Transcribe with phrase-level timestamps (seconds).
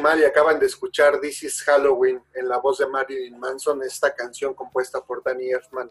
[0.00, 0.16] 1.
[0.16, 3.38] Yo soy Chimal y acaban de escuchar This is Halloween en la voz de Marilyn
[3.38, 5.90] Manson, esta canción compuesta por Danny Elfman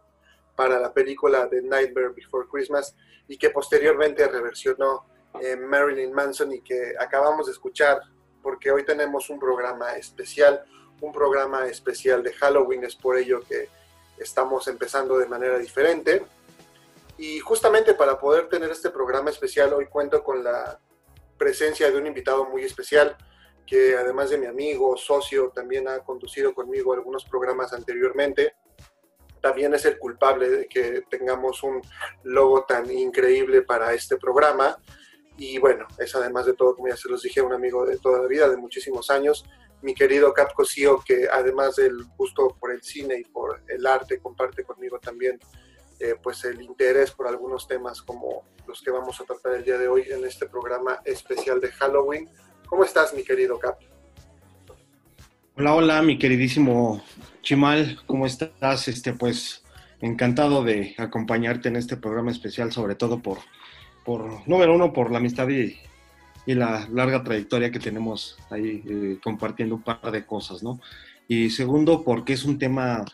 [0.56, 2.96] para la película The Nightmare Before Christmas
[3.28, 5.06] y que posteriormente reversionó
[5.42, 8.02] eh, Marilyn Manson y que acabamos de escuchar
[8.42, 10.64] porque hoy tenemos un programa especial,
[11.02, 13.69] un programa especial de Halloween, es por ello que
[14.18, 16.25] estamos empezando de manera diferente.
[17.18, 20.80] Y justamente para poder tener este programa especial hoy cuento con la
[21.38, 23.16] presencia de un invitado muy especial
[23.69, 28.54] que además de mi amigo, socio, también ha conducido conmigo algunos programas anteriormente.
[29.42, 31.81] También es el culpable de que tengamos un
[32.24, 34.75] logo tan increíble para este programa.
[35.38, 38.21] Y bueno, es además de todo, como ya se los dije, un amigo de toda
[38.21, 39.45] la vida, de muchísimos años.
[39.81, 44.19] Mi querido Cap Cosío, que además del gusto por el cine y por el arte,
[44.19, 45.39] comparte conmigo también
[46.00, 49.77] eh, pues el interés por algunos temas como los que vamos a tratar el día
[49.77, 52.30] de hoy en este programa especial de Halloween.
[52.69, 53.80] ¿Cómo estás, mi querido Cap?
[55.57, 57.04] Hola, hola, mi queridísimo
[57.42, 58.88] Chimal, ¿cómo estás?
[58.88, 59.63] Este, pues,
[60.01, 63.39] encantado de acompañarte en este programa especial, sobre todo por,
[64.06, 65.77] por número uno, por la amistad y,
[66.45, 70.80] la larga trayectoria que tenemos ahí eh, compartiendo un par de cosas, ¿no?
[71.27, 73.06] Y segundo, porque es un tema,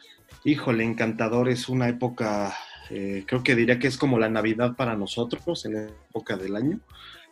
[0.46, 2.56] híjole, encantador, es una época
[2.90, 6.56] eh, creo que diría que es como la Navidad para nosotros en la época del
[6.56, 6.80] año,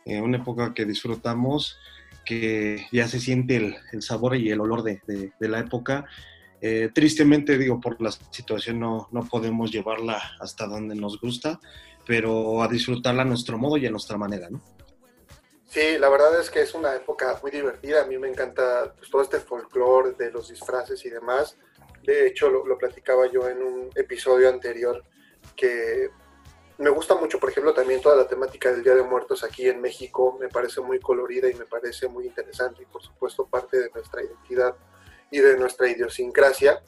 [0.06, 1.78] eh, una época que disfrutamos,
[2.26, 6.06] que ya se siente el, el sabor y el olor de, de, la época.
[6.62, 11.60] Eh, tristemente, digo, por la situación no, no podemos llevarla hasta donde nos gusta,
[12.06, 14.62] pero a disfrutarla a nuestro modo y a nuestra manera, ¿no?
[15.68, 18.04] Sí, la verdad es que es una época muy divertida.
[18.04, 21.58] A mí me encanta pues, todo este folclore de los disfraces y demás.
[22.04, 25.04] De hecho, lo, lo platicaba yo en un episodio anterior
[25.56, 26.10] que
[26.78, 29.82] me gusta mucho, por ejemplo, también toda la temática del Día de Muertos aquí en
[29.82, 33.90] México, me parece muy colorida y me parece muy interesante y por supuesto parte de
[33.94, 34.76] nuestra identidad
[35.30, 36.82] y de nuestra idiosincrasia.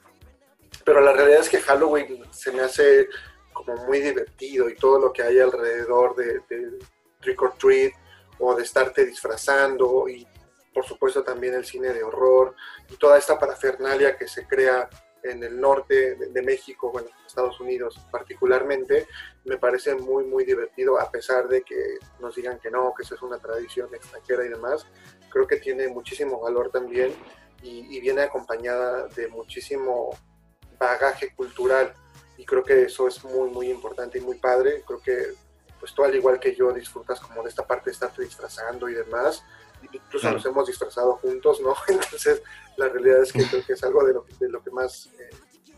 [0.84, 3.08] Pero la realidad es que Halloween se me hace
[3.54, 6.42] como muy divertido y todo lo que hay alrededor de,
[7.22, 7.94] Trick or Treat
[8.40, 10.28] o de estarte disfrazando y
[10.74, 12.54] por supuesto también el cine de horror
[12.90, 14.90] y toda esta parafernalia que se crea
[15.32, 19.08] en el norte de, de, México, bueno, Estados Unidos particularmente,
[19.44, 23.16] me parece muy, muy divertido, a pesar de que nos digan que no, que eso
[23.16, 24.86] es una tradición extranjera y demás.
[25.30, 27.14] Creo que tiene muchísimo valor también
[27.62, 30.12] y, y viene acompañada de muchísimo
[30.80, 31.94] bagaje cultural
[32.38, 34.84] y creo que eso es muy, muy importante y muy padre.
[34.86, 35.34] Creo que
[35.80, 38.94] pues tú al igual que yo disfrutas como de esta parte de estarte disfrazando y
[38.94, 39.44] demás.
[39.92, 40.38] Incluso Claro.
[40.38, 41.74] nos hemos disfrazado juntos, ¿no?
[41.88, 42.42] Entonces,
[42.78, 45.30] la realidad es que creo que es algo de lo, de lo que más eh,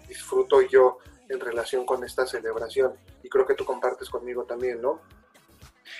[0.08, 0.98] disfruto yo
[1.30, 2.94] en relación con esta celebración.
[3.24, 5.02] Y creo que tú compartes conmigo también, ¿no?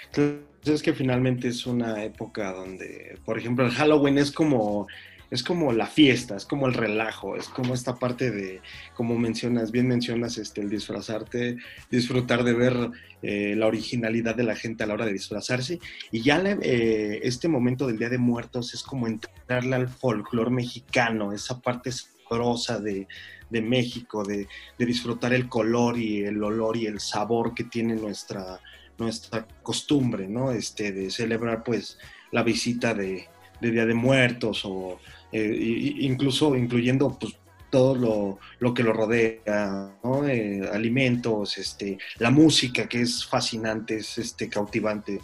[0.08, 4.88] Entonces es que finalmente es una época donde, por ejemplo, el Halloween es como,
[5.30, 8.62] es como la fiesta, es como el relajo, es como esta parte de,
[8.96, 11.58] como mencionas, bien mencionas, este, el disfrazarte,
[11.92, 12.92] disfrutar de ver
[13.22, 15.80] eh, la originalidad de la gente a la hora de disfrazarse.
[16.12, 21.34] Y ya eh, este momento del Día de Muertos es como entrarle al folclore mexicano,
[21.34, 23.08] esa parte sabrosa de,
[23.50, 24.48] de México, de,
[24.78, 28.62] de disfrutar el color y el olor y el sabor que tiene nuestra
[28.98, 30.52] nuestra costumbre, ¿no?
[30.52, 31.98] Este, de celebrar, pues,
[32.32, 33.28] la visita de,
[33.62, 35.00] de Día de Muertos o
[35.32, 37.36] eh, incluso incluyendo, pues,
[37.70, 40.28] todo lo, lo que lo rodea, ¿no?
[40.28, 45.20] Eh, alimentos, este, la música que es fascinante, es este, cautivante.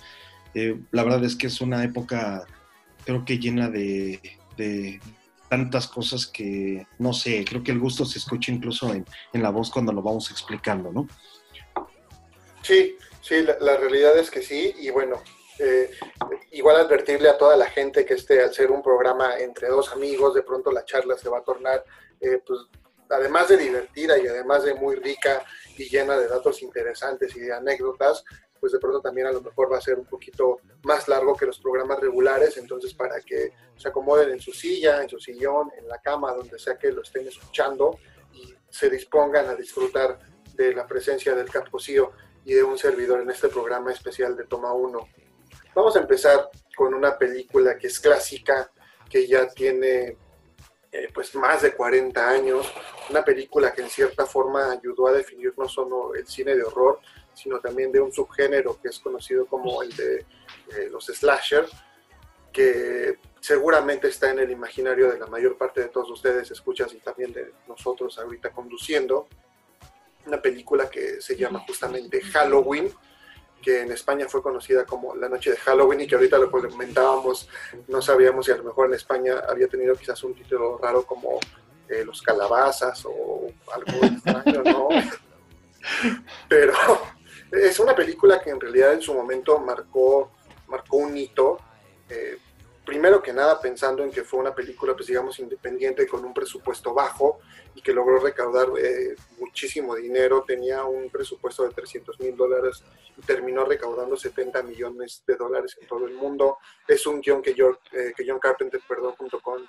[0.53, 2.45] Eh, la verdad es que es una época,
[3.05, 4.19] creo que llena de,
[4.57, 4.99] de
[5.49, 9.49] tantas cosas que, no sé, creo que el gusto se escucha incluso en, en la
[9.49, 11.07] voz cuando lo vamos explicando, ¿no?
[12.61, 15.21] Sí, sí, la realidad es que sí, y bueno,
[15.63, 15.89] eh,
[16.51, 20.33] igual advertirle a toda la gente que este, al ser un programa entre dos amigos,
[20.33, 21.83] de pronto la charla se va a tornar,
[22.19, 22.59] eh, pues,
[23.09, 25.43] además de divertida y además de muy rica
[25.77, 28.25] y llena de datos interesantes y de anécdotas,
[28.59, 31.45] pues de pronto también a lo mejor va a ser un poquito más largo que
[31.45, 35.87] los programas regulares, entonces para que se acomoden en su silla, en su sillón, en
[35.87, 37.97] la cama, donde sea que lo estén escuchando
[38.33, 40.19] y se dispongan a disfrutar
[40.55, 42.11] de la presencia del Capcosío
[42.45, 45.07] y de un servidor en este programa especial de Toma 1.
[45.75, 48.71] Vamos a empezar con una película que es clásica,
[49.09, 50.17] que ya tiene
[50.91, 52.71] eh, pues más de 40 años,
[53.09, 56.99] una película que en cierta forma ayudó a definir no solo el cine de horror,
[57.33, 61.65] sino también de un subgénero que es conocido como el de eh, los slasher,
[62.51, 66.97] que seguramente está en el imaginario de la mayor parte de todos ustedes, escuchas y
[66.97, 69.27] también de nosotros ahorita conduciendo.
[70.27, 72.93] Una película que se llama justamente Halloween,
[73.63, 77.49] que en España fue conocida como La Noche de Halloween y que ahorita lo comentábamos,
[77.87, 81.39] no sabíamos si a lo mejor en España había tenido quizás un título raro como
[81.87, 84.89] eh, Los Calabazas o algo extraño, ¿no?
[86.49, 86.73] Pero
[87.51, 90.31] es una película que en realidad en su momento marcó,
[90.67, 91.57] marcó un hito.
[92.09, 92.37] eh,
[92.85, 96.93] primero que nada pensando en que fue una película, pues digamos, independiente con un presupuesto
[96.93, 97.39] bajo
[97.75, 102.83] y que logró recaudar eh, muchísimo dinero, tenía un presupuesto de 300 mil dólares
[103.17, 106.57] y terminó recaudando 70 millones de dólares en todo el mundo.
[106.87, 109.63] Es un guion que, eh, que John Carpenter, perdón, junto con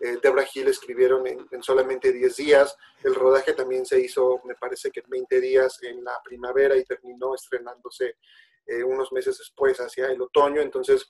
[0.00, 2.76] eh, Deborah Hill escribieron en, en, solamente 10 días.
[3.04, 6.84] El rodaje también se hizo, me parece que en 20 días en la primavera y
[6.84, 8.16] terminó estrenándose
[8.84, 10.60] unos meses después, hacia el otoño.
[10.60, 11.08] Entonces,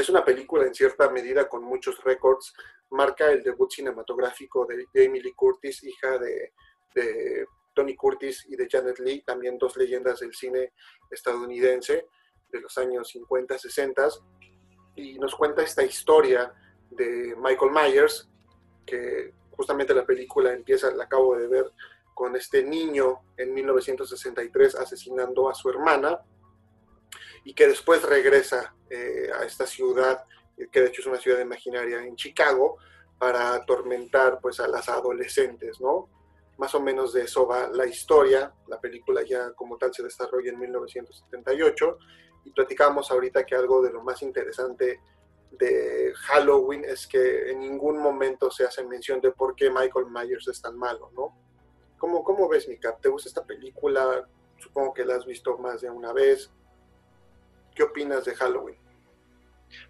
[0.00, 2.54] es una película en cierta medida con muchos récords.
[2.90, 6.52] Marca el debut cinematográfico de Jamie Lee Curtis, hija de,
[6.94, 10.72] de, Tony Curtis y de Janet Lee, también dos leyendas del cine
[11.10, 12.06] estadounidense
[12.50, 14.08] de los años 50, 60.
[14.96, 16.52] Y nos cuenta esta historia
[16.90, 18.28] de Michael Myers,
[18.84, 21.72] que justamente la película empieza, la acabo de ver,
[22.14, 26.20] con este niño en 1963 asesinando a su hermana
[27.44, 30.24] y que después regresa eh, a esta ciudad,
[30.70, 32.78] que de hecho es una ciudad imaginaria en Chicago,
[33.18, 36.08] para atormentar pues a las adolescentes, ¿no?
[36.58, 40.50] Más o menos de eso va la historia, la película ya como tal se desarrolla
[40.50, 41.98] en 1978
[42.44, 45.00] y platicamos ahorita que algo de lo más interesante
[45.52, 50.48] de Halloween es que en ningún momento se hace mención de por qué Michael Myers
[50.48, 51.36] es tan malo, ¿no?
[51.98, 52.96] ¿Cómo, cómo ves, Mika?
[52.96, 54.28] ¿Te gusta esta película?
[54.58, 56.50] Supongo que la has visto más de una vez.
[57.74, 58.76] ¿Qué opinas de Halloween?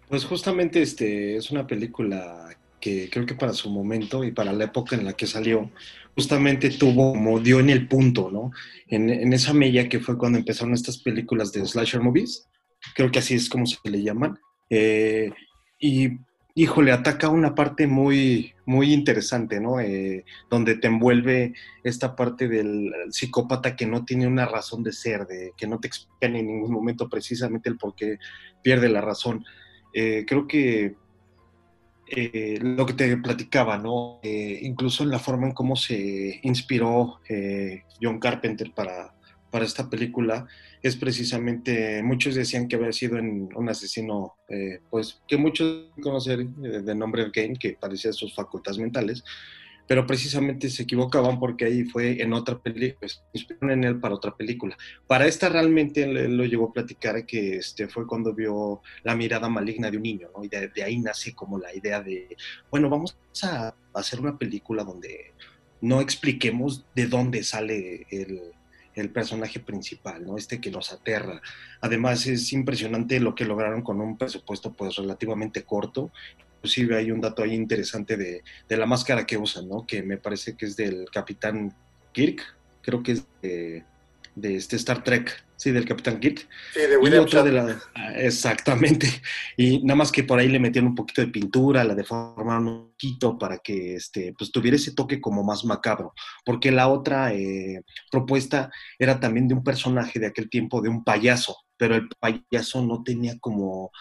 [0.07, 4.65] Pues justamente este es una película que creo que para su momento y para la
[4.65, 5.71] época en la que salió,
[6.15, 8.51] justamente tuvo como dio en el punto, ¿no?
[8.87, 12.47] En, esa mella que fue cuando empezaron estas películas de slasher movies,
[12.93, 14.37] creo que así es como se le llaman,
[14.69, 15.31] eh,
[15.79, 16.09] y
[16.55, 19.79] híjole, ataca una parte muy, muy interesante, ¿no?
[19.79, 25.25] Eh, donde te envuelve esta parte del psicópata que no tiene una razón de ser,
[25.25, 28.17] de que no te explican en ningún momento precisamente el por qué
[28.61, 29.43] pierde la razón.
[29.93, 30.95] Eh, creo que
[32.15, 34.19] eh, lo que te platicaba, ¿no?
[34.21, 39.15] Eh, incluso en la forma en cómo se inspiró eh, John Carpenter para,
[39.53, 40.47] para esta película,
[40.81, 46.55] es precisamente, muchos decían que había sido en un asesino, eh, pues que muchos conocen
[46.59, 49.23] de nombre Kane, que parecía sus facultades mentales,
[49.87, 53.23] pero precisamente se equivocaban porque ahí fue en otra película, pues,
[53.61, 54.75] en él para otra película.
[55.05, 59.49] Para esta realmente él, lo llegó a platicar que este, fue cuando vio la mirada
[59.49, 60.43] maligna de un niño, ¿no?
[60.43, 62.35] Y de, de ahí nace como la idea de,
[62.71, 65.33] bueno, vamos a hacer una película donde
[65.79, 68.53] no expliquemos de dónde sale el,
[68.95, 70.37] el personaje principal, ¿no?
[70.37, 71.41] Este que nos aterra.
[71.81, 76.11] Además es impresionante lo que lograron con un presupuesto pues relativamente corto.
[76.57, 79.85] Inclusive hay un dato ahí interesante de, de la máscara que usan, ¿no?
[79.85, 81.75] Que me parece que es del Capitán
[82.13, 82.41] Kirk,
[82.81, 83.83] creo que es de,
[84.35, 86.47] de este Star Trek, sí, del Capitán Kirk.
[86.73, 87.81] Sí, de William y otra de la,
[88.17, 89.07] exactamente.
[89.57, 92.91] Y nada más que por ahí le metieron un poquito de pintura, la deformaron un
[92.91, 96.13] poquito para que este, pues, tuviera ese toque como más macabro.
[96.45, 101.03] Porque la otra eh, propuesta era también de un personaje de aquel tiempo, de un
[101.03, 103.91] payaso, pero el payaso no tenía como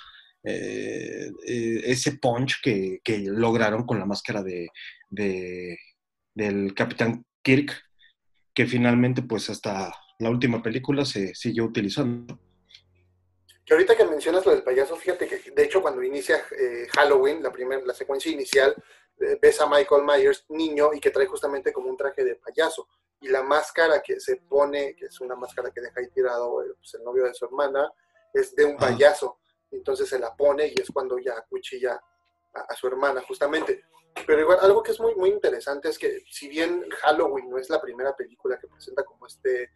[0.44, 4.68] eh, eh, ese punch que, que lograron con la máscara de,
[5.10, 5.78] de-
[6.34, 7.72] del Capitán Kirk,
[8.54, 9.92] que finalmente pues hasta
[10.22, 12.38] la última película se siguió utilizando.
[13.64, 17.42] Que ahorita que mencionas lo del payaso, fíjate que de hecho cuando inicia eh, Halloween,
[17.42, 18.74] la primera, la secuencia inicial,
[19.20, 22.88] eh, ves a Michael Myers niño y que trae justamente como un traje de payaso.
[23.20, 26.72] Y la máscara que se pone, que es una máscara que deja ahí tirado eh,
[26.76, 27.88] pues, el novio de su hermana,
[28.34, 28.88] es de un Ah.
[28.88, 29.38] payaso.
[29.70, 32.00] Entonces se la pone y es cuando ya cuchilla
[32.54, 33.84] a, a su hermana, justamente.
[34.26, 37.70] Pero igual, algo que es muy, muy interesante es que si bien Halloween no es
[37.70, 39.70] la primera película que presenta como este,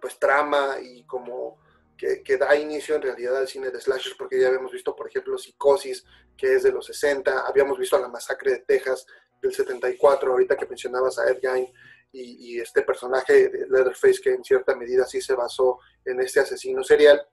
[0.00, 1.58] pues trama y como
[1.96, 5.08] que, que da inicio en realidad al cine de slashers, porque ya habíamos visto, por
[5.08, 6.04] ejemplo, Psicosis,
[6.36, 9.06] que es de los 60, habíamos visto La Masacre de Texas
[9.40, 11.72] del 74, ahorita que mencionabas a Ed Gein,
[12.12, 16.40] y, y este personaje de Leatherface, que en cierta medida sí se basó en este
[16.40, 17.26] asesino serial,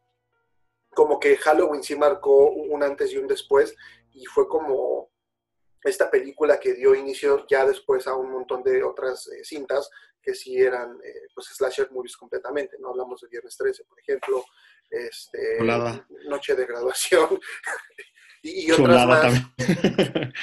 [0.94, 3.76] como que Halloween sí marcó un antes y un después,
[4.12, 5.12] y fue como
[5.84, 9.90] esta película que dio inicio ya después a un montón de otras eh, cintas
[10.24, 12.90] que sí eran eh, pues slasher movies completamente, ¿no?
[12.90, 14.46] Hablamos de Viernes 13, por ejemplo,
[14.90, 16.08] este, Chulada.
[16.28, 17.40] Noche de Graduación
[18.42, 19.34] y, y otras más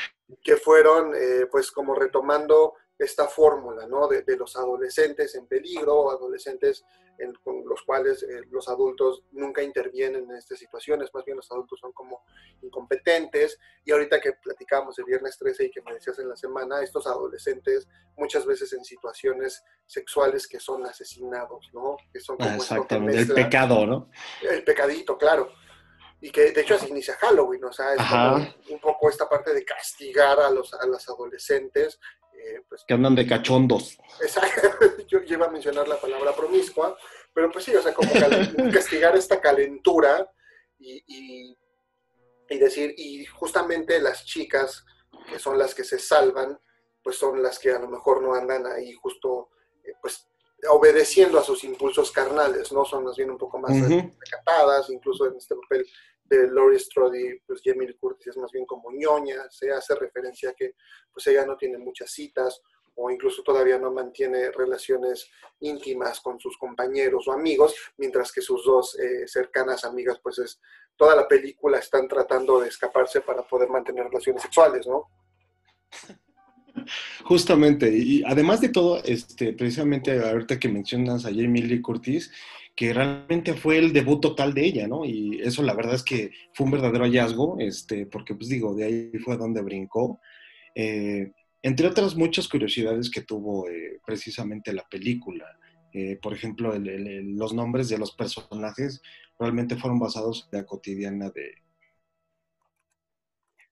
[0.42, 4.06] que fueron eh, pues como retomando esta fórmula, ¿no?
[4.06, 6.84] De, de los adolescentes en peligro, adolescentes
[7.20, 11.50] en- con los cuales eh, los adultos nunca intervienen en estas situaciones, más bien los
[11.52, 12.22] adultos son como
[12.62, 13.58] incompetentes.
[13.84, 17.06] Y ahorita que platicábamos el viernes 13 y que me decías en la semana, estos
[17.06, 21.96] adolescentes muchas veces en situaciones sexuales que son asesinados, ¿no?
[22.12, 24.10] Que son como Ah, Exactamente, el pecado, ¿no?
[24.48, 25.50] el pecadito, claro.
[26.20, 29.54] Y que de hecho así inicia Halloween, o sea, es como un poco esta parte
[29.54, 31.98] de castigar a los, a los adolescentes.
[32.34, 33.98] eh, pues, Que andan de cachondos.
[34.20, 34.68] exacto,
[35.08, 36.96] yo, yo iba a mencionar la palabra promiscua,
[37.32, 38.10] pero pues sí, o sea, como
[38.72, 40.30] castigar esta calentura
[40.78, 41.58] y, y,
[42.50, 44.84] y decir, y justamente las chicas,
[45.28, 46.58] que son las que se salvan,
[47.02, 49.50] pues son las que a lo mejor no andan ahí justo,
[49.84, 50.26] eh, pues
[50.68, 52.84] obedeciendo a sus impulsos carnales, ¿no?
[52.84, 55.86] Son más bien un poco más recatadas, incluso en este papel
[56.30, 60.54] de Laurie Strode, pues Jamie Curtis es más bien como ñoña, se hace referencia a
[60.54, 60.74] que
[61.12, 62.62] pues ella no tiene muchas citas
[62.94, 65.28] o incluso todavía no mantiene relaciones
[65.60, 70.60] íntimas con sus compañeros o amigos, mientras que sus dos eh, cercanas amigas, pues es
[70.96, 75.08] toda la película están tratando de escaparse para poder mantener relaciones sexuales, ¿no?
[77.24, 82.30] Justamente, y además de todo, este, precisamente ahorita que mencionas a Jamie Lee Curtis,
[82.74, 85.04] que realmente fue el debut total de ella, ¿no?
[85.04, 88.84] Y eso la verdad es que fue un verdadero hallazgo, este, porque pues digo, de
[88.84, 90.20] ahí fue donde brincó.
[90.74, 95.46] Eh, entre otras muchas curiosidades que tuvo eh, precisamente la película,
[95.92, 99.02] eh, por ejemplo, los nombres de los personajes
[99.38, 101.54] realmente fueron basados en la cotidiana de,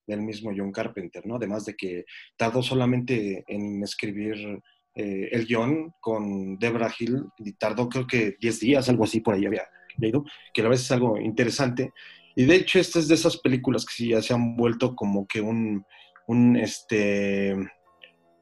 [0.06, 1.36] del mismo John Carpenter, ¿no?
[1.36, 2.04] Además de que
[2.36, 4.60] tardó solamente en escribir
[5.00, 9.34] eh, el guion con Debra Hill y tardó creo que 10 días, algo así por
[9.34, 9.62] ahí había
[9.96, 11.92] leído, que a vez es algo interesante.
[12.34, 15.24] Y de hecho, esta es de esas películas que sí ya se han vuelto como
[15.28, 15.84] que un,
[16.26, 17.54] un, este,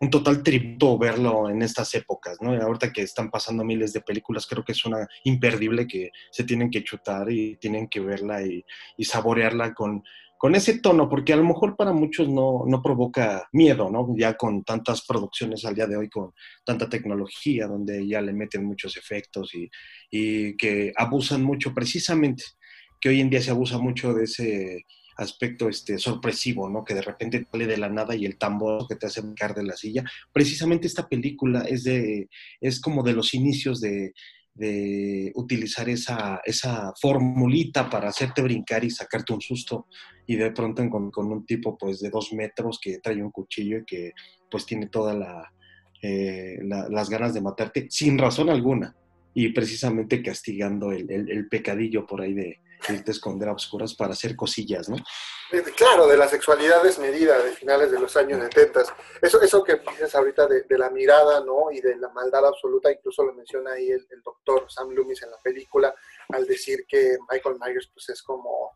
[0.01, 2.55] un total tributo verlo en estas épocas, ¿no?
[2.55, 6.71] Ahorita que están pasando miles de películas, creo que es una imperdible que se tienen
[6.71, 10.03] que chutar y tienen que verla y saborearla con,
[10.39, 14.15] con ese tono, porque a lo mejor para muchos no, no provoca miedo, ¿no?
[14.17, 16.33] Ya con tantas producciones al día de hoy, con
[16.65, 19.71] tanta tecnología, donde ya le meten muchos efectos y,
[20.11, 22.45] y que abusan mucho, precisamente,
[23.01, 24.85] que hoy en día se abusa mucho de ese
[25.17, 26.85] aspecto este, sorpresivo, ¿no?
[26.85, 29.65] Que de repente sale de la nada y el tambor que te hace brincar de
[29.65, 30.05] la silla.
[30.33, 32.29] Precisamente esta película es, de,
[32.61, 34.13] es como de los inicios de,
[34.57, 39.87] de utilizar esa, esa formulita para hacerte brincar y sacarte un susto
[40.27, 43.79] y de pronto con, con, un tipo pues de dos metros que trae un cuchillo
[43.79, 44.13] y que
[44.51, 45.17] pues tiene todas
[46.03, 48.97] eh, la, las ganas de matarte sin razón alguna
[49.35, 53.95] y precisamente castigando el, el, el pecadillo por ahí de, irte a esconder a oscuras
[53.95, 54.97] para hacer cosillas, ¿no?
[55.77, 58.83] Claro, de la sexualidad desmedida de finales de los años 70.
[59.23, 61.71] Eso, eso que dices ahorita de, de la mirada, ¿no?
[61.71, 65.31] Y de la maldad absoluta, incluso lo menciona ahí el, el doctor Sam Loomis en
[65.31, 65.95] la película,
[66.31, 68.73] al decir que Michael Myers pues es como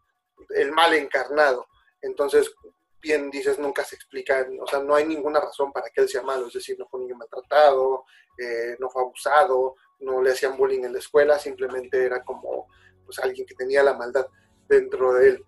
[0.50, 1.66] el mal encarnado.
[2.00, 2.52] Entonces,
[3.00, 6.22] bien dices, nunca se explica, o sea, no hay ninguna razón para que él sea
[6.22, 8.04] malo, es decir, no fue un niño maltratado,
[8.38, 12.68] eh, no fue abusado, no le hacían bullying en la escuela, simplemente era como
[13.10, 14.26] pues alguien que tenía la maldad
[14.68, 15.44] dentro de él.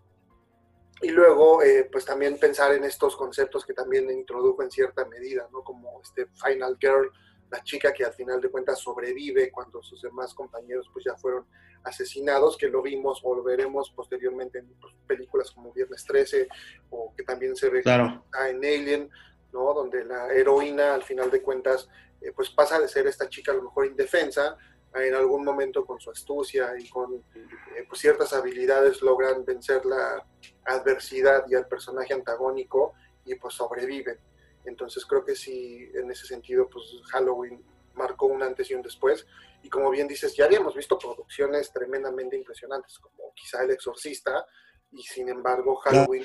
[1.01, 5.49] Y luego, eh, pues también pensar en estos conceptos que también introdujo en cierta medida,
[5.53, 5.63] ¿no?
[5.63, 7.11] Como este Final Girl,
[7.51, 11.47] la chica que al final de cuentas sobrevive cuando sus demás compañeros pues ya fueron
[11.85, 16.49] asesinados, que lo vimos o lo veremos posteriormente en pues, películas como Viernes 13
[16.91, 18.25] o que también se ve Claro.
[18.49, 19.11] en Alien,
[19.53, 19.75] ¿no?
[19.75, 21.89] Donde la heroína al final de cuentas
[22.21, 24.57] eh, pues pasa de ser esta chica a lo mejor indefensa
[24.95, 30.27] en algún momento con su astucia y con eh, pues, ciertas habilidades logran vencer la
[30.65, 32.93] adversidad y al personaje antagónico
[33.25, 34.19] y pues sobreviven.
[34.65, 39.27] Entonces creo que sí, en ese sentido, pues Halloween marcó un antes y un después.
[39.63, 44.47] Y como bien dices, ya habíamos visto producciones tremendamente impresionantes, como quizá El Exorcista,
[44.93, 46.25] y sin embargo Halloween,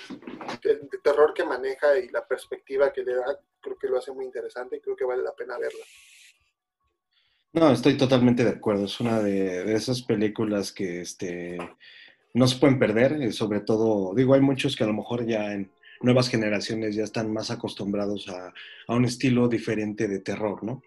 [0.64, 4.26] el terror que maneja y la perspectiva que le da, creo que lo hace muy
[4.26, 5.86] interesante y creo que vale la pena verla.
[7.60, 8.86] No, estoy totalmente de acuerdo.
[8.86, 11.58] Es una de, esas películas que este,
[12.36, 13.20] no se pueden perder.
[13.20, 17.04] eh, Sobre todo, digo, hay muchos que a lo mejor ya en nuevas generaciones ya
[17.04, 18.54] están más acostumbrados a,
[18.88, 20.84] a un estilo diferente de terror, ¿no?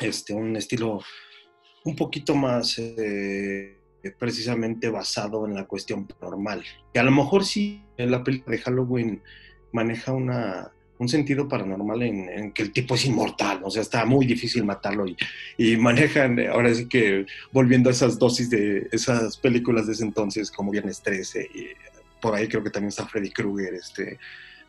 [0.00, 1.00] Este, un estilo
[1.84, 3.78] un poquito más eh,
[4.18, 6.62] precisamente basado en la cuestión paranormal.
[6.92, 9.22] Que a lo mejor sí, la película de Halloween
[9.72, 14.24] maneja una, un sentido paranormal en, que el tipo es inmortal, o sea, está muy
[14.24, 15.04] difícil matarlo
[15.58, 20.04] y, manejan, eh, ahora sí que volviendo a esas dosis de esas películas de ese
[20.04, 21.66] entonces, como Viernes 13, y
[22.20, 24.18] por ahí creo que también está Freddy Krueger, este,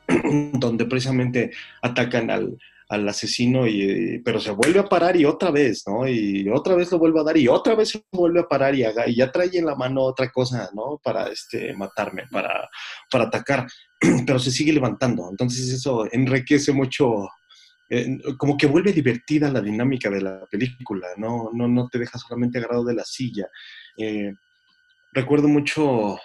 [0.54, 2.58] donde precisamente atacan al,
[2.94, 6.08] al asesino, y, pero se vuelve a parar y otra vez, ¿no?
[6.08, 8.84] Y otra vez lo vuelve a dar y otra vez se vuelve a parar y,
[8.84, 11.00] haga, y ya trae en la mano otra cosa, ¿no?
[11.04, 12.70] Para este, matarme, para,
[13.10, 13.68] para atacar,
[14.28, 15.28] pero se sigue levantando.
[15.30, 17.28] Entonces eso enriquece mucho,
[17.90, 21.50] eh, como que vuelve divertida la dinámica de la película, ¿no?
[21.54, 23.48] No, no te deja solamente agarrado de la silla.
[23.98, 24.34] Eh,
[25.14, 26.18] recuerdo mucho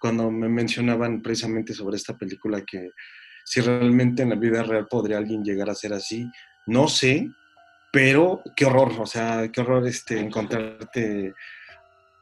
[0.00, 2.90] cuando me mencionaban precisamente sobre esta película que
[3.44, 6.30] si realmente en la vida real podría alguien llegar a ser así,
[6.66, 7.30] no sé,
[7.92, 11.34] pero qué horror, o sea, qué horror este, encontrarte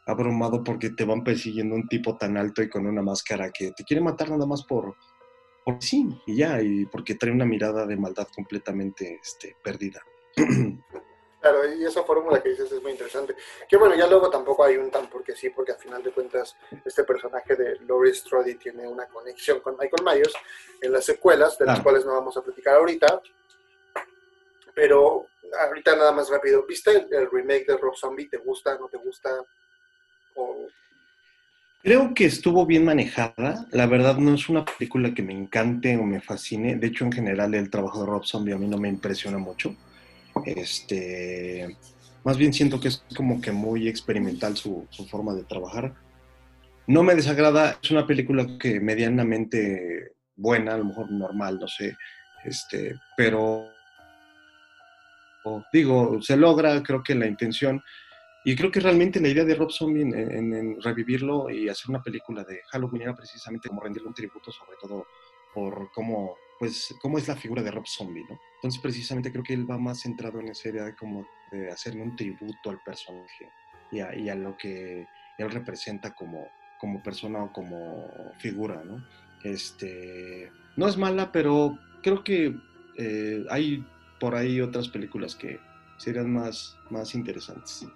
[0.07, 3.85] abrumado porque te van persiguiendo un tipo tan alto y con una máscara que te
[3.85, 4.96] quiere matar nada más por,
[5.64, 10.00] por sí, y ya, y porque trae una mirada de maldad completamente este, perdida.
[11.40, 13.37] Claro, y esa fórmula que dices es muy interesante.
[13.68, 16.57] Que bueno, ya luego tampoco hay un tan porque sí, porque al final de cuentas
[16.85, 20.35] este personaje de Laurie Strode tiene una conexión con Michael Myers
[20.81, 21.83] en las secuelas, de las Claro.
[21.85, 23.22] cuales no vamos a platicar ahorita.
[24.74, 25.27] Pero
[25.61, 28.29] ahorita nada más rápido, ¿viste el, el remake de Rob Zombie?
[28.29, 28.77] ¿Te gusta?
[28.79, 29.31] ¿No te gusta?
[30.35, 30.66] O,
[31.83, 33.64] Creo que estuvo bien manejada.
[33.70, 36.77] La verdad no es una película que me encante o me fascine.
[36.77, 39.74] De hecho, en general el trabajo de Rob Zombie a mí no me impresiona mucho.
[40.46, 41.77] Este,
[42.24, 45.94] más bien siento que es como que muy experimental su, forma de trabajar.
[46.87, 47.79] No me desagrada.
[47.83, 51.96] Es una película que medianamente buena, a lo mejor normal, no sé.
[52.44, 53.70] Este, pero
[55.72, 57.83] digo, se logra, creo que la intención.
[58.44, 61.90] Y creo que realmente la idea de Rob Zombie en, en- en revivirlo y hacer
[61.90, 65.07] una película de Halloween era precisamente como rendirle un tributo, sobre todo
[65.53, 68.38] por cómo, pues, cómo es la figura de Rob Zombie, ¿no?
[68.57, 72.03] Entonces, precisamente creo que él va más centrado en esa idea de como de hacerle
[72.03, 73.51] un tributo al personaje
[73.90, 75.07] y a, lo que
[75.38, 76.47] él representa como,
[76.79, 78.07] como persona o como
[78.38, 79.03] figura, ¿no?
[79.44, 82.55] Este, no es mala, pero creo que
[82.99, 83.87] eh, hay
[84.21, 85.61] por ahí otras películas que
[85.97, 87.87] serían más, más interesantes.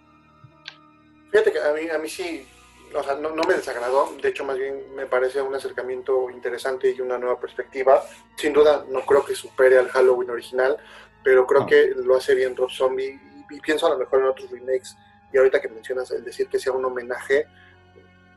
[1.31, 2.47] Fíjate que a mí, a mí sí,
[2.95, 6.91] o sea, no, no me desagradó, de hecho más bien me parece un acercamiento interesante
[6.91, 8.03] y una nueva perspectiva.
[8.37, 10.77] Sin duda no creo que supere al Halloween original,
[11.25, 11.67] pero creo No.
[11.67, 14.97] que lo hace bien Rob Zombie y, y pienso a lo mejor en otros remakes.
[15.33, 17.47] Y ahorita que mencionas el decir que sea un homenaje,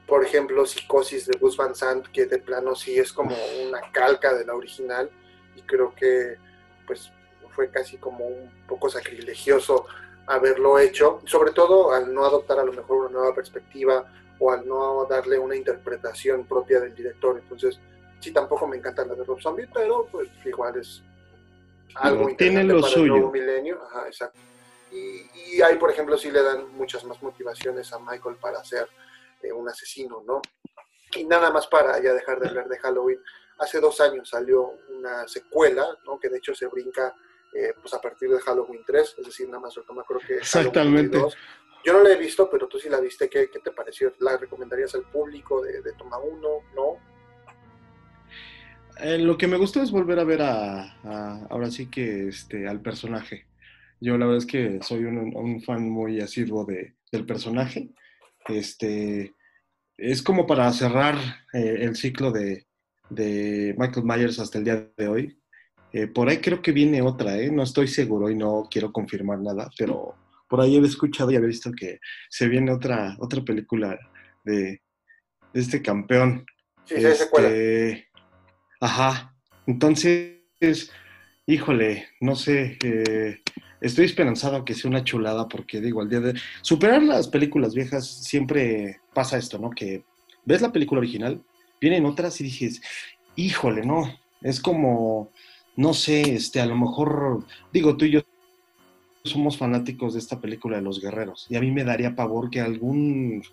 [0.08, 3.36] por ejemplo, Psicosis de Gus Van Sant, que de plano sí es como
[3.68, 5.10] una calca de la original
[5.56, 6.38] y creo que
[6.86, 7.12] pues
[7.50, 9.88] fue casi como un poco sacrilegioso
[10.28, 14.67] haberlo hecho, sobre todo al no adoptar a lo mejor una nueva perspectiva o al
[14.67, 17.38] no darle una interpretación propia del director.
[17.38, 17.80] Entonces,
[18.19, 21.02] sí, tampoco me encanta la de Rob Zombie, pero pues igual es
[21.95, 23.04] algo Pero tiene interesante lo para suyo.
[23.06, 23.82] el nuevo milenio.
[23.84, 24.39] Ajá, exacto.
[24.91, 28.88] Y, y ahí, por ejemplo, sí le dan muchas más motivaciones a Michael para ser
[29.41, 30.41] eh, un asesino, ¿no?
[31.15, 33.19] Y nada más para ya dejar de hablar de Halloween.
[33.60, 36.19] Hace dos años salió una secuela, ¿no?
[36.19, 37.15] Que de hecho se brinca
[37.54, 40.41] eh, pues a partir de Halloween 3, es decir, nada más retoma creo que Halloween
[40.41, 41.17] Exactamente.
[41.17, 41.38] 2.
[41.86, 43.30] Yo no la he visto, pero tú sí la viste.
[43.30, 44.12] ¿Qué, te pareció?
[44.19, 46.41] ¿La recomendarías al público de, de Toma 1?
[46.76, 46.98] ¿No?
[49.02, 52.82] Eh, lo que me gustó es volver a ver a, ahora sí que este, al
[52.82, 53.45] personaje.
[54.00, 57.91] Yo la verdad es que soy un, un fan muy asiduo de, del personaje.
[58.48, 59.34] Este,
[59.98, 61.15] es como para cerrar
[61.54, 62.67] eh, el ciclo de,
[63.10, 65.39] de Michael Myers hasta el día de hoy.
[65.93, 67.50] Eh, por ahí creo que viene otra, ¿eh?
[67.52, 70.15] no estoy seguro y no quiero confirmar nada, pero
[70.47, 73.97] por ahí había escuchado y había visto que se viene otra, otra película
[74.43, 74.81] de,
[75.53, 76.45] de este campeón.
[76.86, 77.47] Sí, sí, hay secuela.
[77.49, 78.08] Este,
[78.79, 79.36] Ajá.
[79.65, 80.91] Entonces,
[81.47, 82.77] híjole, no sé.
[82.84, 83.41] eh,
[83.81, 88.08] estoy esperanzado que sea una chulada porque digo, al día de superar las películas viejas
[88.08, 89.69] siempre pasa esto, ¿no?
[89.71, 90.03] Que
[90.43, 91.43] ves la película original,
[91.81, 92.81] vienen otras y dices,
[93.36, 94.19] híjole, no.
[94.41, 95.31] Es como,
[95.75, 98.21] no sé, este, a lo mejor, digo, tú y yo
[99.26, 102.62] somos fanáticos de esta película de los guerreros y a mí me daría pavor que
[102.62, 103.44] algún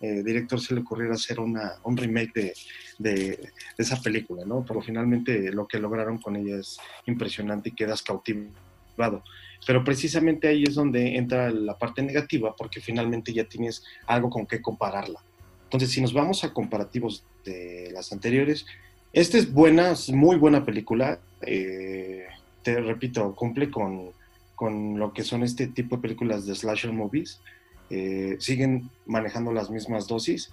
[0.00, 2.54] eh, director se le ocurriera hacer una, un remake de,
[2.98, 4.64] de, esa película, ¿no?
[4.66, 9.22] Pero finalmente lo que lograron con ella es impresionante y quedas cautivado.
[9.66, 14.46] Pero precisamente ahí es donde entra la parte negativa, porque finalmente ya tienes algo con
[14.46, 15.20] qué compararla.
[15.64, 18.64] Entonces, si nos vamos a comparativos de las anteriores,
[19.12, 21.20] esta es buena, muy buena película.
[21.42, 22.24] eh,
[22.62, 24.12] te repito, cumple con,
[24.60, 27.40] con lo que son este tipo de películas de slasher movies.
[27.88, 30.52] Eh, siguen manejando las mismas dosis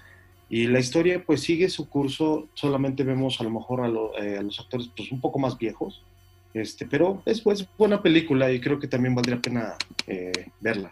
[0.49, 4.37] y la historia pues sigue su curso, solamente vemos a lo mejor a, lo- eh,
[4.37, 6.01] a los actores pues un poco más viejos,
[6.53, 9.75] este, pero es pues buena película y creo que también valdría pena
[10.07, 10.89] eh, verla.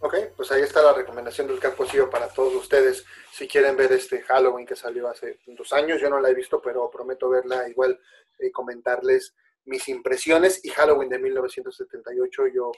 [0.00, 3.04] Ok, pues ahí está la recomendación del Camposillo para todos ustedes.
[3.30, 6.60] Si quieren ver este Halloween que salió hace dos años, yo no la he visto,
[6.64, 8.00] pero prometo verla, igual
[8.40, 10.60] eh, comentarles mis impresiones.
[10.64, 12.72] Y Halloween de 1978, yo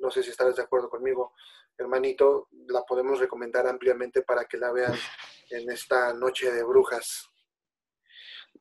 [0.00, 1.34] no sé si estarás de acuerdo conmigo,
[1.76, 4.94] hermanito, la podemos recomendar ampliamente para que la vean
[5.50, 7.28] en esta noche de brujas.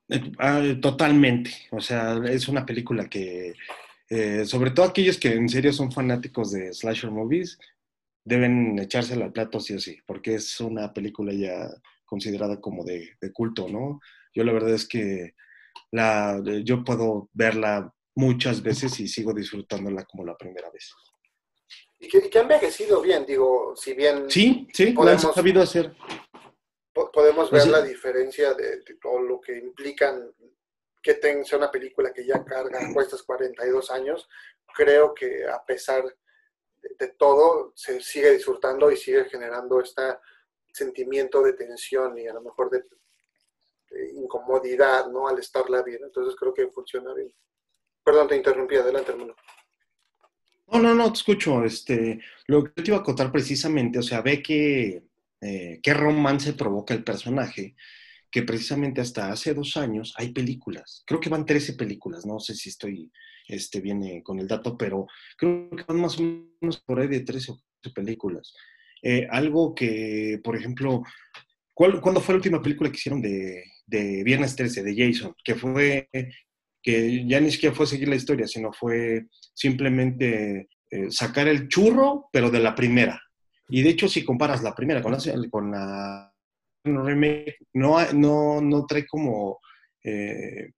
[0.08, 3.54] Eh, ah, totalmente, o sea, es una película que,
[4.10, 7.60] eh, sobre todo aquellos que en serio son fanáticos de slasher movies,
[8.24, 11.70] deben echársela al plato sí o sí, porque es una película ya
[12.06, 14.00] considerada como de, de culto, ¿no?
[14.34, 15.36] Yo la verdad es que
[15.92, 20.92] la, yo puedo verla muchas veces y sigo disfrutándola como la primera vez.
[22.00, 25.62] Y que, que ha envejecido bien, digo, si bien Sí, sí, lo han Podemos- sabido
[25.62, 25.94] hacer.
[26.94, 30.34] po- podemos ver la diferencia de, de todo lo que implican
[31.02, 34.28] que ten- sea una película que ya carga cuestas 42 años,
[34.76, 40.02] creo que a pesar de, de todo se sigue disfrutando y sigue generando este
[40.74, 42.84] sentimiento de tensión y a lo mejor de
[44.16, 45.28] incomodidad, ¿no?
[45.28, 46.08] Al estarla viendo.
[46.08, 47.34] Entonces creo que funciona bien.
[48.04, 48.76] Perdón, te interrumpí.
[48.76, 49.36] Adelante, hermano.
[50.72, 51.64] No, no, no, te escucho.
[51.64, 55.04] Este, lo que te iba a contar precisamente, o sea, ve que
[55.42, 57.76] eh, qué romance provoca el personaje,
[58.30, 61.04] que precisamente hasta hace dos años hay películas.
[61.06, 63.12] Creo que van 13 películas, no sé si estoy
[63.48, 67.08] este, bien eh, con el dato, pero creo que van más o menos por ahí
[67.08, 68.54] de 13 o 14 películas.
[69.02, 71.04] Eh, algo que, por ejemplo,
[71.74, 75.34] ¿cuál, ¿cuándo fue la última película que hicieron de, de Viernes 13, de Jason?
[75.44, 76.10] Que fue,
[76.82, 82.30] que ya ni siquiera fue seguir la historia, sino fue simplemente eh, sacar el churro,
[82.32, 83.22] pero de la primera.
[83.70, 85.20] Y de hecho, si comparas la primera con la,
[85.52, 86.34] con la
[86.84, 89.60] remake, no, no, no trae como...
[90.04, 90.72] eh,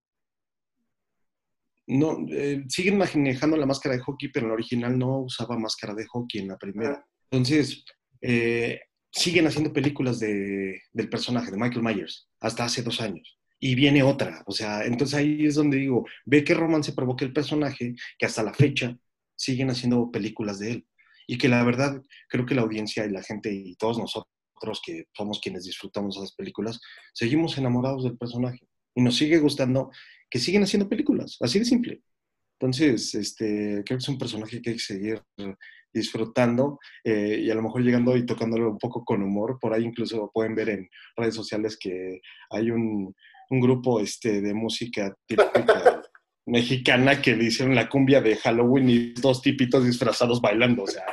[1.87, 5.93] no, eh, siguen manejando la máscara de hockey, pero en la original no usaba máscara
[5.93, 7.05] de hockey en la primera.
[7.29, 7.83] Entonces,
[8.21, 8.79] eh,
[9.11, 13.37] siguen haciendo películas de, del personaje, de Michael Myers, hasta hace dos años.
[13.59, 14.43] Y viene otra.
[14.47, 18.43] O sea, entonces ahí es donde digo, ve qué romance provoca el personaje, que hasta
[18.43, 18.97] la fecha
[19.35, 20.87] siguen haciendo películas de él.
[21.27, 25.05] Y que la verdad, creo que la audiencia y la gente y todos nosotros que
[25.15, 26.79] somos quienes disfrutamos esas películas,
[27.13, 28.67] seguimos enamorados del personaje.
[28.95, 29.91] Y nos sigue gustando
[30.29, 32.01] que siguen haciendo películas, así de simple.
[32.61, 35.19] Entonces, este, creo que es un personaje que hay que seguir
[35.91, 39.57] disfrutando eh, y a lo mejor llegando y tocándolo un poco con humor.
[39.59, 42.21] Por ahí incluso pueden ver en redes sociales que
[42.51, 43.15] hay un,
[43.49, 46.03] un grupo este, de música típica
[46.45, 50.83] mexicana que le hicieron la cumbia de Halloween y dos tipitos disfrazados bailando.
[50.83, 51.03] O sea,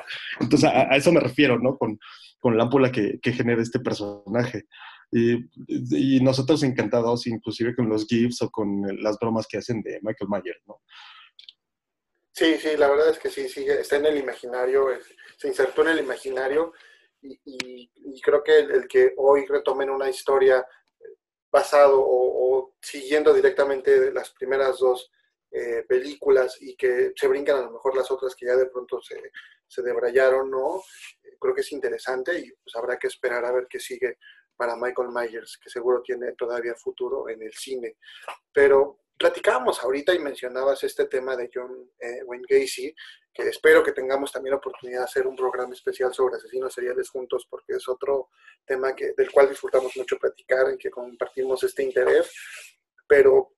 [0.40, 1.78] entonces a, a eso me refiero, ¿no?
[1.78, 1.98] Con,
[2.40, 4.64] con la ámpula que, que genera este personaje.
[5.10, 9.98] Y, y, nosotros encantados, inclusive con los GIFs o con las bromas que hacen de
[10.02, 10.82] Michael Myers, ¿no?
[12.38, 14.86] Sí, sí, la verdad es que sí, sí, está en el imaginario,
[15.36, 16.72] se insertó en el imaginario
[17.20, 20.64] y, creo que el, que hoy retomen una historia
[21.50, 25.10] basado o, siguiendo directamente las primeras dos
[25.50, 29.02] eh, películas y que se brincan a lo mejor las otras que ya de pronto
[29.02, 29.20] se,
[29.66, 30.80] se debrayaron, ¿no?
[31.40, 34.16] Creo que es interesante y pues habrá que esperar a ver qué sigue
[34.56, 37.96] para Michael Myers, que seguro tiene todavía futuro en el cine.
[38.52, 42.94] Pero platicábamos ahorita y mencionabas este tema de John eh, Wayne Gacy,
[43.34, 47.10] que espero que tengamos también la oportunidad de hacer un programa especial sobre asesinos seriales
[47.10, 48.30] juntos, porque es otro
[48.64, 52.32] tema que, del cual disfrutamos mucho platicar, en que compartimos este interés.
[53.06, 53.52] Pero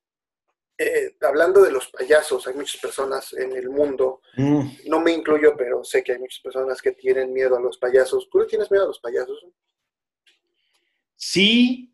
[0.77, 4.87] eh, hablando de los payasos, hay muchas personas en el mundo, mm.
[4.87, 8.27] no me incluyo, pero sé que hay muchas personas que tienen miedo a los payasos.
[8.31, 9.45] ¿Tú le tienes miedo a los payasos?
[11.15, 11.90] Sí,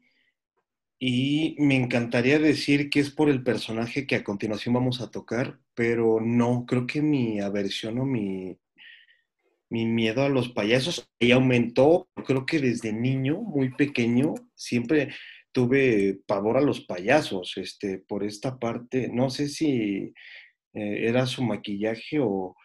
[1.00, 5.60] y me encantaría decir que es por el personaje que a continuación vamos a tocar,
[5.76, 8.58] pero no, creo que mi aversión o mi,
[9.70, 12.10] mi miedo a los payasos ahí aumentó.
[12.26, 15.10] Creo que desde niño, muy pequeño, siempre
[15.52, 17.58] tuve pavor a los payasos.
[17.58, 20.14] Este, por esta parte, no sé si
[20.74, 22.56] eh, era su maquillaje o,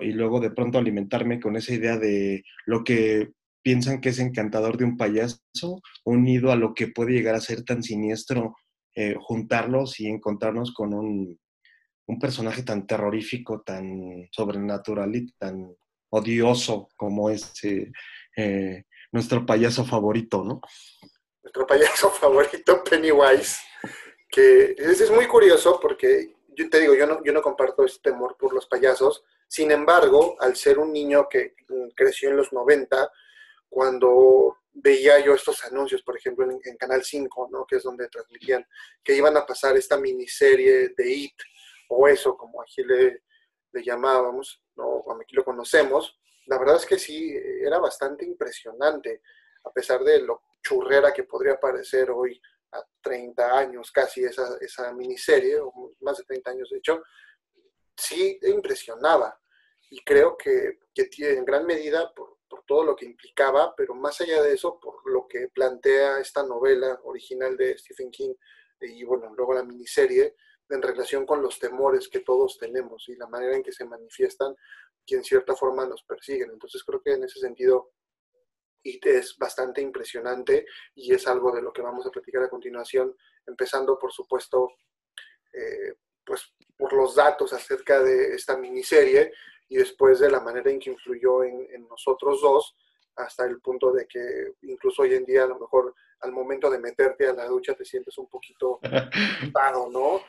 [0.00, 3.32] y luego de pronto alimentarme con esa idea de lo que
[3.66, 7.64] piensan que es encantador de un payaso, unido a lo que puede llegar a ser
[7.64, 8.54] tan siniestro
[8.94, 11.40] eh, juntarlos y encontrarnos con un,
[12.20, 15.74] personaje tan terrorífico, tan sobrenatural y tan
[16.10, 17.90] odioso como es eh,
[18.36, 20.60] eh, nuestro payaso favorito, ¿no?
[21.42, 23.56] Nuestro payaso favorito, Pennywise,
[24.30, 28.12] que es, es muy curioso porque yo te digo, yo no, yo no comparto este
[28.12, 32.52] temor por los payasos, sin embargo, al ser un niño que mm, creció en los
[32.52, 33.10] 90,
[33.68, 37.66] cuando veía yo estos anuncios, por ejemplo, en, Canal 5, ¿no?
[37.66, 38.66] que es donde transmitían,
[39.02, 41.36] que iban a pasar esta miniserie de IT,
[41.88, 43.22] o eso, como aquí le,
[43.72, 45.02] le llamábamos, ¿no?
[45.20, 49.22] aquí lo conocemos, la verdad es que sí, era bastante impresionante,
[49.64, 52.40] a pesar de lo churrera que podría parecer hoy
[52.72, 57.02] a 30 años casi esa, esa miniserie, o más de 30 años de hecho,
[57.96, 59.40] sí impresionaba.
[59.90, 64.20] Y creo que, que en gran medida, por, por todo lo que implicaba, pero más
[64.20, 68.34] allá de eso, por lo que plantea esta novela original de Stephen King
[68.80, 70.36] y bueno, luego la miniserie,
[70.68, 74.54] en relación con los temores que todos tenemos y la manera en que se manifiestan
[75.06, 76.50] y en cierta forma nos persiguen.
[76.50, 77.92] Entonces creo que en ese sentido
[78.82, 83.98] es bastante impresionante y es algo de lo que vamos a platicar a continuación, empezando
[83.98, 84.68] por supuesto
[85.52, 89.32] eh, pues por los datos acerca de esta miniserie
[89.68, 92.76] y después de la manera en que influyó en, nosotros dos,
[93.16, 96.78] hasta el punto de que incluso hoy en día a lo mejor al momento de
[96.78, 98.78] meterte a la ducha te sientes un poquito
[99.52, 100.22] paro, ¿no?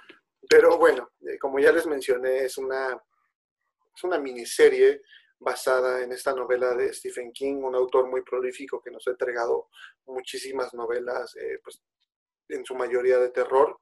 [0.50, 3.02] Pero bueno, eh, como ya les mencioné, es una,
[3.96, 5.02] es una miniserie
[5.40, 9.70] basada en esta novela de Stephen King, un autor muy prolífico que nos ha entregado
[10.06, 11.82] muchísimas novelas, eh, pues
[12.50, 13.80] en su mayoría de terror,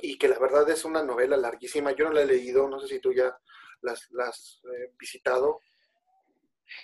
[0.00, 1.92] y que la verdad es una novela larguísima.
[1.92, 3.38] Yo no la he leído, no sé si tú ya
[3.82, 5.60] las, las eh, visitado?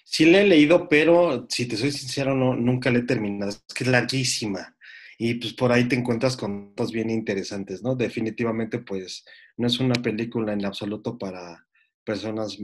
[0.04, 3.50] Sí la he leído, pero si te soy sincero, no, nunca la he terminado.
[3.50, 4.76] Es que es larguísima.
[5.18, 7.96] Y pues por ahí te encuentras con cosas bien interesantes, ¿no?
[7.96, 9.24] Definitivamente, pues
[9.56, 11.66] no es una película en absoluto para
[12.04, 12.56] personas,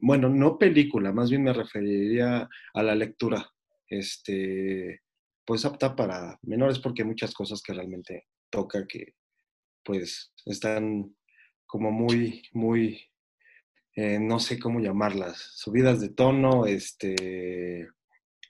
[0.00, 3.50] bueno, no película, más bien me referiría a la lectura.
[3.88, 5.02] Este,
[5.44, 9.14] pues apta para menores porque hay muchas cosas que realmente toca que
[9.82, 11.16] pues están
[11.66, 13.00] como muy, muy
[14.00, 17.88] eh, no sé cómo llamarlas, subidas de tono, este,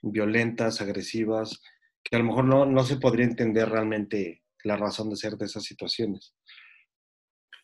[0.03, 1.59] violentas, agresivas,
[2.03, 5.45] que a lo mejor no, no se podría entender realmente la razón de ser de
[5.45, 6.35] esas situaciones.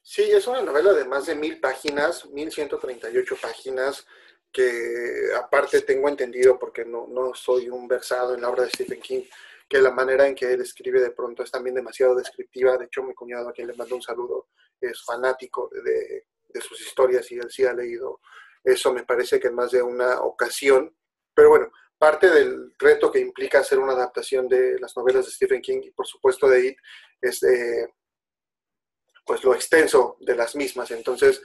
[0.01, 4.03] Sí, es una novela de más de mil páginas, mil ciento treinta y ocho páginas,
[4.51, 9.01] que aparte tengo entendido, porque no, no soy un versado en la obra de Stephen
[9.01, 9.23] King,
[9.69, 12.77] que la manera en que él escribe de pronto es también demasiado descriptiva.
[12.77, 14.47] De hecho, mi cuñado, a quien le mando un saludo,
[14.81, 18.21] es fanático de, de sus historias y él sí ha leído
[18.63, 20.95] eso, me parece que en más de una ocasión.
[21.33, 25.61] Pero bueno, parte del reto que implica hacer una adaptación de las novelas de Stephen
[25.61, 26.77] King y por supuesto de It
[27.21, 27.41] es
[29.25, 30.91] pues lo extenso de las mismas.
[30.91, 31.41] Entonces,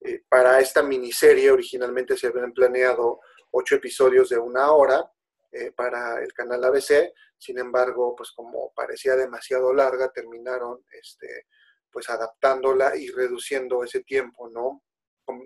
[0.00, 3.20] eh, para esta miniserie originalmente se habían planeado
[3.50, 5.10] ocho episodios de una hora
[5.50, 11.46] eh, para el canal ABC, sin embargo, pues como parecía demasiado larga, terminaron este,
[11.92, 14.82] pues adaptándola y reduciendo ese tiempo, ¿no?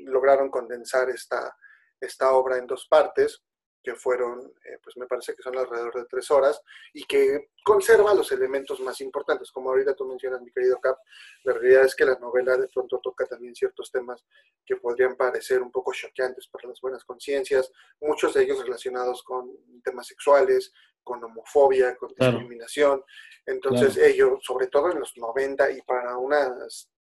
[0.05, 1.55] Lograron condensar esta,
[2.01, 3.43] esta obra en dos partes
[3.87, 6.61] que fueron, eh, pues me parece que son alrededor de tres horas,
[6.93, 9.53] y que conserva los elementos más importantes.
[9.53, 10.99] Como ahorita tú mencionas, mi querido Cap,
[11.45, 14.27] la realidad es que la novela de pronto toca también ciertos temas
[14.65, 19.57] que podrían parecer un poco choqueantes para las buenas conciencias, muchos de ellos relacionados con
[19.85, 20.73] temas sexuales,
[21.07, 23.01] con homofobia, con discriminación.
[23.47, 26.53] Entonces, ello, sobre todo en los 90 y para una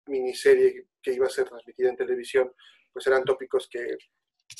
[0.07, 2.53] miniserie que iba a ser transmitida en televisión,
[2.91, 3.97] pues eran tópicos que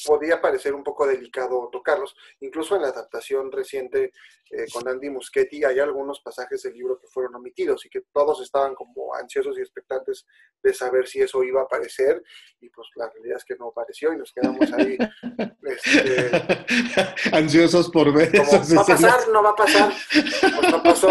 [0.05, 2.15] podía parecer un poco delicado tocarlos.
[2.39, 4.11] Incluso en la adaptación reciente
[4.49, 8.41] eh, con Andy Muschietti hay algunos pasajes del libro que fueron omitidos y que todos
[8.41, 10.25] estaban como ansiosos y expectantes
[10.61, 12.23] de saber si eso iba a aparecer
[12.61, 14.97] y pues la realidad es que no apareció y nos quedamos ahí
[15.63, 18.31] este, ansiosos por ver.
[18.31, 19.27] Como, ¿Va a pasar?
[19.29, 19.93] ¿No va a pasar?
[20.11, 21.09] Pues no pasó.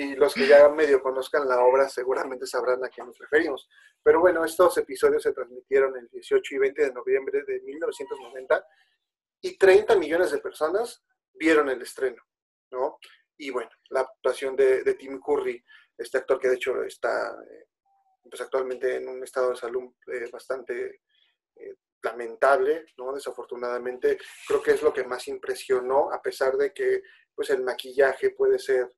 [0.00, 3.68] Y los que ya medio conozcan la obra seguramente sabrán a qué nos referimos.
[4.02, 8.66] Pero bueno, estos episodios se transmitieron el 18 y 20 de noviembre de 1990
[9.42, 12.22] y 30 millones de personas vieron el estreno,
[12.70, 12.98] ¿no?
[13.36, 15.62] Y bueno, la actuación de, Tim Curry,
[15.98, 17.66] este actor que de hecho está eh,
[18.22, 21.02] pues actualmente en un estado de salud eh, bastante
[21.56, 23.12] eh, lamentable, ¿no?
[23.12, 24.16] Desafortunadamente,
[24.48, 27.02] creo que es lo que más impresionó, a pesar de que
[27.34, 28.88] pues el maquillaje puede ser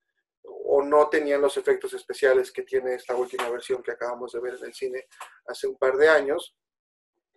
[0.44, 4.55] o no tenían los efectos especiales que tiene esta última versión que acabamos de ver
[4.55, 5.07] en el cine
[5.46, 6.57] hace un par de años.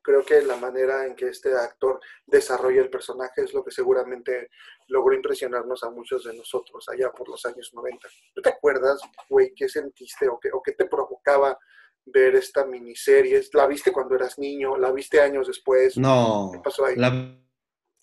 [0.01, 4.49] Creo que la manera en que este actor desarrolla el personaje es lo que seguramente
[4.87, 8.07] logró impresionarnos a muchos de nosotros allá por los años 90.
[8.33, 11.57] ¿Tú te acuerdas, güey, qué sentiste o qué, o qué te provocaba
[12.05, 13.41] ver esta miniserie?
[13.53, 14.77] ¿La viste cuando eras niño?
[14.77, 15.97] ¿La viste años después?
[15.97, 16.51] No.
[16.53, 16.95] ¿Qué pasó ahí?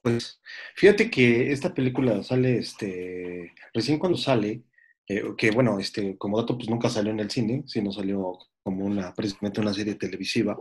[0.02, 0.40] pues
[0.74, 4.64] fíjate que esta película sale, este, recién cuando sale,
[5.08, 8.84] eh, que bueno, este, como dato, pues nunca salió en el cine, sino salió como
[8.84, 10.56] una, precisamente una serie televisiva.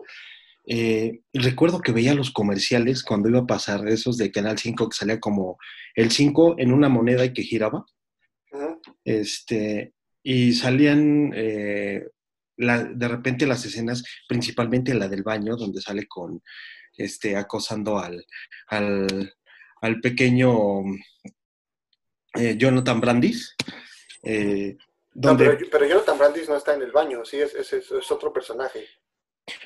[0.67, 4.95] Eh, recuerdo que veía los comerciales cuando iba a pasar esos de Canal 5 que
[4.95, 5.57] salía como
[5.95, 7.85] el 5 en una moneda y que giraba.
[9.03, 12.03] Este, y salían eh,
[12.57, 16.41] de repente las escenas, principalmente la del baño, donde sale con
[16.97, 18.25] este, acosando al,
[18.67, 19.33] al,
[19.81, 20.83] al pequeño
[22.57, 23.55] Jonathan Brandis.
[24.23, 24.77] Eh,
[25.13, 25.57] donde...
[25.71, 28.85] pero, Jonathan Brandis no está en el baño, sí, es, es, es, otro personaje.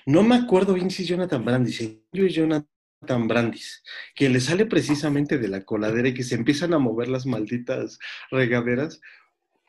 [0.06, 3.84] No me acuerdo bien si es Jonathan Brandis, es Jonathan Brandis,
[4.16, 8.00] que le sale precisamente de la coladera y que se empiezan a mover las malditas
[8.32, 9.02] regaderas.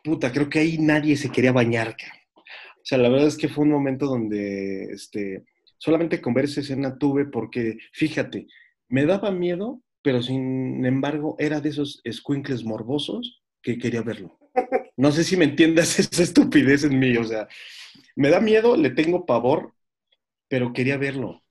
[0.03, 1.97] Puta, creo que ahí nadie se quería bañar.
[2.35, 5.45] O sea, la verdad es que fue un momento donde este,
[5.79, 8.47] solamente con ver esa escena tuve, porque fíjate,
[8.89, 14.39] me daba miedo, pero sin embargo era de esos squinkles morbosos que quería verlo.
[14.97, 17.49] No sé si me entiendas esa estupidez en mí, o sea,
[18.15, 19.75] me da miedo, le tengo pavor,
[20.49, 21.43] pero quería verlo.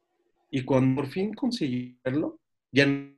[0.50, 2.40] Y cuando por fin conseguí verlo,
[2.72, 3.12] ya no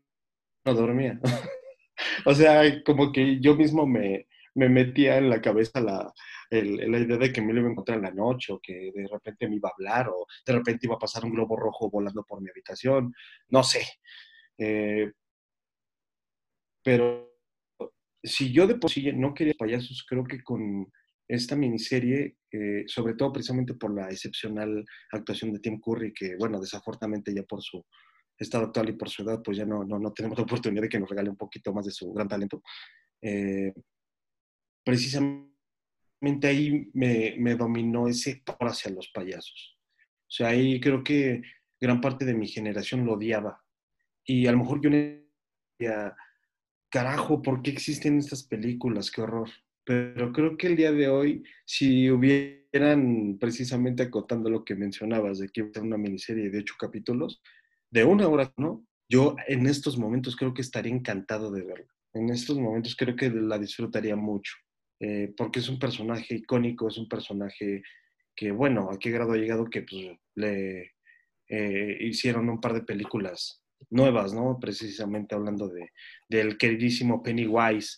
[0.66, 1.20] dormía.
[2.26, 6.14] o sea, como que yo mismo me, metía en la cabeza la,
[6.50, 9.08] la idea de que me lo iba a encontrar en la noche, o que de
[9.08, 12.24] repente me iba a hablar, o de repente iba a pasar un globo rojo volando
[12.24, 13.14] por mi habitación,
[13.50, 13.86] no sé.
[14.58, 15.12] Eh,
[16.84, 17.37] pero
[18.24, 20.88] si yo de por sí no quería payasos, creo que con
[21.28, 26.60] esta miniserie, eh, sobre todo precisamente por la excepcional actuación de Tim Curry, que bueno,
[26.60, 27.84] desafortunadamente ya por su
[28.38, 31.00] estado actual y por su edad, pues ya no, no, tenemos la oportunidad de que
[31.00, 32.62] nos regale un poquito más de su gran talento.
[33.22, 33.74] Eh,
[34.86, 39.78] precisamente ahí me, me, dominó ese por hacia los payasos.
[40.22, 41.42] O sea, ahí creo que
[41.80, 43.62] gran parte de mi generación lo odiaba.
[44.24, 44.98] Y a lo mejor yo no
[46.98, 49.12] carajo, ¿por qué existen estas películas?
[49.12, 49.52] Qué horror.
[49.84, 55.48] Pero creo que el día de hoy, si hubieran precisamente acotando lo que mencionabas, de
[55.50, 57.40] que iba a una miniserie de ocho capítulos,
[57.92, 58.84] de una hora, ¿no?
[59.08, 61.94] Yo en estos momentos creo que estaría encantado de verla.
[62.14, 64.56] En estos momentos creo que la disfrutaría mucho,
[65.00, 67.84] eh, porque es un personaje icónico, es un personaje
[68.36, 70.94] que, bueno, a qué grado ha llegado que pues, le
[71.48, 74.60] eh, hicieron un par de películas nuevas, ¿no?
[74.60, 75.92] Precisamente hablando de,
[76.30, 77.98] del queridísimo Pennywise.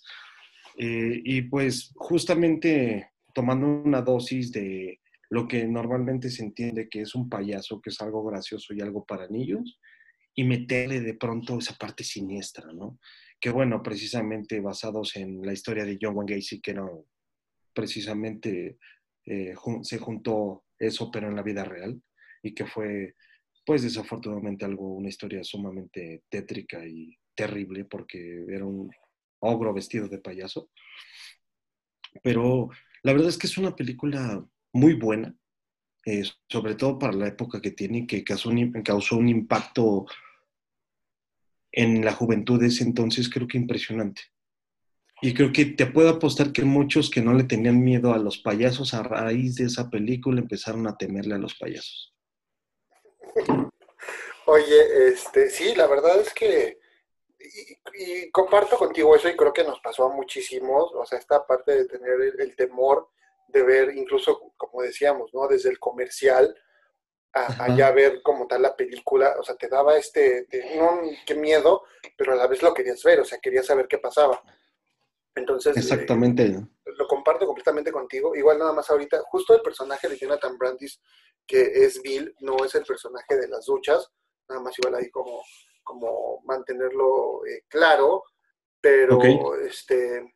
[0.77, 4.99] Eh, y pues justamente tomando una dosis de
[5.29, 9.05] lo que normalmente se entiende que es un payaso, que es algo gracioso y algo
[9.05, 9.79] para niños,
[10.33, 12.99] y meterle de pronto esa parte siniestra, ¿no?
[13.39, 17.05] Que bueno, precisamente basados en la historia de John Wayne Gacy, que no
[17.73, 18.77] precisamente
[19.25, 19.53] eh,
[19.83, 22.01] se juntó eso, pero en la vida real,
[22.41, 23.15] y que fue
[23.69, 28.89] pues desafortunadamente algo, una historia sumamente tétrica y terrible porque era un
[29.41, 30.71] ogro vestido de payaso.
[32.23, 32.69] Pero
[33.03, 34.43] la verdad es que es una película
[34.73, 35.35] muy buena,
[36.03, 40.07] eh, sobre todo para la época que tiene, que causó un, causó un impacto
[41.71, 44.23] en la juventud de ese entonces, creo que impresionante.
[45.21, 48.39] Y creo que te puedo apostar que muchos que no le tenían miedo a los
[48.39, 52.15] payasos a raíz de esa película empezaron a temerle a los payasos.
[54.45, 56.79] Oye, este, sí, la verdad es que,
[57.39, 61.45] y, y comparto contigo eso y creo que nos pasó a muchísimos, o sea, esta
[61.45, 63.09] parte de tener el, el temor
[63.47, 65.47] de ver, incluso como decíamos, ¿no?
[65.47, 66.55] Desde el comercial
[67.33, 71.83] a, allá ver como tal la película, o sea, te daba este, no, qué miedo,
[72.17, 74.41] pero a la vez lo querías ver, o sea, querías saber qué pasaba.
[75.35, 76.59] Entonces, eh, Exactamente.
[76.99, 78.35] Lo comparto completamente contigo.
[78.35, 81.01] Igual nada más ahorita, justo el personaje de Jonathan Brandis,
[81.47, 84.11] que es Bill, no es el personaje de las duchas,
[84.49, 85.41] nada más igual ahí como,
[85.81, 88.23] como mantenerlo eh, claro,
[88.81, 90.35] pero este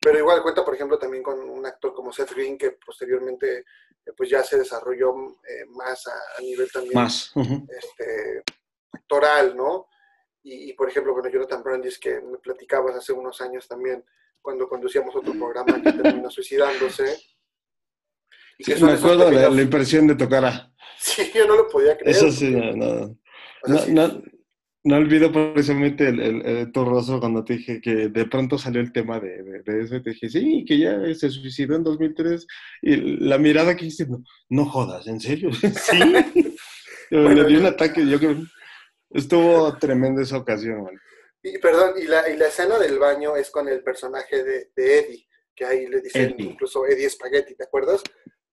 [0.00, 4.12] pero igual cuenta, por ejemplo, también con un actor como Seth Green, que posteriormente eh,
[4.14, 5.14] pues ya se desarrolló
[5.48, 7.32] eh, más a, a nivel también Más.
[7.34, 8.42] este,
[8.92, 9.88] actoral, ¿no?
[10.42, 14.04] Y, y, por ejemplo, bueno, Jonathan Brandis, que me platicabas hace unos años también,
[14.44, 17.16] cuando conducíamos otro programa que terminó suicidándose.
[18.58, 20.70] Y que Sí, son me acuerdo de la, la impresión de tocar a...
[20.98, 22.14] Sí, yo no lo podía creer.
[22.14, 23.16] Eso sí, no, no, o
[23.66, 24.22] sea, no, sí, no,
[24.84, 28.82] no olvido precisamente el, el- el- tu rostro cuando te dije que de pronto salió
[28.82, 31.84] el tema de, de, de eso y te dije, sí, que ya se suicidó en
[31.84, 32.46] 2003
[32.82, 35.50] y la mirada que hiciste, no, no jodas, ¿en serio?
[35.52, 35.98] sí.
[37.10, 38.36] Bueno, Le dio un ataque, yo creo,
[39.10, 40.94] estuvo tremenda esa ocasión, man.
[41.46, 44.98] Y perdón, y la, y la escena del baño es con el personaje de, de
[44.98, 46.46] Eddie, que ahí le dicen Eddie.
[46.52, 48.02] incluso Eddie Spaghetti, ¿te acuerdas?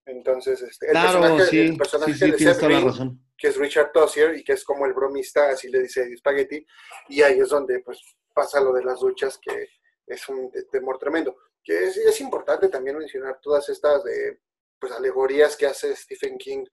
[0.05, 3.55] Entonces, este, el Claro, personaje, sí, el personaje sí, sí, de Seth Green, que es
[3.55, 6.65] Richard Tossier y que es como el bromista, así le dice Eddie Spaghetti,
[7.07, 7.97] y ahí es donde pues
[8.33, 9.69] pasa lo de las duchas, que
[10.07, 11.37] es un te- temor tremendo.
[11.63, 14.39] Que es, es importante también mencionar todas estas de,
[14.79, 16.65] pues, alegorías que hace Stephen King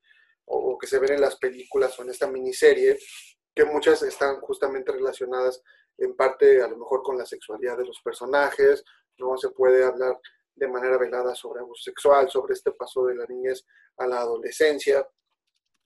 [0.47, 2.99] o, o que se ven en las películas o en esta miniserie,
[3.59, 5.61] que muchas están justamente relacionadas
[5.97, 8.85] en parte a lo mejor con la sexualidad de los personajes,
[9.17, 10.17] no se puede hablar
[10.55, 15.05] de manera velada sobre abuso sexual, sobre este paso de la niñez a la adolescencia,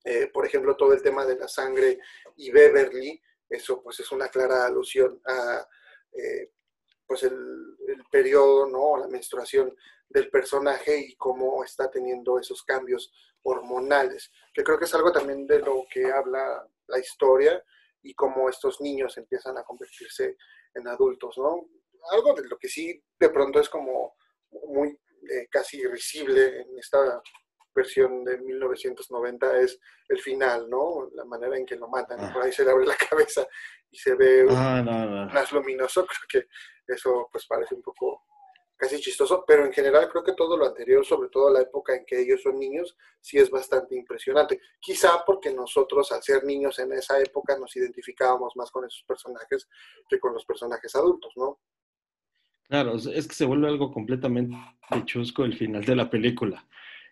[0.04, 1.98] eh, por ejemplo, todo el tema de la sangre
[2.36, 3.18] y Beverly,
[3.48, 5.66] eso pues es una clara alusión a
[6.12, 6.50] eh,
[7.06, 7.76] pues el,
[8.10, 8.98] periodo, ¿no?
[8.98, 9.74] La menstruación
[10.10, 13.10] del personaje y cómo está teniendo esos cambios
[13.42, 17.62] hormonales, que creo que es algo también de lo que habla la historia
[18.02, 20.36] y cómo estos niños empiezan a convertirse
[20.74, 21.68] en adultos, ¿no?
[22.10, 24.14] Algo de lo que sí de pronto es como
[24.68, 27.22] muy eh, casi risible en esta
[27.74, 29.78] versión de 1990 es
[30.08, 31.08] el final, ¿no?
[31.14, 32.18] La manera en que lo matan.
[32.20, 32.30] Ah.
[32.32, 33.46] Por ahí se le abre la cabeza
[33.90, 35.26] y se ve Ah, no, no.
[35.32, 36.06] más luminoso.
[36.06, 38.24] Creo que eso pues parece un poco
[38.82, 42.04] casi chistoso, pero en general creo que todo lo anterior, sobre todo la época en
[42.04, 44.60] que ellos son niños, sí es bastante impresionante.
[44.80, 49.68] Quizá porque nosotros al ser niños en esa época nos identificábamos más con esos personajes
[50.08, 51.60] que con los personajes adultos, ¿no?
[52.68, 54.56] Claro, es- que se vuelve algo completamente
[55.04, 56.66] chusco el final de la película.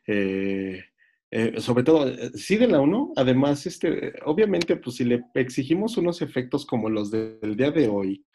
[0.09, 0.83] Eh,
[1.31, 5.97] eh, sobre todo, eh, sí de la 1, además, este, obviamente, pues si le exigimos
[5.97, 8.27] unos efectos como los de- del día de hoy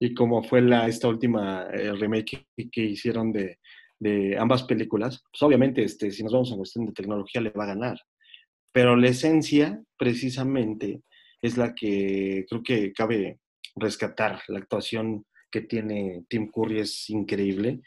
[0.00, 3.58] y como fue la, esta última eh, remake que, que hicieron de,
[3.98, 7.64] de ambas películas, pues obviamente, este, si nos vamos a cuestión de tecnología, le va
[7.64, 7.98] a ganar.
[8.72, 11.02] Pero la esencia, precisamente,
[11.42, 13.38] es la que creo que cabe
[13.76, 14.40] rescatar.
[14.48, 17.80] La actuación que tiene Tim Curry es increíble,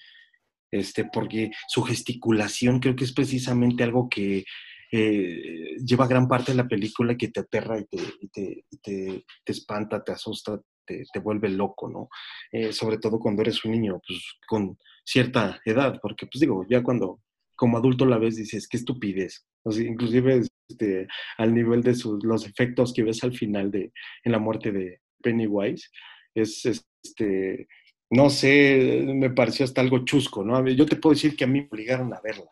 [0.72, 4.44] este, porque su gesticulación creo que es precisamente algo que
[4.92, 9.24] eh, lleva gran parte de la película que te aterra y te, y te, te-
[9.44, 12.10] te espanta, te asusta, te, te vuelve loco, ¿no?
[12.52, 16.82] Eh, sobre todo cuando eres un niño, pues con cierta edad, porque pues digo, ya
[16.84, 17.22] cuando
[17.56, 19.46] como adulto la ves dices, qué estupidez.
[19.64, 21.08] O sea, inclusive este,
[21.38, 23.92] al nivel de sus, los efectos que ves al final de
[24.24, 25.90] en la muerte de Pennywise,
[26.36, 27.68] es este,
[28.10, 30.68] no sé, me pareció hasta algo chusco, ¿no?
[30.70, 32.50] Yo te puedo decir que a mí me obligaron a verla,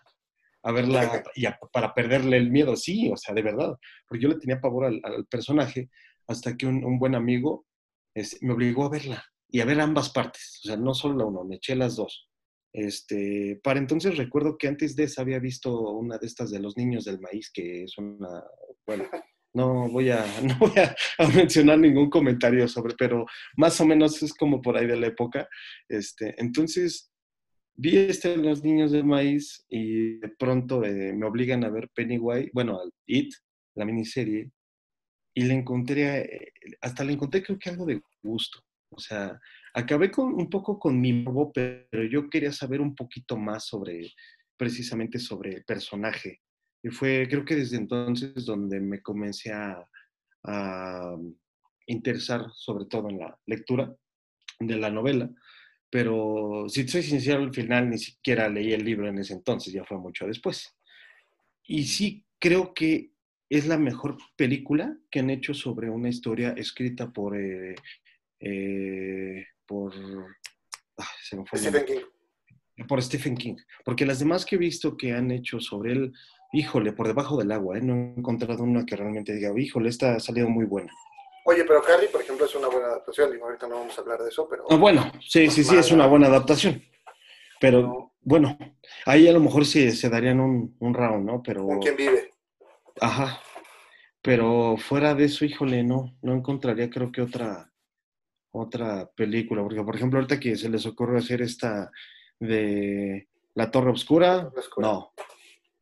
[0.64, 3.76] a verla y a- para perderle el miedo, sí, o sea, de verdad,
[4.08, 5.90] porque yo le tenía pavor al, al personaje
[6.28, 7.66] hasta que un, un buen amigo
[8.14, 11.26] este, me obligó a verla y a ver ambas partes, o sea, no solo la
[11.26, 12.28] uno, me eché las dos.
[12.74, 16.78] Este, para entonces recuerdo que antes de esa había visto una de estas de los
[16.78, 18.44] niños del maíz, que es una,
[18.88, 19.04] bueno,
[19.54, 23.26] no voy a, no voy a, a mencionar ningún comentario sobre, pero
[23.58, 25.48] más o menos es como por ahí de la época.
[25.90, 27.12] Este, entonces,
[27.76, 31.90] vi este de los niños del maíz y de pronto eh, me obligan a ver
[31.94, 33.34] Pennywise, bueno, al It,
[33.76, 34.52] la miniserie,
[35.34, 38.60] y le encontré, eh, hasta le encontré creo que algo de gusto.
[38.90, 39.40] O sea,
[39.74, 44.12] acabé con, un poco con mi morbo, pero yo quería saber un poquito más sobre,
[44.58, 46.42] precisamente sobre el personaje.
[46.84, 49.88] Y fue, creo que desde entonces donde me comencé a,
[50.44, 51.16] a
[51.86, 53.96] interesar sobre todo en la lectura
[54.60, 55.30] de la novela,
[55.90, 59.84] pero si soy sincero, al final ni siquiera leí el libro en ese entonces, ya
[59.84, 60.74] fue mucho después.
[61.64, 63.11] Y sí creo que
[63.58, 67.76] es la mejor película que han hecho sobre una historia escrita por, eh,
[68.40, 69.94] eh, por,
[70.98, 71.86] ah, se me fue Stephen.
[71.86, 72.86] King.
[72.88, 76.14] por Stephen King, porque las demás que he visto que han hecho sobre él,
[76.54, 77.82] híjole, por debajo del agua, ¿eh?
[77.82, 80.92] no he encontrado una que realmente diga, híjole, esta ha salido muy buena.
[81.46, 83.32] Oye, pero Carrie, por ejemplo, es una buena adaptación.
[83.32, 84.64] Digo, ahorita no vamos a hablar de eso, pero...
[84.70, 86.84] Ah, bueno, sí, sí, sí, es una buena adaptación.
[87.60, 88.14] Pero No.
[88.22, 88.58] bueno,
[89.06, 91.42] ahí a lo mejor sí se darían un, un round, ¿no?
[91.44, 92.31] Pero, ¿Con quién vive?
[93.00, 93.42] Ajá,
[94.22, 97.72] pero fuera de eso, híjole, no, no encontraría creo que otra,
[98.52, 101.92] otra película, porque por ejemplo ahorita que se les ocurre hacer esta
[102.40, 105.14] de La Torre Oscura, no,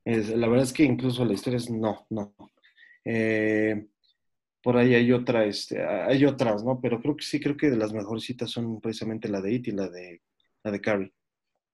[0.06, 2.34] Es- la verdad es que incluso la historia es no, no.
[3.06, 3.88] Eh,
[4.62, 6.80] por ahí hay otra, este, hay otras, ¿no?
[6.82, 9.72] Pero creo que sí, creo que de las mejorcitas son precisamente la de It y
[9.72, 10.22] la de
[10.64, 11.14] la de Carrie.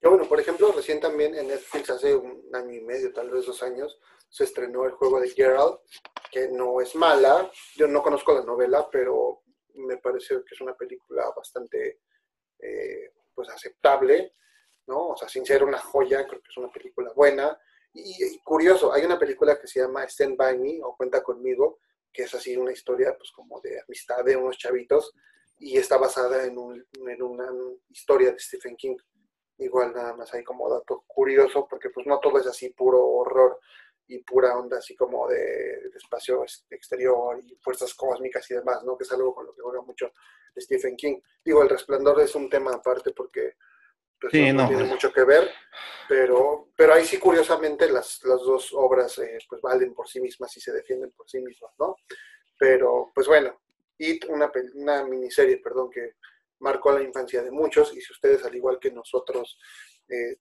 [0.04, 3.64] Bueno, por ejemplo, recién también en Netflix, hace un año y medio, tal vez dos
[3.64, 3.98] años,
[4.30, 5.80] se estrenó el juego de Geralt,
[6.32, 7.50] que no es mala.
[7.76, 9.42] Yo no conozco la novela, pero
[9.76, 12.00] me parece que es una película bastante
[12.60, 14.34] eh, pues aceptable,
[14.88, 15.10] ¿no?
[15.10, 17.58] O sea, sin ser una joya, creo que es una película buena.
[17.94, 21.80] Y, y curioso, hay una película que se llama Stand By Me o Cuenta conmigo,
[22.12, 25.14] que es así una historia pues como de amistad de unos chavitos
[25.58, 27.50] y está basada en, un- en una
[27.90, 28.98] historia de Stephen King.
[29.58, 33.60] Igual nada más hay como dato curioso, porque pues no todo es así puro horror
[34.08, 38.84] y pura onda así como de, de espacio ex- exterior y fuerzas cósmicas y demás,
[38.84, 38.97] ¿no?
[38.97, 40.12] Que es algo con lo que juega mucho
[40.58, 41.20] Stephen King.
[41.43, 43.53] Digo, El Resplandor es un tema aparte porque
[44.20, 45.49] pues, Sí, no, tiene mucho que ver,
[46.08, 50.56] pero, pero ahí sí curiosamente las, las dos obras eh, pues valen por sí mismas
[50.56, 51.95] y se defienden por sí mismas, ¿no?
[52.58, 53.60] Pero pues bueno,
[53.97, 56.16] It, una, una miniserie, perdón, que
[56.60, 59.58] marcó la infancia de muchos y si ustedes al igual que nosotros
[60.08, 60.38] eh,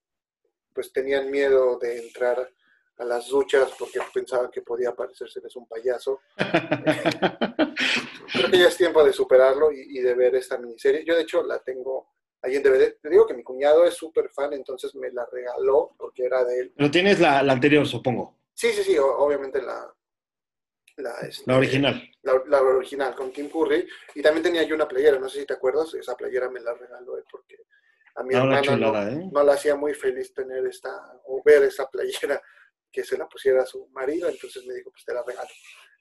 [0.73, 2.49] pues tenían miedo de entrar
[2.99, 6.21] a las duchas porque pensaban que podía parecérseles un payaso,
[8.33, 11.05] creo que ya es tiempo de superarlo y, y de ver esta miniserie.
[11.05, 12.09] Yo de hecho la tengo
[12.43, 12.97] ahí en DVD.
[13.01, 16.61] Te digo que mi cuñado es súper fan, entonces me la regaló porque era de
[16.61, 16.73] él.
[16.77, 19.93] Pero tienes la, la anterior, supongo, Sí, sí, sí, o- obviamente la...
[20.97, 22.09] La, este, la original.
[22.23, 23.85] La, la original con Tim Curry.
[24.15, 26.73] Y también tenía yo una playera, no sé si te acuerdas, esa playera me la
[26.75, 27.57] regaló él porque
[28.15, 29.29] a mi Ah, una hermana no, ¿eh?
[29.33, 32.41] no la hacía muy feliz tener esta, o ver esa playera
[32.95, 35.49] que se la pusiera a su marido, entonces me dijo, pues te la regalo.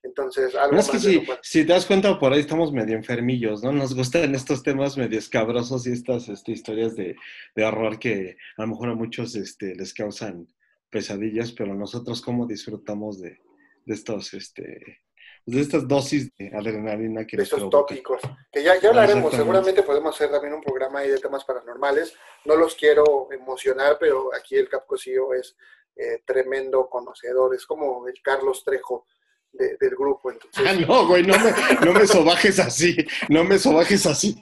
[0.04, 3.64] Entonces, algo Pero es que si, si te das cuenta, por ahí estamos medio enfermillos,
[3.64, 3.72] ¿no?
[3.72, 7.16] Nos gustan estos temas medio escabrosos y estas este, historias de,
[7.56, 10.48] de horror que a lo mejor a muchos este, les causan
[10.90, 13.40] pesadillas, pero nosotros cómo disfrutamos de,
[13.86, 15.02] de estos, este,
[15.46, 17.70] de estas dosis de adrenalina que de provocan.
[17.70, 18.22] tópicos,
[18.52, 22.14] que ya, ya hablaremos, seguramente podemos hacer también un programa ahí de temas paranormales,
[22.44, 25.56] no los quiero emocionar, pero aquí el Capcosío es
[25.96, 29.06] eh, tremendo conocedor, es como el Carlos Trejo
[29.52, 30.66] de- del grupo, entonces...
[30.68, 32.96] Ah, no, güey, no me, no me sobajes así,
[33.30, 34.42] no me sobajes así.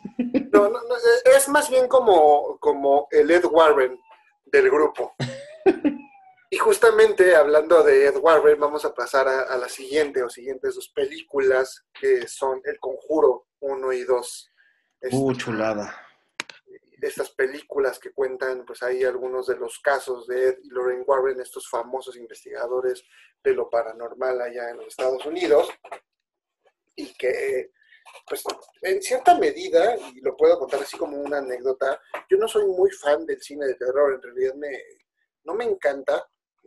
[0.51, 0.95] No, no, no,
[1.35, 3.99] es más bien como, como el Ed Warren
[4.45, 5.13] del grupo.
[6.49, 10.75] Y justamente hablando de Ed Warren, vamos a pasar a, a la siguiente o siguientes
[10.75, 14.51] dos películas que son El Conjuro 1 y 2.
[15.11, 15.95] Uh, chulada.
[17.01, 21.41] Estas películas que cuentan, pues ahí algunos de los casos de Ed y Lorraine Warren,
[21.41, 23.03] estos famosos investigadores
[23.43, 25.67] de lo paranormal allá en los Estados Unidos,
[26.95, 27.71] y que,
[28.27, 28.43] pues,
[28.83, 31.99] en cierta medida, y lo puedo contar así como una anécdota,
[32.29, 34.77] yo no soy muy fan del cine de terror, en realidad me,
[35.43, 36.23] no me encanta,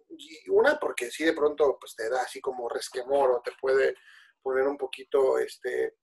[0.09, 3.97] y una porque sí de pronto pues te da así como resquemor o te puede
[4.43, 5.97] poner un poquito este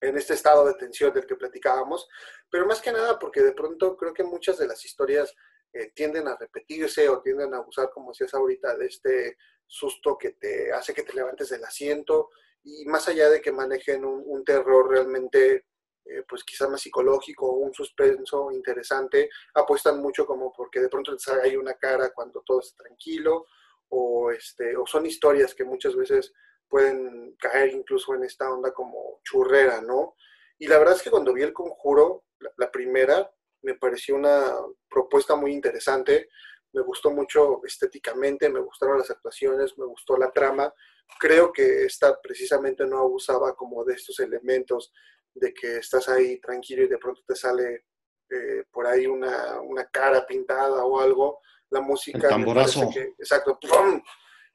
[0.00, 2.08] en este estado de tensión del que platicábamos,
[2.50, 5.34] pero más que nada porque de pronto creo que muchas de las historias
[5.72, 9.36] eh, tienden a repetirse o tienden a abusar, como decías ahorita, de este
[9.66, 12.30] susto que te hace que te levantes del asiento
[12.62, 15.66] y más allá de que manejen un, terror realmente,
[16.04, 21.56] eh, pues quizá más psicológico, un suspenso interesante, apuestan mucho como porque de pronto ahí
[21.56, 23.46] una cara cuando todo está tranquilo,
[23.88, 26.32] o, este, o son historias que muchas veces
[26.68, 30.16] pueden caer incluso en esta onda como churrera, ¿no?
[30.58, 33.30] Y la verdad es que cuando vi el conjuro, la, la primera,
[33.62, 34.54] me pareció una
[34.88, 36.28] propuesta muy interesante,
[36.72, 40.72] me gustó mucho estéticamente, me gustaron las actuaciones, me gustó la trama.
[41.18, 44.92] Creo que esta precisamente no abusaba como de estos elementos
[45.34, 47.86] de que estás ahí tranquilo y de pronto te sale
[48.30, 51.40] eh, por ahí una, una, cara pintada o algo.
[51.70, 52.18] La música...
[52.18, 52.90] El tamborazo.
[52.92, 53.58] Que, exacto.
[53.58, 54.02] ¡pum!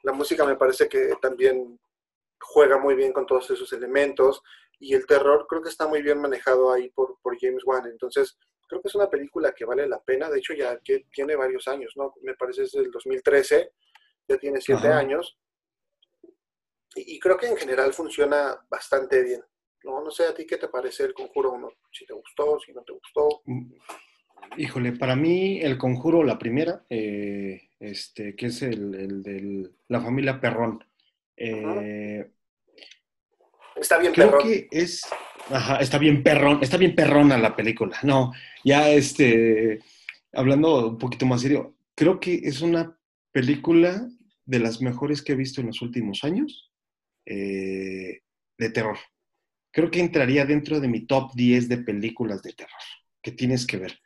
[0.03, 1.79] La música me parece que también
[2.41, 4.41] juega muy bien con todos esos elementos
[4.79, 7.85] y el terror creo que está muy bien manejado ahí por, por James Wan.
[7.87, 8.37] Entonces,
[8.67, 10.29] creo que es una película que vale la pena.
[10.29, 12.13] De hecho, ya que tiene varios años, ¿no?
[12.23, 13.71] Me parece es del 2013,
[14.27, 14.99] ya tiene siete Ajá.
[14.99, 15.37] años.
[16.95, 19.41] Y, y creo que en general funciona bastante bien.
[19.83, 22.71] No, no sé a ti qué te parece el Conjuro 1, si te gustó, si
[22.73, 23.41] no te gustó.
[23.45, 23.73] Mm,
[24.57, 30.01] Híjole, para mí el conjuro, la primera, eh, este, que es el, el de la
[30.01, 30.83] familia Perrón.
[31.41, 32.31] Eh,
[33.75, 35.01] Está bien, creo que es,
[35.49, 37.97] ajá, está bien perrón, está bien perrona la película.
[38.03, 38.31] No,
[38.63, 39.79] ya este,
[40.33, 42.95] hablando un poquito más serio, creo que es una
[43.31, 44.07] película
[44.45, 46.71] de las mejores que he visto en los últimos años
[47.25, 48.21] eh,
[48.57, 48.97] de terror.
[49.71, 52.81] Creo que entraría dentro de mi top 10 de películas de terror
[53.23, 53.99] que tienes que ver.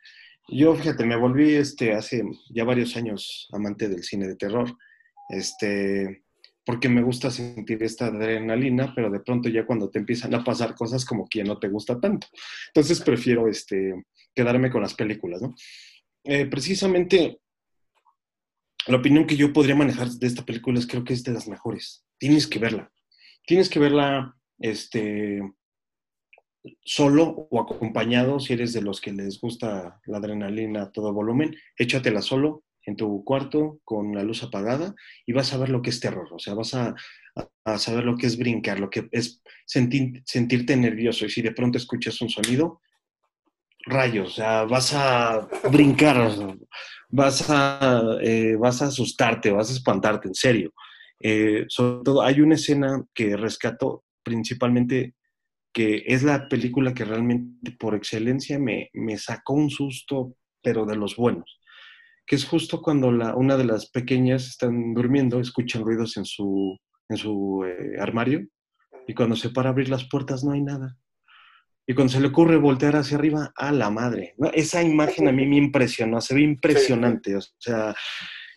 [0.48, 4.76] Yo, fíjate, me volví este, hace ya varios años amante del cine de terror,
[5.28, 6.22] este,
[6.66, 10.74] porque me gusta sentir esta adrenalina, pero de pronto ya cuando te empiezan a pasar
[10.74, 12.26] cosas como que no te gusta tanto.
[12.66, 14.04] Entonces prefiero este,
[14.34, 15.54] quedarme con las películas, ¿no?
[16.24, 17.38] Eh, precisamente
[18.88, 21.46] la opinión que yo podría manejar de esta película es creo que es de las
[21.46, 22.04] mejores.
[22.18, 22.92] Tienes que verla.
[23.46, 25.40] Tienes que verla este,
[26.84, 31.54] solo o acompañado, si eres de los que les gusta la adrenalina a todo volumen,
[31.76, 34.94] échatela solo en tu cuarto con la luz apagada
[35.26, 36.94] y vas a ver lo que es terror, o sea, vas a,
[37.64, 41.52] a- saber lo que es brincar, lo que es sentir- sentirte nervioso y si de
[41.52, 42.80] pronto escuchas un sonido,
[43.84, 46.30] rayos, o sea, vas a brincar,
[47.08, 50.72] vas a, eh, vas a asustarte, vas a espantarte, en serio.
[51.20, 55.14] Eh, sobre todo, hay una escena que rescato principalmente
[55.72, 60.96] que es la película que realmente por excelencia me, me sacó un susto, pero de
[60.96, 61.60] los buenos,
[62.26, 66.76] que es justo cuando la, una de las pequeñas están durmiendo, escuchan ruidos en su,
[67.08, 68.46] en su eh, armario,
[69.06, 70.96] y cuando se para a abrir las puertas no hay nada.
[71.86, 74.34] Y cuando se le ocurre voltear hacia arriba, a la madre.
[74.54, 77.36] Esa imagen a mí me impresionó, se ve impresionante.
[77.36, 77.94] O sea,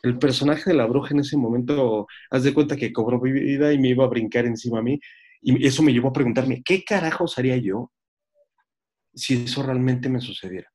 [0.02, 3.78] el personaje de la bruja en ese momento, haz de cuenta que cobró vida y
[3.78, 5.00] me iba a brincar encima a mí.
[5.44, 7.92] Y eso me llevó a preguntarme, ¿qué carajos haría yo
[9.14, 10.68] si eso realmente me sucediera?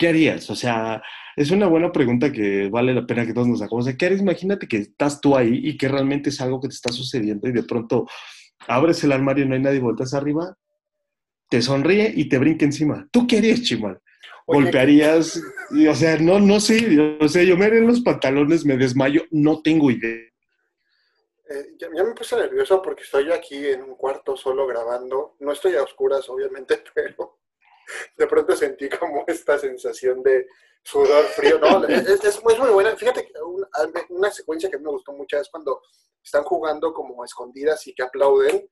[0.00, 0.48] ¿Qué harías?
[0.48, 1.02] O sea,
[1.36, 3.84] es una buena pregunta que vale la pena que todos nos hagamos.
[3.84, 4.22] O sea, ¿qué harías?
[4.22, 7.52] Imagínate que estás tú ahí y que realmente es algo que te está sucediendo y
[7.52, 8.06] de pronto
[8.66, 10.56] abres el armario y no hay nadie, volteas arriba,
[11.50, 13.06] te sonríe y te brinca encima.
[13.10, 14.00] ¿Tú qué harías, Chimal?
[14.46, 15.38] ¿Golpearías?
[15.72, 17.16] Y, o sea, no, no sé.
[17.20, 20.16] O sea, yo me haré en los pantalones, me desmayo, no tengo idea.
[21.50, 25.36] Eh, ya, ya me puse nervioso porque estoy aquí en un cuarto solo grabando.
[25.40, 27.29] No estoy a oscuras, obviamente, pero
[28.16, 30.46] de pronto sentí como esta sensación de
[30.82, 31.58] sudor frío.
[31.58, 32.96] No, es, es- es muy, muy buena.
[32.96, 33.68] Fíjate que una,
[34.10, 35.80] una secuencia que me gustó mucho es cuando
[36.22, 38.68] están jugando como a escondidas y que aplauden.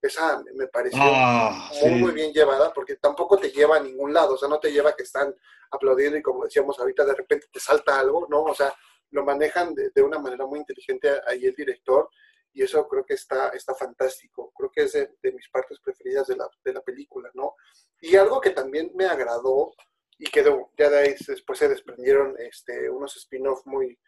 [0.00, 1.94] Esa me pareció Ah, muy, sí.
[1.96, 4.34] muy bien llevada porque tampoco te lleva a ningún lado.
[4.34, 5.32] O sea, no te lleva que están
[5.70, 8.42] aplaudiendo y como decíamos ahorita, de repente te salta algo, ¿no?
[8.42, 8.74] O sea,
[9.10, 12.08] lo manejan de, de una manera muy inteligente ahí el director
[12.52, 14.52] y eso creo que está, está fantástico.
[14.54, 17.54] Creo que es de, de mis partes preferidas de la, de la película, ¿no?
[18.00, 19.72] Y algo que también me agradó
[20.18, 23.98] y que de- ya de ahí después se desprendieron este, unos spin-off muy,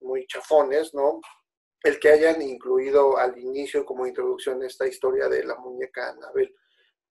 [0.00, 1.20] muy chafones, ¿no?
[1.82, 6.54] El que hayan incluido al inicio como introducción esta historia de la muñeca Anabel,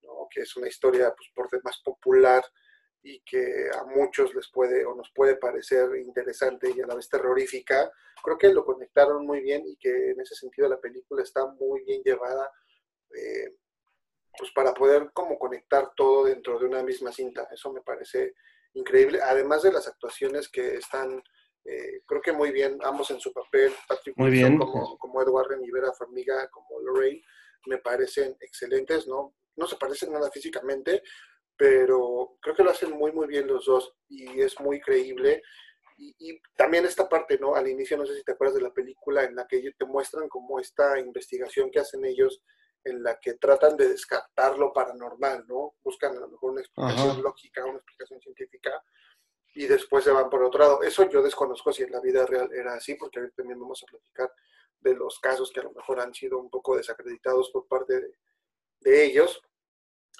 [0.01, 0.27] ¿no?
[0.29, 2.43] que es una historia pues, por demás popular
[3.03, 7.09] y que a muchos les puede o nos puede parecer interesante y a la vez
[7.09, 7.91] terrorífica,
[8.23, 11.83] creo que lo conectaron muy bien y que en ese sentido la película está muy
[11.83, 12.49] bien llevada
[13.13, 13.55] eh,
[14.37, 17.47] pues para poder como conectar todo dentro de una misma cinta.
[17.51, 18.33] Eso me parece
[18.73, 21.21] increíble, además de las actuaciones que están,
[21.65, 24.59] eh, creo que muy bien, ambos en su papel, Patrick Muy Wilson bien.
[24.59, 27.21] como, como Ed Warren y Vera Farmiga como Lorraine,
[27.67, 29.35] me parecen excelentes, ¿no?
[29.55, 31.03] No se parecen nada físicamente,
[31.63, 35.41] pero creo que lo hacen muy, muy bien los dos y es muy creíble.
[35.97, 37.55] Y, y también esta parte, ¿no?
[37.55, 40.27] Al inicio, no sé si te acuerdas de la película en la que te muestran
[40.27, 42.43] como esta investigación que hacen ellos
[42.83, 45.75] en la que tratan de descartar lo paranormal, ¿no?
[45.81, 47.21] Buscan a lo mejor una explicación Ajá.
[47.21, 48.83] lógica, una explicación científica
[49.55, 50.83] y después se van por otro lado.
[50.83, 53.85] Eso yo desconozco si en la vida real era así, porque ahorita también vamos a
[53.89, 54.33] platicar
[54.81, 58.17] de los casos que a lo mejor han sido un poco desacreditados por parte de,
[58.81, 59.41] de ellos,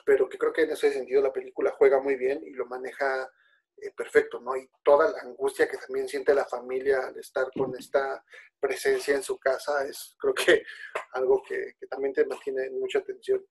[0.06, 3.30] pero que creo que en ese sentido la película juega muy bien y lo maneja
[3.78, 4.56] eh, perfecto, ¿no?
[4.56, 8.24] Y toda la angustia que también siente la familia al estar con esta
[8.60, 10.64] presencia en su casa es creo que
[11.14, 13.44] algo que, que también te mantiene en mucha atención.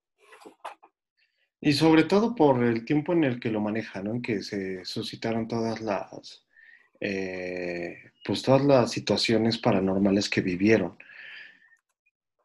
[1.64, 4.10] Y sobre todo por el tiempo en el que lo maneja, ¿no?
[4.10, 6.44] En que se suscitaron todas las,
[6.98, 10.98] eh, pues todas las situaciones paranormales que vivieron.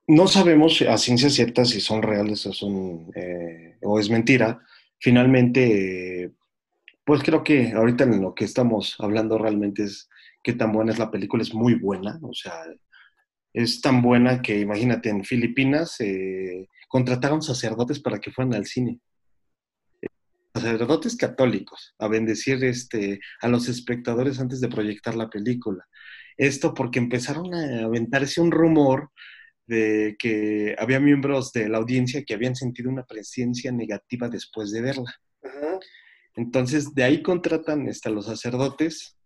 [0.08, 4.62] No sabemos a ciencia cierta si son reales o, son, eh, o es mentira.
[4.99, 6.32] Finalmente,
[7.03, 10.10] pues creo que ahorita en lo que estamos hablando realmente es
[10.41, 12.53] qué tan buena es la película, es muy buena, o sea,
[13.53, 18.99] es tan buena que imagínate, en Filipinas eh, contrataron sacerdotes para que fueran al cine.
[20.53, 25.86] Sacerdotes católicos a bendecir este, a los espectadores antes de proyectar la película.
[26.38, 29.12] Esto porque empezaron a aventarse un rumor
[29.68, 34.82] de que había miembros de la audiencia que habían sentido una presencia negativa después de
[34.82, 35.13] verla.
[36.36, 39.18] Entonces, de ahí contratan este, a los sacerdotes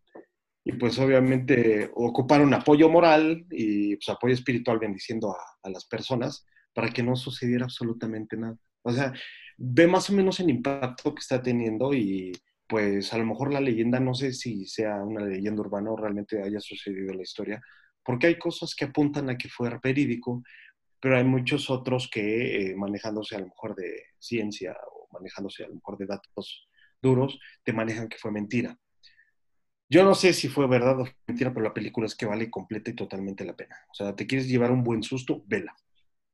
[0.63, 6.45] y pues obviamente ocuparon apoyo moral y pues, apoyo espiritual bendiciendo a, a, las personas
[6.73, 8.57] para que no sucediera absolutamente nada.
[8.83, 9.13] O sea,
[9.57, 12.31] ve más o menos el impacto que está teniendo y
[12.67, 16.41] pues a lo mejor la leyenda, no sé si sea una leyenda urbana o realmente
[16.41, 17.61] haya sucedido la historia,
[18.03, 20.43] porque hay cosas que apuntan a que fue verídico,
[20.99, 25.67] pero hay muchos otros que eh, manejándose a lo mejor de ciencia o manejándose a
[25.67, 26.67] lo mejor de datos
[27.01, 28.77] duros, te manejan que fue mentira.
[29.89, 32.91] Yo no sé si fue verdad o mentira, pero la película es que vale completa
[32.91, 33.75] y totalmente la pena.
[33.89, 35.75] O sea, te quieres llevar un buen susto, vela.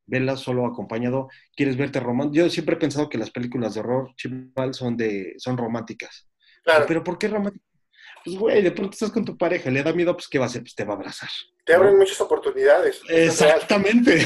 [0.06, 1.28] Vela solo acompañado.
[1.56, 2.46] ¿Quieres verte romántico?
[2.46, 6.30] Yo siempre he pensado que las películas de horror chival son, de, son románticas.
[6.64, 6.86] Claro.
[6.88, 7.67] Pero ¿por qué románticas?
[8.28, 10.48] Pues, güey, de pronto estás con tu pareja, le da miedo, pues, ¿qué va a
[10.48, 10.62] hacer?
[10.62, 11.30] Pues te va a abrazar.
[11.64, 13.02] Te abren muchas oportunidades.
[13.08, 14.20] Exactamente.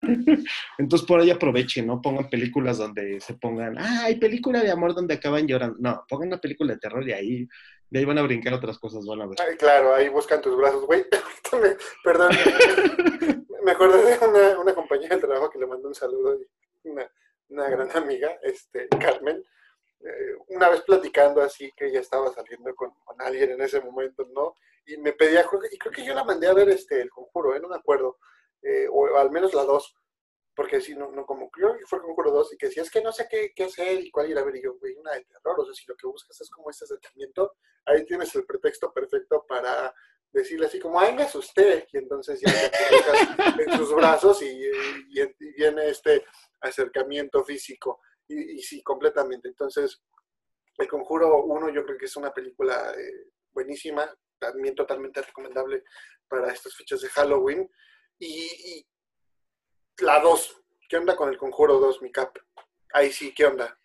[0.78, 2.00] Entonces, por ahí aprovechen, ¿no?
[2.00, 5.76] Pongan películas donde se pongan, ah, hay película de amor donde acaban llorando.
[5.80, 7.48] No, pongan una película de terror y ahí,
[7.90, 9.38] de ahí van a brincar otras cosas, van a ver.
[9.40, 11.04] Ay, claro, ahí buscan tus brazos, güey.
[12.04, 12.30] Perdón.
[13.64, 16.38] me acordé de una, una, compañera de trabajo que le mandó un saludo,
[16.84, 17.10] una,
[17.48, 19.42] una gran amiga, este, Carmen.
[20.00, 24.54] Eh, una vez platicando así que ella estaba saliendo con, alguien en ese momento, ¿no?
[24.86, 27.60] Y me pedía, y creo que yo la mandé a ver este, el conjuro, ¿eh?
[27.60, 28.18] No me acuerdo,
[28.62, 29.96] eh, o al menos la dos,
[30.58, 32.90] porque si no, no, como creo que fue el conjuro 2 y que decía, es
[32.90, 35.12] que no sé qué, qué hacer y cuál ir a ver, y yo, güey, una
[35.12, 37.52] de terror, o sea, si lo que buscas es como este acercamiento,
[37.86, 39.94] ahí tienes el pretexto perfecto para
[40.32, 42.52] decirle así como, ay, me asusté, y entonces ya
[43.56, 44.64] te en sus brazos y,
[45.10, 46.24] y, viene este
[46.60, 48.00] acercamiento físico.
[48.28, 49.48] Y, sí, completamente.
[49.48, 50.00] Entonces,
[50.76, 54.08] El Conjuro 1 yo creo que es una película eh, buenísima,
[54.38, 55.82] también totalmente recomendable
[56.28, 57.68] para estas fechas de Halloween.
[58.18, 58.86] Y,
[60.00, 62.36] la 2, ¿qué onda con El Conjuro 2, mi cap?
[62.92, 63.78] Ahí sí, ¿qué onda?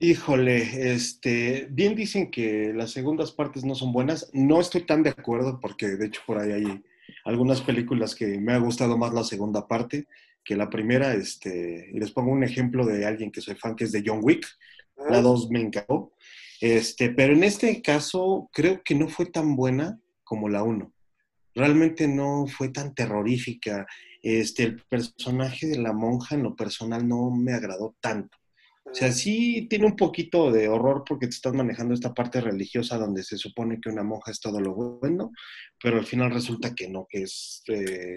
[0.00, 4.28] Híjole, este, bien dicen que las segundas partes no son buenas.
[4.32, 6.84] No estoy tan de acuerdo porque de hecho por ahí hay
[7.24, 10.06] algunas películas que me ha gustado más la segunda parte
[10.44, 13.84] que la primera, este, y les pongo un ejemplo de alguien que soy fan, que
[13.84, 14.46] es de John Wick.
[15.08, 16.12] La dos me encantó.
[16.60, 20.92] Este, pero en este caso creo que no fue tan buena como la uno.
[21.54, 23.86] Realmente no fue tan terrorífica.
[24.22, 28.38] Este, el personaje de la monja en lo personal no me agradó tanto.
[28.86, 32.96] O sea, sí tiene un poquito de horror porque te estás manejando esta parte religiosa
[32.96, 35.32] donde se supone que una monja es todo lo bueno,
[35.82, 38.14] pero al final resulta que no, que es eh,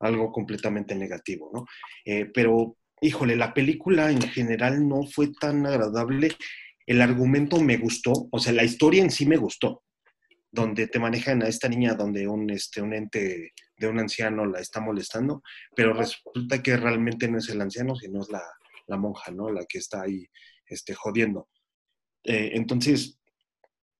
[0.00, 1.66] algo completamente negativo, ¿no?
[2.04, 6.30] Eh, pero, híjole, la película en general no fue tan agradable.
[6.86, 9.82] El argumento me gustó, o sea, la historia en sí me gustó,
[10.50, 14.60] donde te manejan a esta niña donde un, este, un ente de un anciano la
[14.60, 15.42] está molestando,
[15.76, 18.42] pero resulta que realmente no es el anciano, sino es la,
[18.86, 19.50] la monja, ¿no?
[19.50, 20.26] La que está ahí
[20.66, 21.48] este, jodiendo.
[22.24, 23.18] Eh, entonces,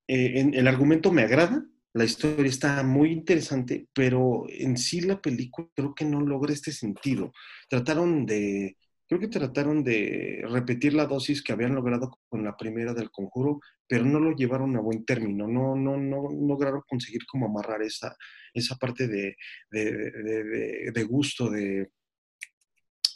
[0.07, 1.65] eh, en, el argumento me agrada,
[1.99, 6.71] la historia está muy interesante, pero en sí la película creo que no logra este
[6.71, 7.33] sentido.
[7.69, 8.77] Trataron de,
[9.09, 13.61] creo que trataron de repetir la dosis que habían logrado con la primera del conjuro,
[13.89, 18.17] pero no lo llevaron a buen término, no, no, no lograron conseguir como amarrar esa,
[18.55, 19.37] esa parte de,
[19.71, 21.91] de, de, de gusto, de,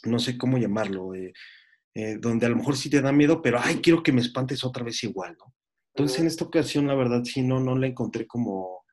[0.03, 1.31] no sé cómo llamarlo, eh,
[1.95, 4.63] eh, donde a lo mejor sí te da miedo, pero, ay, quiero que me espantes
[4.63, 5.53] otra vez igual, ¿no?
[5.95, 8.83] Entonces, en esta ocasión, la verdad, sí, no, no la encontré como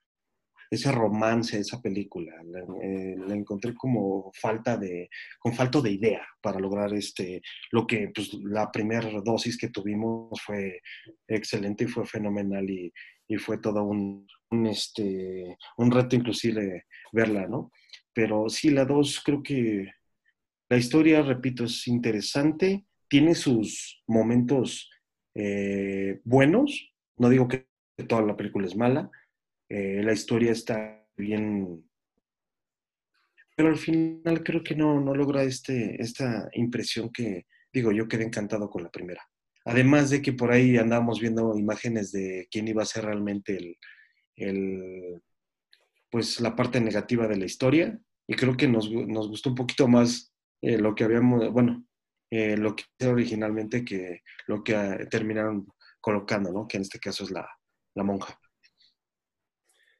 [0.71, 2.33] ese romance, esa película.
[2.45, 7.43] La, eh, encontré como falta de, con falta de idea para lograr este,
[7.73, 10.81] lo que, pues, la primera dosis que tuvimos fue
[11.27, 12.93] excelente y fue fenomenal y,
[13.27, 17.73] y fue todo un, un, este, un reto inclusive verla, ¿no?
[18.13, 19.91] Pero sí, la dos creo que
[20.69, 24.89] la historia, repito, es interesante, tiene sus momentos
[25.35, 26.90] eh, buenos,
[27.21, 27.69] no digo que
[28.09, 29.11] toda la película es mala,
[29.69, 31.85] eh, la historia está bien,
[33.55, 38.25] pero al final creo que no, no logra este, esta impresión que, digo, yo quedé
[38.25, 39.23] encantado con la primera.
[39.67, 43.77] Además de que por ahí andábamos viendo imágenes de quién iba a ser realmente el,
[44.37, 45.23] el
[46.11, 49.87] pues la parte negativa de la historia y creo que nos, nos gustó un poquito
[49.89, 51.85] más eh, lo que habíamos, bueno,
[52.31, 55.67] eh, lo que era originalmente que lo que eh, terminaron
[56.01, 56.67] colocando, ¿no?
[56.67, 57.49] Que en este caso es la,
[57.95, 58.39] la monja.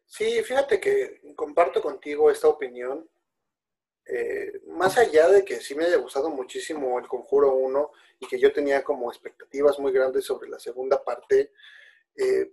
[0.07, 3.09] Sí, fíjate que comparto contigo esta opinión.
[4.05, 8.41] Eh, más allá de que sí me haya gustado muchísimo el Conjuro 1 y que
[8.41, 11.53] yo tenía como expectativas muy grandes sobre la segunda parte,
[12.17, 12.53] eh,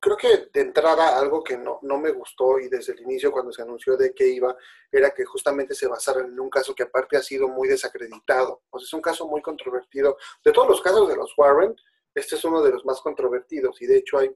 [0.00, 3.52] creo que de entrada algo que no, no, me gustó y desde el inicio cuando
[3.52, 4.56] se anunció de que iba
[4.90, 8.62] era que justamente se basara en un caso que aparte ha sido muy desacreditado.
[8.70, 10.16] O sea, es un caso muy controvertido.
[10.44, 11.76] De todos los casos de los Warren,
[12.14, 14.30] este es uno de los más controvertidos y de hecho hay,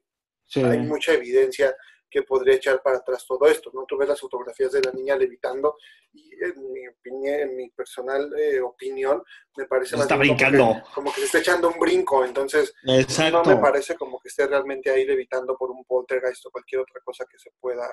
[0.46, 0.62] sí.
[0.62, 1.74] hay mucha evidencia
[2.14, 3.84] que podría echar para atrás todo esto, ¿no?
[3.86, 5.76] Tú ves las fotografías de la niña levitando
[6.12, 9.20] y en mi, opinión, en mi personal eh, opinión
[9.56, 10.64] me parece está brincando.
[10.64, 13.42] Como que, como que, se está echando un brinco, entonces Exacto.
[13.42, 17.00] no me parece como que esté realmente ahí levitando por un poltergeist o cualquier otra
[17.04, 17.88] cosa que se pueda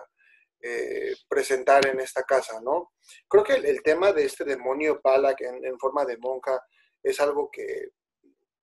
[0.62, 2.92] eh, presentar en esta casa, ¿no?
[3.28, 6.62] Creo que el, el tema de este demonio Balak en, en forma de monja
[7.02, 7.90] es algo que,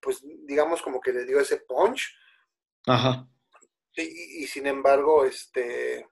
[0.00, 2.14] pues digamos como que le dio ese punch.
[2.86, 3.28] Ajá.
[3.94, 6.08] Y, y, sin embargo, este...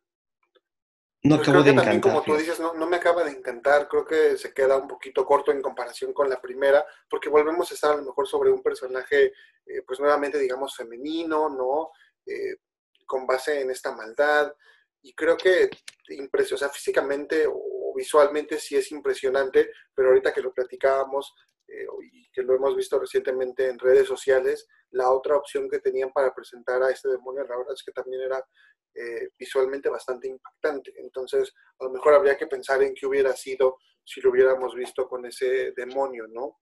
[1.22, 2.12] No pues acabo de creo que también, encantar.
[2.12, 3.89] como tú dices, no, no, me acaba de encantar.
[3.89, 7.74] Creo que se queda un poquito corto en comparación con la primera, porque volvemos a
[7.74, 9.32] estar a lo mejor sobre un personaje,
[9.66, 11.91] eh, pues nuevamente, digamos, femenino, ¿no?
[12.24, 12.57] Eh,
[13.07, 14.53] con base en esta maldad.
[15.03, 15.70] Y creo que,
[16.53, 21.34] o sea, físicamente o visualmente sí es impresionante, pero ahorita que lo platicábamos,
[21.69, 26.12] eh, y que lo hemos visto recientemente en redes sociales, la otra opción que tenían
[26.12, 28.45] para presentar a este demonio, la verdad es que también era
[28.95, 30.95] eh, visualmente bastante impactante.
[30.97, 35.09] Entonces, a lo mejor habría que pensar en qué hubiera sido si lo hubiéramos visto
[35.09, 36.61] con ese demonio, ¿no?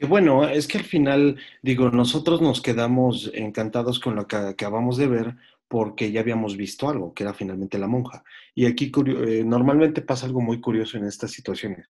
[0.00, 5.08] Bueno, es que al final, digo, nosotros nos quedamos encantados con lo que acabamos de
[5.08, 5.34] ver
[5.66, 8.24] porque ya habíamos visto algo, que era finalmente la monja.
[8.54, 11.88] Y aquí eh, normalmente pasa algo muy curioso en estas situaciones.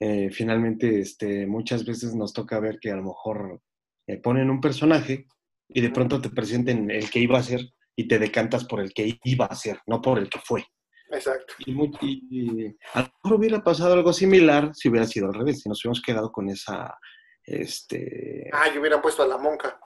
[0.00, 3.60] Eh, finalmente, este, muchas veces nos toca ver que a lo mejor
[4.06, 5.26] eh, ponen un personaje
[5.68, 7.60] y de pronto te presenten el que iba a ser
[7.96, 10.64] y te decantas por el que iba a ser, no por el que fue.
[11.10, 11.54] Exacto.
[11.64, 15.34] Y, muy, y, y, a lo mejor hubiera pasado algo similar si hubiera sido al
[15.34, 16.98] revés, si nos hubiéramos quedado con esa...
[17.44, 18.48] Este...
[18.52, 19.78] Ah, y hubieran puesto a la monja.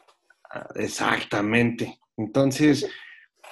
[0.76, 1.98] Exactamente.
[2.16, 2.88] Entonces,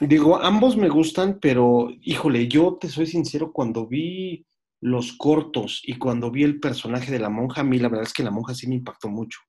[0.01, 4.47] digo, ambos me gustan, pero híjole, yo te soy sincero, cuando vi
[4.81, 8.13] los cortos y cuando vi el personaje de la monja, a mí la verdad es
[8.13, 9.41] que la monja sí me impactó mucho.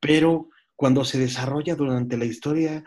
[0.00, 2.82] Pero cuando se desarrolla durante la historia,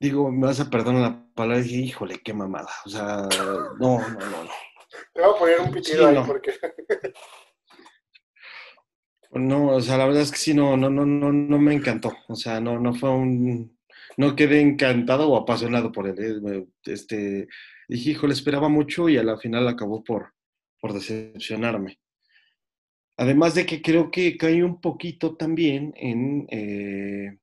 [0.00, 2.68] digo, me vas a perdonar la palabra, dije, híjole, qué mamada.
[2.84, 3.28] O sea,
[3.80, 4.44] no, no, no.
[4.44, 4.50] no.
[5.12, 6.26] Te voy a poner un pitido Sí, ahí no.
[6.26, 6.52] porque...
[9.32, 12.12] No, o sea, la verdad es que sí, no, no, no, no, no me encantó.
[12.28, 13.76] O sea, no, no fue un,
[14.16, 16.42] no quedé encantado o apasionado por él.
[16.48, 17.48] eh, Este,
[17.88, 20.32] dije, híjole, esperaba mucho y a la final acabó por,
[20.80, 21.98] por decepcionarme.
[23.18, 27.38] Además de que creo que cae un poquito también en eh,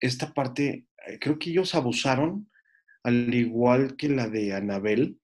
[0.00, 2.50] esta parte, eh, creo que ellos abusaron,
[3.02, 5.18] al igual que la de Anabel.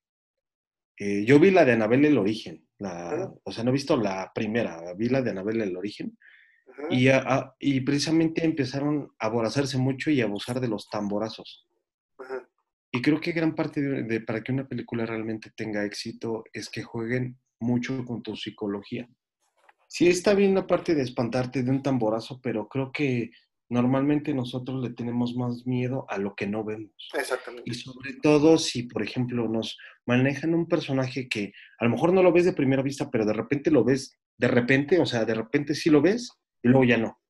[0.98, 4.30] Eh, yo vi la de Anabel el origen, la, o sea, no he visto la
[4.34, 6.18] primera, vi la de Anabel el origen.
[6.90, 11.66] Y, a- a- y precisamente empezaron a aborazarse mucho y a abusar de los tamborazos.
[12.92, 16.68] Y creo que gran parte de, de- para que una película realmente tenga éxito es
[16.68, 19.08] que jueguen mucho con tu psicología.
[19.88, 23.30] Sí está bien la parte de espantarte de un tamborazo, pero creo que
[23.68, 26.92] normalmente nosotros le tenemos más miedo a lo que no vemos.
[27.16, 27.70] Exactamente.
[27.70, 32.22] Y sobre todo si, por ejemplo, nos manejan un personaje que a lo mejor no
[32.22, 35.34] lo ves de primera vista, pero de repente lo ves, de repente, o sea, de
[35.34, 36.32] repente sí lo ves
[36.62, 37.20] y luego ya no.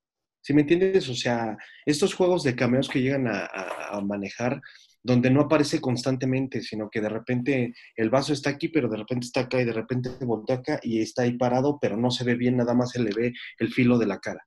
[0.43, 1.09] ¿Sí me entiendes?
[1.11, 4.61] O sea, estos juegos de cameos que llegan a, a- a manejar,
[5.03, 9.27] donde no aparece constantemente, sino que de repente el vaso está aquí, pero de repente
[9.27, 12.35] está acá y de repente voltea acá y está ahí parado, pero no se ve
[12.35, 14.47] bien, nada más se le ve el filo de la cara.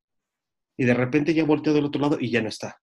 [0.77, 2.77] Y de repente ya voltea del otro lado y ya no está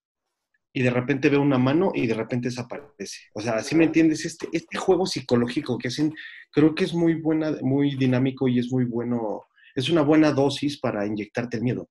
[0.72, 3.18] y de repente veo una mano y de repente desaparece.
[3.34, 4.24] O sea, ¿sí me entiendes?
[4.24, 6.14] Este, este juego psicológico que hacen,
[6.52, 10.78] creo que es muy buena, muy dinámico y es muy bueno, es una buena dosis
[10.78, 11.88] para inyectarte el miedo.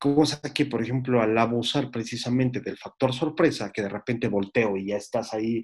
[0.00, 4.86] Cosa que, por ejemplo, al abusar precisamente del factor sorpresa, que de repente volteo y
[4.86, 5.62] ya estás ahí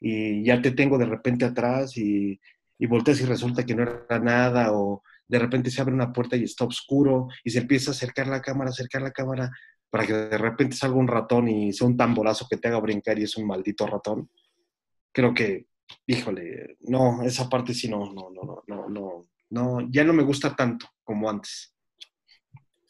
[0.00, 2.40] y ya te tengo de repente atrás y,
[2.78, 6.36] y volteas y resulta que no era nada o de repente se abre una puerta
[6.36, 9.50] y está oscuro y se empieza a acercar la cámara, acercar la cámara
[9.90, 13.18] para que de repente salga un ratón y sea un tamborazo que te haga brincar
[13.18, 14.30] y es un maldito ratón.
[15.12, 15.66] Creo que,
[16.06, 20.56] híjole, no, esa parte sí no, no, no, no, no, no, ya no me gusta
[20.56, 21.71] tanto como antes.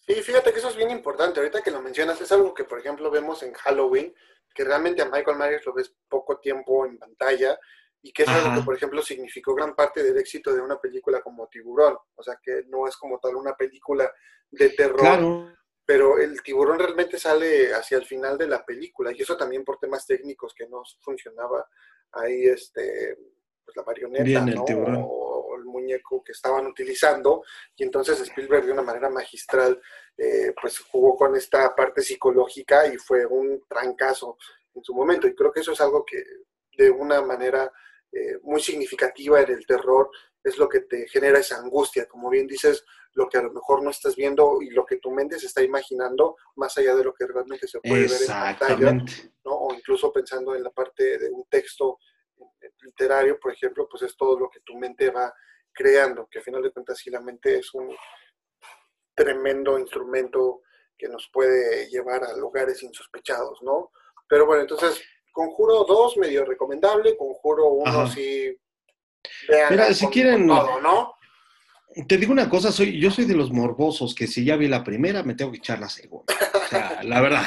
[0.06, 1.40] Sí, fíjate que eso es bien importante.
[1.40, 4.14] Ahorita que lo mencionas, es algo que, por ejemplo, vemos en Halloween,
[4.54, 7.58] que realmente a Michael Myers lo ves poco tiempo en pantalla
[8.02, 11.22] y que es algo que, por ejemplo, significó gran parte del éxito de una película
[11.22, 11.96] como Tiburón.
[12.16, 14.12] O sea, que no es como tal una película
[14.50, 15.52] de terror, Claro,
[15.84, 19.78] pero el tiburón realmente sale hacia el final de la película, y eso también por
[19.78, 21.68] temas técnicos que no funcionaba
[22.12, 23.16] ahí este
[23.64, 24.64] pues la marioneta, Bien, el ¿no?
[24.64, 25.04] tiburón.
[25.08, 25.31] O, el
[25.72, 27.42] muñeco que estaban utilizando,
[27.76, 29.80] y entonces Spielberg de una manera magistral
[30.16, 34.36] eh, pues jugó con esta parte psicológica y fue un trancazo
[34.74, 36.22] en su momento, y creo que eso es algo que
[36.76, 37.70] de una manera
[38.12, 40.10] eh, muy significativa en el terror
[40.44, 43.82] es lo que te genera esa angustia, como bien dices, lo que a lo mejor
[43.82, 47.14] no estás viendo y lo que tu mente se está imaginando más allá de lo
[47.14, 48.92] que realmente se puede ver en pantalla.
[49.44, 49.52] ¿no?
[49.52, 51.98] O incluso pensando en la parte de un texto
[52.60, 55.32] eh, literario, por ejemplo, pues es todo lo que tu mente va
[55.72, 57.94] creando, que a final de cuentas sí la mente es un
[59.14, 60.62] tremendo instrumento
[60.96, 63.90] que nos puede llevar a lugares insospechados, ¿no?
[64.28, 65.02] Pero bueno, entonces,
[65.32, 68.06] Conjuro 2 medio recomendable, Conjuro 1 Ajá.
[68.08, 68.56] sí
[69.48, 71.14] vean Mira, si quieren- todo, ¿no?
[72.08, 74.82] Te digo una cosa, soy, yo soy de los morbosos que si ya vi la
[74.82, 76.32] primera, me tengo que echar la segunda.
[76.54, 77.44] O sea, la verdad.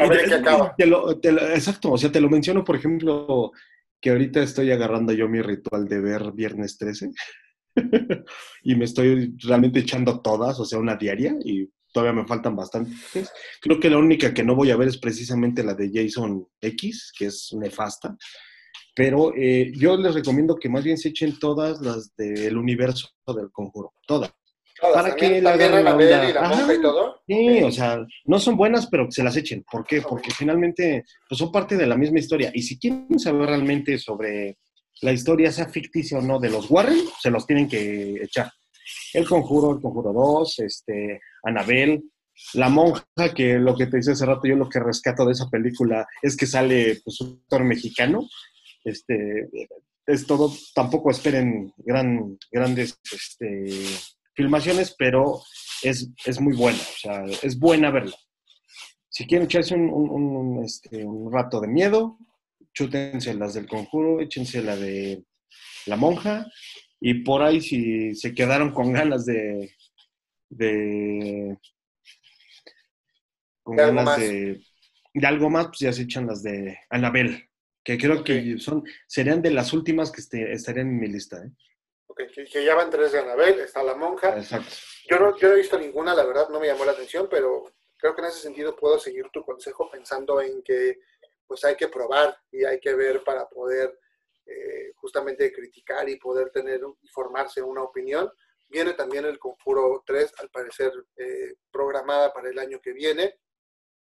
[0.00, 0.74] A ver qué acaba.
[0.74, 3.52] Te lo- te lo- exacto, o sea, te lo menciono, por ejemplo,
[4.00, 7.10] que ahorita estoy agarrando yo mi ritual de ver Viernes 13
[8.62, 13.32] y me estoy realmente echando todas, o sea, una diaria y todavía me faltan bastantes.
[13.60, 17.12] Creo que la única que no voy a ver es precisamente la de Jason X,
[17.16, 18.16] que es nefasta.
[18.94, 23.50] Pero eh, yo les recomiendo que más bien se echen todas las del universo del
[23.50, 24.32] conjuro, todas.
[24.80, 26.30] Todas, Para también, que también agarren la onda.
[26.30, 26.74] y la Ajá.
[26.74, 27.22] y todo.
[27.26, 29.64] Sí, o sea, no son buenas, pero que se las echen.
[29.70, 30.02] ¿Por qué?
[30.02, 32.50] Porque finalmente pues, son parte de la misma historia.
[32.52, 34.58] Y si quieren saber realmente sobre
[35.04, 38.50] la historia, sea ficticia o no, de los Warren, se los tienen que echar.
[39.12, 42.02] El Conjuro, El Conjuro 2, este, Anabel,
[42.54, 45.50] La Monja, que lo que te dice hace rato, yo lo que rescato de esa
[45.50, 48.26] película es que sale pues, un actor mexicano.
[48.82, 49.50] Este,
[50.06, 53.66] es todo, tampoco esperen gran, grandes este,
[54.34, 55.42] filmaciones, pero
[55.82, 58.16] es, es muy buena, o sea, es buena verla.
[59.10, 62.18] Si quieren echarse un, este, un rato de miedo,
[62.74, 65.24] chútense las del conjuro, échense la de
[65.86, 66.46] la monja,
[67.00, 69.70] y por ahí si se quedaron con ganas de,
[70.50, 71.56] de
[73.62, 74.20] con De algo ganas más.
[74.20, 74.60] de,
[75.14, 77.48] de algo más, pues ya se echan las de Anabel,
[77.82, 81.38] que creo que son, serían de las últimas que este- estarían en mi lista.
[81.44, 81.50] ¿eh?
[82.06, 84.36] Ok, que, que ya van tres de Annabelle, está la monja.
[84.36, 84.70] Exacto.
[85.08, 87.64] Yo no, yo no he visto ninguna, la verdad no me llamó la atención, pero
[87.96, 90.98] creo que en ese sentido puedo seguir tu consejo pensando en que
[91.46, 93.98] pues hay que probar y hay que ver para poder
[94.46, 98.30] eh, justamente criticar y poder tener y formarse una opinión.
[98.68, 103.38] Viene también el Conjuro 3, al parecer eh, programada para el año que viene,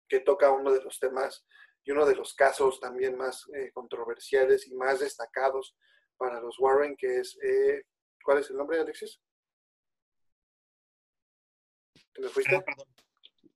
[0.08, 1.44] que toca uno de los temas
[1.84, 5.74] y uno de los casos también más eh, controversiales y más destacados
[6.18, 7.84] para los Warren, que es, eh,
[8.22, 9.20] ¿cuál es el nombre, Alexis?
[12.12, 12.62] ¿Te me fuiste?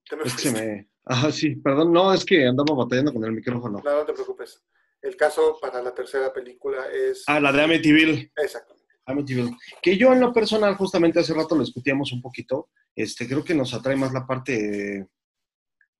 [0.08, 0.88] ¿Te me Es que me...
[1.04, 3.80] Ajá, sí, perdón, no, es que andaba batallando con el micrófono.
[3.84, 4.62] No, no te preocupes.
[5.00, 7.24] El caso para la tercera película es...
[7.26, 8.32] Ah, la de Amityville.
[8.36, 8.94] Exactamente.
[9.06, 9.56] Amityville.
[9.82, 13.54] Que yo en lo personal, justamente hace rato lo discutíamos un poquito, este, creo que
[13.54, 15.08] nos atrae más la parte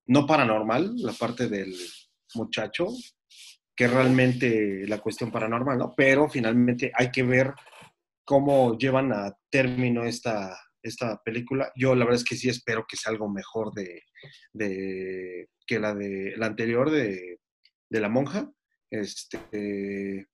[0.05, 1.75] no paranormal, la parte del
[2.35, 2.87] muchacho,
[3.75, 5.93] que realmente la cuestión paranormal, ¿no?
[5.95, 7.53] Pero finalmente hay que ver
[8.23, 11.71] cómo llevan a término esta, esta película.
[11.75, 14.03] Yo la verdad es que sí espero que sea algo mejor de,
[14.51, 17.39] de que la de la anterior de,
[17.89, 18.51] de la monja.
[18.91, 20.27] Este,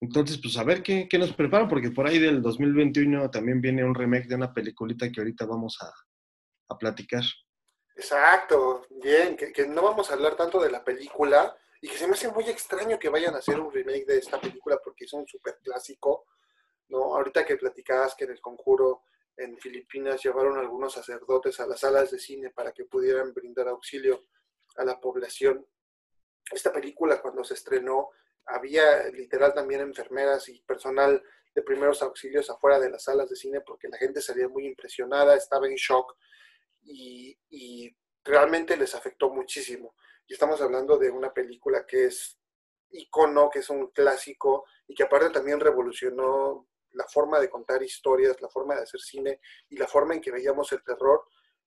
[0.00, 3.84] entonces, pues a ver qué, qué nos preparan, porque por ahí del 2021 también viene
[3.84, 5.92] un remake de una peliculita que ahorita vamos a,
[6.68, 7.22] a platicar.
[7.96, 12.12] Exacto, bien, que, no vamos a hablar tanto de la película y que se me
[12.12, 15.26] hace muy extraño que vayan a hacer un remake de esta película porque es un
[15.26, 16.26] súper clásico,
[16.88, 17.16] ¿no?
[17.16, 19.04] Ahorita que platicabas que en el conjuro
[19.36, 24.26] en Filipinas llevaron algunos sacerdotes a las salas de cine para que pudieran brindar auxilio
[24.76, 25.66] a la población.
[26.50, 28.10] Esta película cuando se estrenó
[28.46, 31.22] había literal también enfermeras y personal
[31.54, 35.34] de primeros auxilios afuera de las salas de cine porque la gente salía muy impresionada,
[35.34, 36.16] estaba en shock
[36.82, 39.94] y, y realmente les afectó muchísimo.
[40.26, 42.38] Y estamos hablando de una película que es
[42.90, 48.40] icono, que es un clásico y que aparte también revolucionó la forma de contar historias,
[48.40, 51.24] la forma de hacer cine y la forma en que veíamos el terror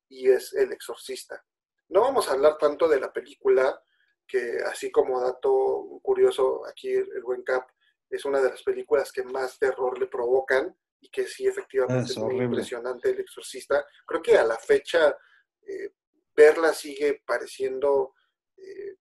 [0.07, 1.43] y es El Exorcista.
[1.89, 3.81] No vamos a hablar tanto de la película,
[4.27, 7.67] que así como dato curioso, aquí el, buen Cap
[8.09, 12.11] es una de las películas que más terror le provocan y que sí efectivamente es
[12.11, 13.85] es muy impresionante El Exorcista.
[14.05, 15.15] Creo que a la fecha
[15.61, 15.93] eh,
[16.35, 18.13] verla sigue pareciendo
[18.57, 18.97] eh,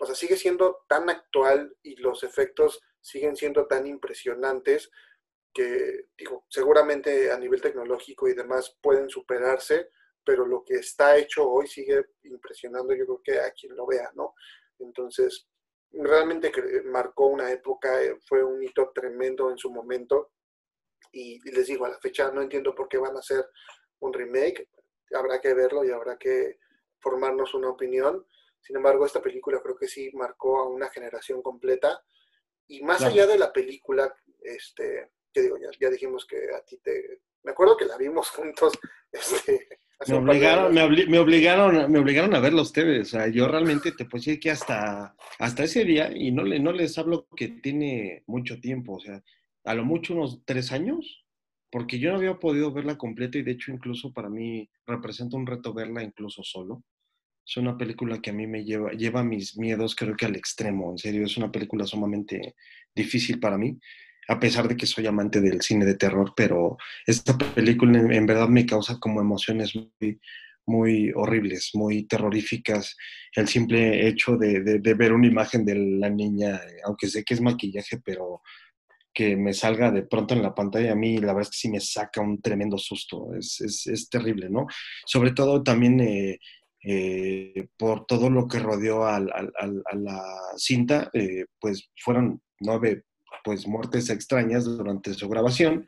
[0.00, 4.90] o sea, sigue siendo tan actual y los efectos siguen siendo tan impresionantes
[5.52, 9.90] que, digo, seguramente a nivel tecnológico y demás pueden superarse,
[10.24, 14.10] pero lo que está hecho hoy sigue impresionando, yo creo que a quien lo vea,
[14.14, 14.34] ¿no?
[14.78, 15.48] Entonces,
[15.92, 16.50] realmente
[16.84, 20.32] marcó una época, eh, fue un hito tremendo en su momento.
[21.12, 23.44] Y, les digo, a la fecha no entiendo por qué van a hacer
[24.00, 24.68] un remake,
[25.14, 26.58] habrá que verlo y habrá que
[26.98, 28.26] formarnos una opinión.
[28.60, 32.02] Sin embargo, esta película creo que sí marcó a una generación completa.
[32.68, 37.20] Y más allá de la película, este, digo, ya, ya dijimos que a ti te...
[37.44, 38.74] Me acuerdo que la vimos juntos,
[39.10, 39.68] este,
[40.08, 40.82] me obligaron, me,
[41.18, 43.08] obligaron, me obligaron a verlo ustedes.
[43.08, 46.58] O sea, yo realmente te puedo decir que hasta, hasta ese día, y no, le,
[46.58, 49.22] no les hablo que tiene mucho tiempo, o sea,
[49.64, 51.24] a lo mucho unos tres años,
[51.70, 55.46] porque yo no había podido verla completa y de hecho incluso para mí representa un
[55.46, 56.84] reto verla incluso solo.
[57.44, 60.92] Es una película que a mí me lleva, lleva mis miedos creo que al extremo,
[60.92, 62.54] en serio, es una película sumamente
[62.94, 63.78] difícil para mí
[64.28, 68.48] a pesar de que soy amante del cine de terror, pero esta película en, verdad
[68.48, 70.20] me causa como emociones muy,
[70.66, 72.96] muy horribles, muy terroríficas.
[73.34, 78.00] El simple hecho de, ver una imagen de la niña, aunque sé que es maquillaje,
[78.04, 78.42] pero
[79.14, 81.68] que me salga de pronto en la pantalla, a mí la verdad es que sí
[81.68, 84.66] me saca un tremendo susto, es, es, terrible, ¿no?
[85.04, 86.38] Sobre todo también eh,
[86.82, 90.24] eh, por todo lo que rodeó a la
[90.56, 93.04] cinta, eh, pues fueron nueve
[93.44, 95.86] pues muertes extrañas durante su grabación.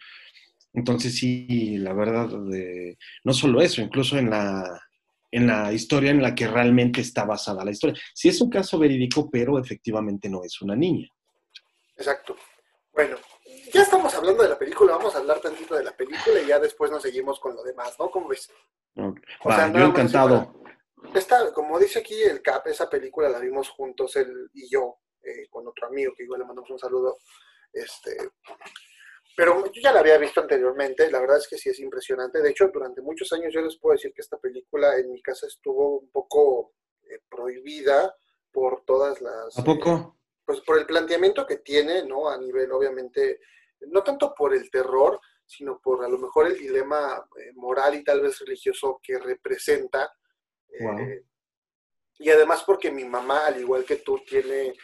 [0.73, 4.83] Entonces sí, la verdad, de, no solo eso, incluso en la,
[5.31, 8.01] en la historia en la que realmente está basada la historia.
[8.13, 11.09] Sí es un caso verídico, pero efectivamente no es una niña.
[11.97, 12.37] Exacto.
[12.93, 13.17] Bueno,
[13.73, 16.59] ya estamos hablando de la película, vamos a hablar tantito de la película y ya
[16.61, 18.11] después nos seguimos con lo demás, ¿no?
[18.11, 18.49] ¿Cómo ves?
[18.95, 19.15] yo
[19.87, 20.55] encantado.
[21.13, 25.49] Esta, como dice aquí el CAP, esa película la vimos juntos él y yo, eh,
[25.49, 27.19] con otro amigo que igual le mandamos un saludo.
[27.73, 28.17] Este,
[29.37, 32.41] pero yo ya la había visto anteriormente, la verdad es que sí es impresionante.
[32.41, 35.47] De hecho, durante muchos años yo les puedo decir que esta película en mi casa
[35.47, 38.15] estuvo un poco eh, prohibida
[38.53, 39.59] por todas las...
[39.59, 39.91] ¿A poco?
[39.91, 42.29] Eh, pues por el planteamiento que tiene, ¿no?
[42.29, 43.41] A nivel, obviamente,
[43.81, 48.21] no tanto por el terror, sino por a lo mejor el dilema moral y tal
[48.21, 50.13] vez religioso que representa.
[52.19, 54.75] y además porque mi mamá, al igual que tú, tiene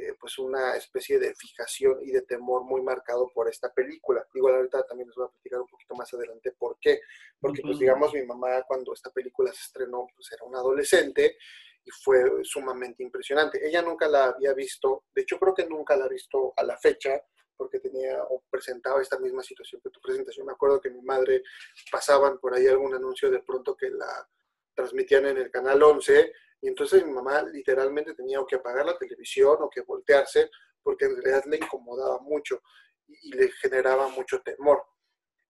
[0.00, 4.24] eh, pues una especie de fijación y de temor muy marcado por esta película.
[4.32, 7.00] Igual ahorita también les voy a platicar un poquito más adelante por qué.
[7.40, 11.36] Porque pues digamos mi mamá cuando esta película se estrenó pues era una adolescente
[11.84, 13.66] y fue sumamente impresionante.
[13.66, 16.78] Ella nunca la había visto, de hecho creo que nunca la ha visto a la
[16.78, 17.20] fecha
[17.56, 20.46] porque tenía o presentaba esta misma situación que tu presentación.
[20.46, 21.42] Me acuerdo que mi madre
[21.90, 24.28] pasaban por ahí algún anuncio de pronto que la
[24.74, 29.56] transmitían en el canal 11 y entonces mi mamá literalmente tenía que apagar la televisión
[29.60, 30.50] o que voltearse
[30.82, 32.62] porque en realidad le incomodaba mucho
[33.06, 34.82] y, le generaba mucho temor.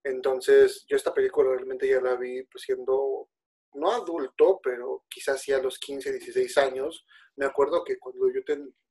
[0.05, 3.28] Entonces yo esta película realmente ya la vi pues, siendo
[3.74, 7.06] no adulto, pero quizás sí a los 15, 16 años.
[7.36, 8.40] Me acuerdo que cuando yo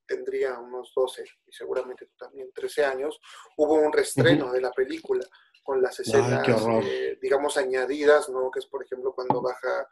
[0.05, 3.19] tendría unos 12 y seguramente tú también 13 años,
[3.57, 5.25] hubo un restreno de la película
[5.63, 6.47] con las escenas,
[6.85, 8.49] eh, digamos, añadidas, ¿no?
[8.49, 9.85] Que es, por ejemplo, cuando baja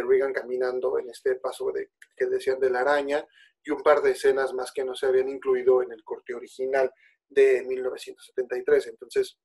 [0.00, 3.26] Regan caminando en este paso de, que decían de la araña
[3.64, 6.90] y un par de escenas más que no se habían incluido en el corte original
[7.28, 8.86] de 1973.
[8.86, 9.38] Entonces,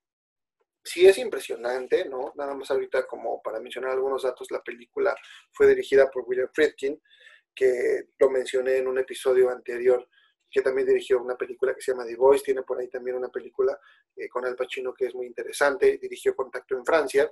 [0.84, 2.34] sí es impresionante, ¿no?
[2.36, 5.15] Nada más ahorita como para mencionar algunos datos, la película
[5.52, 7.02] fue dirigida por William Friedkin,
[7.53, 10.07] que lo mencioné en un episodio anterior,
[10.49, 13.30] que también dirigió una película que se llama The Voice, tiene por ahí también una
[13.30, 13.78] película
[14.15, 17.30] eh, con Al Pacino que es muy interesante, dirigió Contacto en Francia,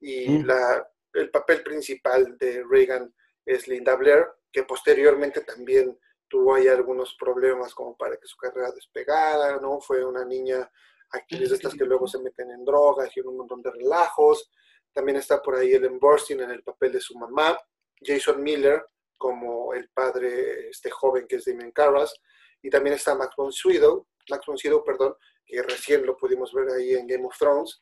[0.00, 3.14] y la el papel principal de Reagan
[3.44, 8.72] es Linda Blair, que posteriormente también tuvo ahí algunos problemas como para que su carrera
[8.72, 9.80] despegara, ¿no?
[9.80, 10.70] Fue una niña
[11.10, 14.50] actriz de estas que luego se meten en drogas y en un montón de relajos.
[14.92, 17.58] También está por ahí Ellen Burstyn en el papel de su mamá,
[18.00, 18.84] Jason Miller
[19.16, 22.14] como el padre este joven que es Damien Carras,
[22.60, 25.14] y también está Max von Sydow, Max von Sydow, perdón,
[25.46, 27.80] que recién lo pudimos ver ahí en Game of Thrones,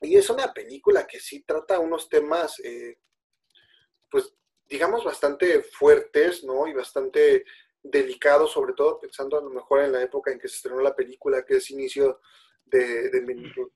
[0.00, 2.98] y es una película que sí trata unos temas, eh,
[4.10, 4.32] pues,
[4.66, 6.66] digamos, bastante fuertes, ¿no?
[6.66, 7.44] Y bastante
[7.82, 10.94] delicados, sobre todo pensando a lo mejor en la época en que se estrenó la
[10.94, 12.20] película, que es inicio
[12.64, 13.10] de,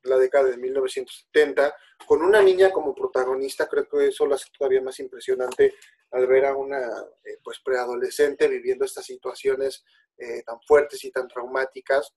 [0.03, 1.75] la década de 1970,
[2.05, 5.75] con una niña como protagonista, creo que eso lo hace todavía más impresionante
[6.11, 6.79] al ver a una
[7.23, 9.83] eh, pues preadolescente viviendo estas situaciones
[10.17, 12.13] eh, tan fuertes y tan traumáticas,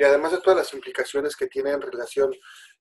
[0.00, 2.34] y además de todas las implicaciones que tiene en relación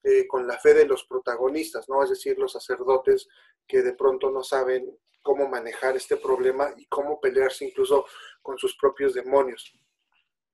[0.03, 2.01] eh, con la fe de los protagonistas, ¿no?
[2.01, 3.27] Es decir, los sacerdotes
[3.67, 8.05] que de pronto no saben cómo manejar este problema y cómo pelearse incluso
[8.41, 9.69] con sus propios demonios.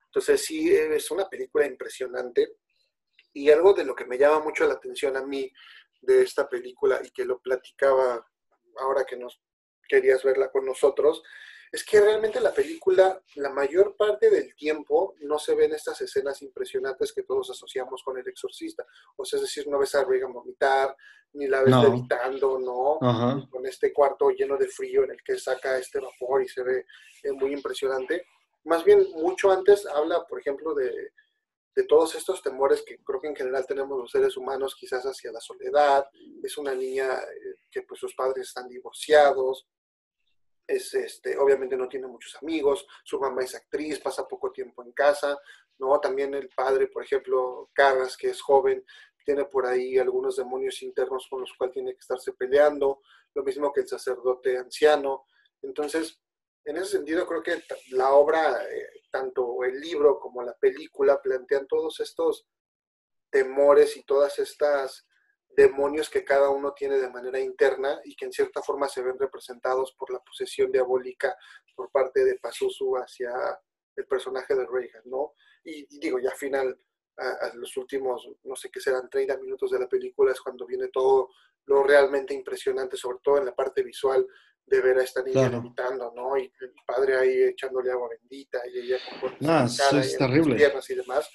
[0.06, 2.56] Entonces sí, es una película impresionante
[3.32, 5.48] y algo de lo que me llama mucho la atención a mí
[6.00, 8.26] de esta película y que lo platicaba
[8.80, 9.40] ahora que nos
[9.88, 11.22] querías verla con nosotros,
[11.72, 16.40] es que realmente la película, la mayor parte del tiempo, no se ven estas escenas
[16.42, 18.86] impresionantes que todos asociamos con el exorcista.
[19.16, 20.96] O sea, es decir, no ves a Reagan vomitar,
[21.32, 21.82] ni la ves No.
[21.82, 22.98] levitando, ¿no?
[23.06, 23.46] Ajá.
[23.50, 26.86] Con este cuarto lleno de frío en el que saca este vapor y se ve
[27.22, 28.26] eh, muy impresionante.
[28.64, 31.12] Más bien, mucho antes habla, por ejemplo, de,
[31.74, 35.30] de todos estos temores que creo que en general tenemos los seres humanos, quizás hacia
[35.30, 36.06] la soledad.
[36.42, 39.68] Es una niña eh, que pues sus padres están divorciados,
[40.66, 44.92] es este, obviamente no tiene muchos amigos, su mamá es actriz, pasa poco tiempo en
[44.92, 45.38] casa,
[45.78, 45.98] ¿no?
[46.00, 48.84] También el padre, por ejemplo, Carras, que es joven,
[49.24, 53.00] tiene por ahí algunos demonios internos con los cuales tiene que estarse peleando,
[53.34, 55.26] lo mismo que el sacerdote anciano.
[55.62, 56.20] Entonces,
[56.64, 61.66] en ese sentido, creo que la obra, eh, tanto el libro como la película, plantean
[61.66, 62.46] todos estos
[63.30, 65.05] temores y todas estas
[65.56, 69.18] demonios que cada uno tiene de manera interna y que en cierta forma se ven
[69.18, 71.34] representados por la posesión diabólica
[71.74, 73.32] por parte de Pazuzu hacia
[73.96, 75.32] el personaje de Reagan, ¿no?
[75.64, 76.78] Y, y digo, ya al final,
[77.16, 80.66] a, a los últimos, no sé qué serán, 30 minutos de la película es cuando
[80.66, 81.30] viene todo
[81.64, 84.26] lo realmente impresionante, sobre todo en la parte visual
[84.66, 86.12] de ver a esta niña Claro.
[86.14, 86.36] ¿no?
[86.36, 90.56] Y el padre ahí echándole agua bendita y ella con Ah, cara es y terrible.
[90.56, 91.30] piernas y demás,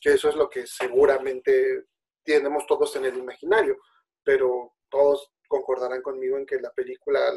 [0.00, 1.84] que eso es lo que seguramente
[2.26, 3.78] tenemos todos en el imaginario,
[4.22, 7.32] pero todos concordarán conmigo en que la película,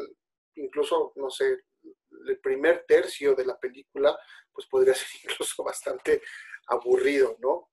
[0.56, 1.64] incluso, no sé,
[2.26, 4.18] el primer tercio de la película,
[4.52, 6.20] pues podría ser incluso bastante
[6.66, 7.70] aburrido, ¿no?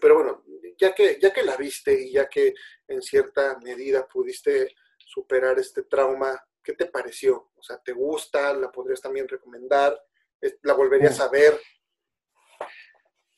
[0.00, 0.44] Pero bueno,
[0.78, 2.54] ya que, ya que la viste y ya que
[2.86, 7.50] en cierta medida pudiste superar este trauma, ¿qué te pareció?
[7.54, 8.52] O sea, ¿te gusta?
[8.54, 9.98] ¿La podrías también recomendar?
[10.40, 11.58] ¿Es- ¿La volverías a ver?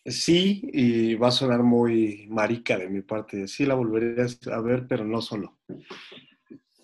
[0.04, 3.46] Sí, y va a sonar muy marica de mi parte.
[3.46, 5.58] Sí, la volveré a ver, pero no solo.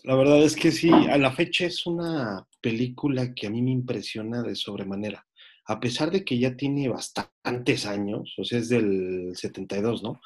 [0.03, 3.71] La verdad es que sí, a la fecha es una película que a mí me
[3.71, 5.27] impresiona de sobremanera.
[5.67, 10.21] A pesar de que ya tiene bastantes años, o sea, es del 72, ¿no?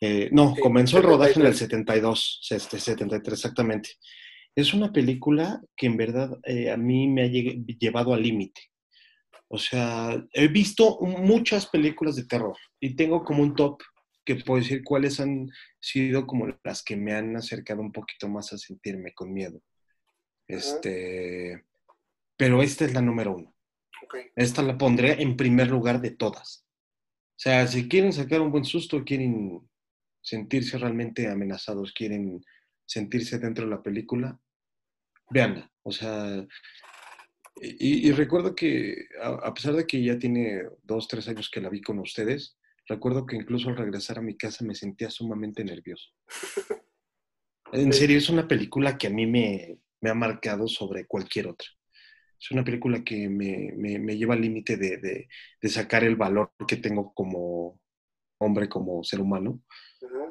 [0.00, 2.38] Eh, no, Sí, comenzó el rodaje en el 73.
[2.38, 3.90] 72, este, 73 exactamente.
[4.54, 8.60] Es una película que en verdad eh, a mí me ha llevado al límite.
[9.48, 13.80] O sea, he visto muchas películas de terror y tengo como un top
[14.24, 15.48] que puedo decir cuáles han
[15.78, 19.62] sido como las que me han acercado un poquito más a sentirme con miedo.
[20.48, 21.64] Este,
[22.36, 23.54] pero esta es la número uno.
[24.34, 26.66] Esta la pondré en primer lugar de todas.
[27.36, 29.60] O sea, si quieren sacar un buen susto, quieren
[30.22, 32.44] sentirse realmente amenazados, quieren
[32.84, 34.40] sentirse dentro de la película,
[35.30, 35.70] véanla.
[35.82, 36.46] O sea,
[37.60, 41.60] y, y recuerdo que a, a pesar de que ya tiene dos, tres años que
[41.60, 42.56] la vi con ustedes,
[42.88, 46.10] recuerdo que incluso al regresar a mi casa me sentía sumamente nervioso.
[47.72, 51.66] En serio, es una película que a mí me, me ha marcado sobre cualquier otra.
[52.40, 55.28] Es una película que me, me- me lleva al límite de, de-
[55.60, 57.80] de sacar el valor que tengo como
[58.38, 59.62] hombre, como ser humano,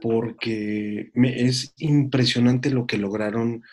[0.01, 3.63] porque me- es impresionante lo que lograron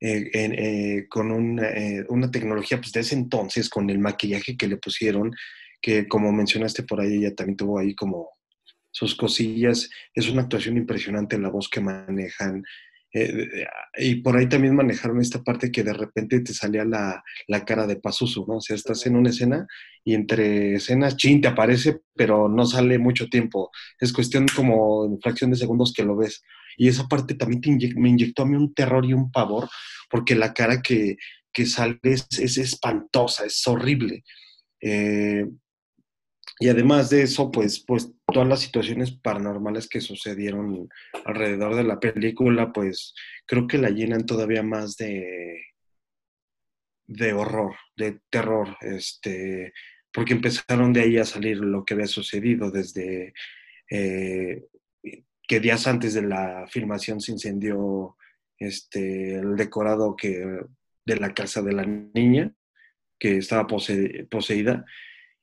[0.00, 4.68] eh, eh, con una, eh, una tecnología pues, de ese entonces, con el maquillaje que
[4.68, 5.32] le pusieron,
[5.80, 8.30] que como mencionaste por ahí, ella también tuvo ahí como
[8.90, 9.90] sus cosillas.
[10.14, 12.62] Es una actuación impresionante la voz que manejan.
[13.12, 13.66] eh,
[13.98, 17.86] y por ahí también manejaron esta parte que de repente te salía la, la cara
[17.86, 18.56] de Pazuzu, ¿no?
[18.58, 19.66] O sea, estás en una escena
[20.04, 23.70] y entre escenas, chin, te aparece, pero no sale mucho tiempo.
[24.00, 26.42] Es cuestión como en fracción de segundos que lo ves.
[26.76, 29.68] Y esa parte también me inyectó a mí un terror y un pavor,
[30.10, 31.16] porque la cara que,
[31.52, 34.24] que sale es, es espantosa, es horrible.
[34.80, 35.46] Eh,
[36.58, 40.88] y además de eso, pues, pues todas las situaciones paranormales que sucedieron
[41.24, 43.14] alrededor de la película, pues
[43.46, 45.62] creo que la llenan todavía más de,
[47.06, 49.72] de horror, de terror, este,
[50.12, 53.34] porque empezaron de ahí a salir lo que había sucedido desde
[53.90, 54.64] eh,
[55.46, 58.16] que días antes de la filmación se incendió
[58.58, 60.60] este, el decorado que,
[61.04, 62.52] de la casa de la niña,
[63.18, 64.84] que estaba pose- poseída,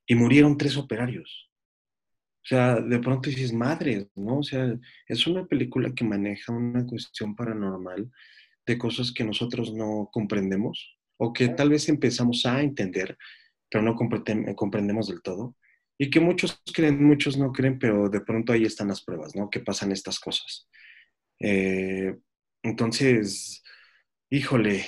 [0.06, 1.50] y murieron tres operarios.
[2.44, 4.40] O sea, de pronto dices, madre, ¿no?
[4.40, 4.78] O sea,
[5.08, 8.12] es una película que maneja una cuestión paranormal
[8.66, 13.18] de cosas que nosotros no comprendemos o que tal vez empezamos a entender,
[13.70, 15.56] pero no comprendem- comprendemos del todo.
[15.98, 19.50] Y que muchos creen, muchos no creen, pero de pronto ahí están las pruebas, ¿no?
[19.50, 20.68] Que pasan estas cosas.
[21.40, 22.16] Eh,
[22.64, 23.64] entonces,
[24.30, 24.86] híjole,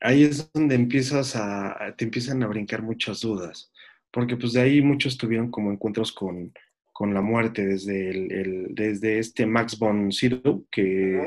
[0.00, 3.72] ahí es donde empiezas a, te empiezan a brincar muchas dudas,
[4.12, 6.52] porque pues de ahí muchos tuvieron como encuentros con,
[6.92, 11.26] con la muerte, desde, el, desde este Max von Sydow, que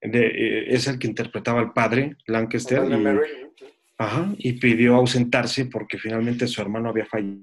[0.00, 6.46] eh, es el que interpretaba al padre, Lancaster, y, ajá, y pidió ausentarse porque finalmente
[6.46, 7.40] su hermano había fallado.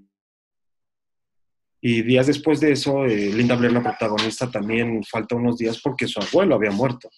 [1.83, 6.07] Y días después de eso, eh, Linda Blair, la protagonista, también falta unos días porque
[6.07, 7.09] su abuelo había muerto.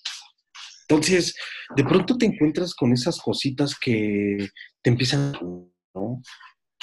[0.87, 1.35] Entonces,
[1.75, 4.49] de pronto te encuentras con esas cositas que
[4.81, 5.33] te empiezan,
[5.93, 6.21] ¿no?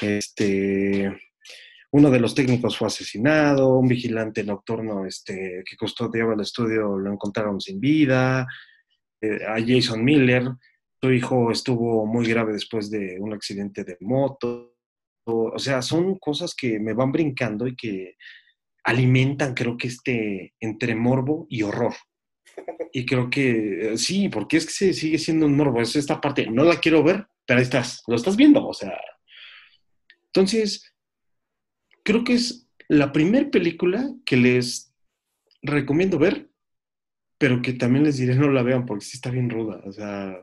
[0.01, 1.10] Este,
[1.93, 7.12] uno de los técnicos fue asesinado, un vigilante nocturno este, que custodiaba el estudio lo
[7.12, 8.47] encontraron sin vida,
[9.20, 10.44] eh, a Jason Miller,
[11.01, 14.77] su hijo estuvo muy grave después de un accidente de moto,
[15.24, 18.16] o sea, son cosas que me van brincando y que
[18.85, 21.94] alimentan, creo que este entre morbo y horror.
[22.93, 25.81] Y creo que eh, sí, porque es que se sigue siendo un morbo.
[25.81, 28.66] Es esta parte, no la quiero ver, pero ahí estás, lo estás viendo.
[28.66, 28.98] O sea,
[30.27, 30.94] entonces,
[32.02, 34.93] creo que es la primera película que les
[35.62, 36.51] recomiendo ver,
[37.39, 39.81] pero que también les diré no la vean porque sí está bien ruda.
[39.85, 40.40] O sea,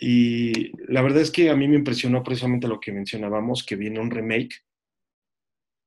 [0.00, 4.00] y la verdad es que a mí me impresionó precisamente lo que mencionábamos, que viene
[4.00, 4.62] un remake.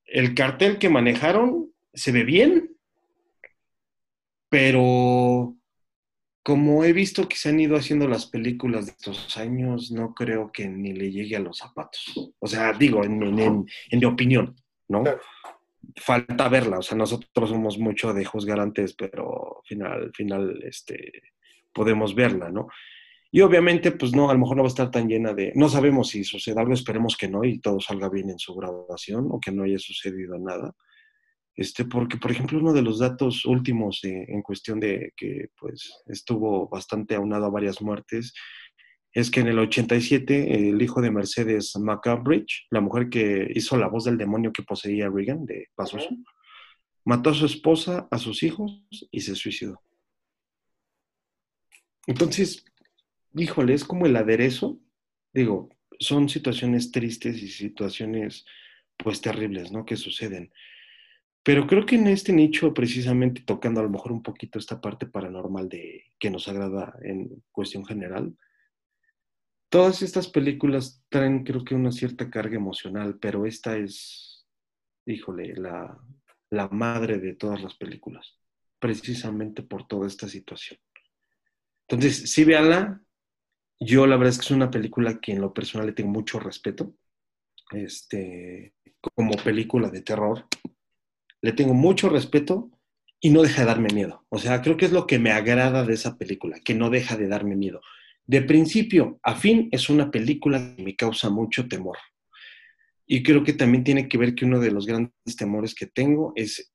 [0.05, 2.71] El cartel que manejaron se ve bien,
[4.49, 5.55] pero
[6.43, 10.51] como he visto que se han ido haciendo las películas de estos años, no creo
[10.51, 12.33] que ni le llegue a los zapatos.
[12.39, 14.55] O sea, digo, en, mi opinión,
[14.87, 15.03] ¿no?
[15.95, 21.21] Falta verla, o sea, nosotros somos mucho de juzgar antes, pero al final, final, este,
[21.71, 22.67] podemos verla, ¿no?
[23.31, 25.69] Y obviamente, pues no, a lo mejor no va a estar tan llena de, no
[25.69, 29.39] sabemos si sucede algo, esperemos que no y todo salga bien en su graduación o
[29.39, 30.73] que no haya sucedido nada
[31.59, 36.69] este, porque, por ejemplo, uno de los datos últimos en cuestión de que pues, estuvo
[36.69, 38.33] bastante aunado a varias muertes
[39.11, 43.89] es que en el 87 el hijo de Mercedes McCambridge, la mujer que hizo la
[43.89, 46.07] voz del demonio que poseía a Reagan de Pasos,
[47.03, 49.81] mató a su esposa, a sus hijos y se suicidó.
[52.07, 52.63] Entonces,
[53.33, 54.79] híjole, es como el aderezo.
[55.33, 55.69] Digo,
[55.99, 58.45] son situaciones tristes y situaciones
[58.97, 59.85] pues terribles, ¿no?
[59.85, 60.51] Que suceden.
[61.43, 65.05] Pero creo que en este nicho, precisamente tocando a lo mejor un poquito esta parte
[65.05, 68.35] paranormal de que nos agrada en cuestión general,
[69.69, 74.45] todas estas películas traen creo que una cierta carga emocional, pero esta es,
[75.05, 75.97] híjole, la,
[76.49, 78.37] la madre de todas las películas,
[78.79, 80.79] precisamente por toda esta situación.
[81.87, 83.01] Entonces, sí, véanla.
[83.79, 86.39] Yo la verdad es que es una película que en lo personal le tengo mucho
[86.39, 86.95] respeto.
[87.71, 88.73] Este,
[89.15, 90.45] como película de terror,
[91.41, 92.71] le tengo mucho respeto
[93.21, 94.25] y no deja de darme miedo.
[94.29, 97.15] O sea, creo que es lo que me agrada de esa película, que no deja
[97.15, 97.81] de darme miedo.
[98.25, 101.97] De principio a fin es una película que me causa mucho temor.
[103.05, 106.33] Y creo que también tiene que ver que uno de los grandes temores que tengo
[106.35, 106.73] es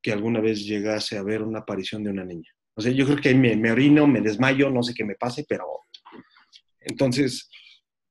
[0.00, 2.50] que alguna vez llegase a ver una aparición de una niña.
[2.76, 5.44] O sea, yo creo que me, me orino, me desmayo, no sé qué me pase,
[5.48, 5.83] pero
[6.84, 7.50] entonces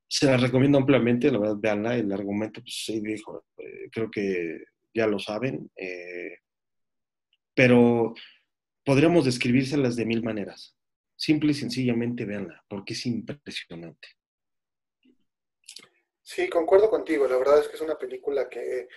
[0.08, 4.64] se la recomiendo ampliamente, la verdad, veanla, el argumento, pues sí, dijo, eh, creo que
[4.94, 6.38] ya lo saben, eh,
[7.54, 8.14] pero
[8.84, 10.76] podríamos describírselas de mil maneras.
[11.16, 14.08] Simple y sencillamente véanla, porque es impresionante.
[16.22, 17.28] Sí, concuerdo contigo.
[17.28, 18.88] La verdad es que es una película que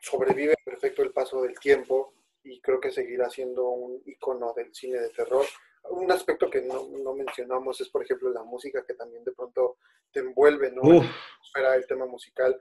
[0.00, 4.98] sobrevive perfecto el paso del tiempo y creo que seguirá siendo un icono del cine
[4.98, 5.44] de terror.
[5.90, 9.78] Un aspecto que no, mencionamos es, por ejemplo, la música que también de pronto
[10.10, 10.82] te envuelve, ¿no?
[11.44, 12.58] Espera el tema musical,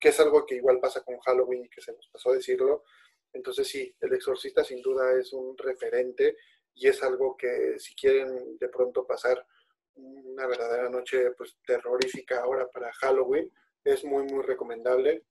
[0.00, 2.84] que es algo que igual pasa con Halloween y que se nos pasó a decirlo.
[3.32, 6.36] Entonces sí, El Exorcista sin duda es un referente
[6.74, 9.46] y es algo que si quieren de pronto pasar
[9.94, 13.52] una verdadera noche pues terrorífica ahora para Halloween,
[13.84, 15.24] es muy muy recomendable.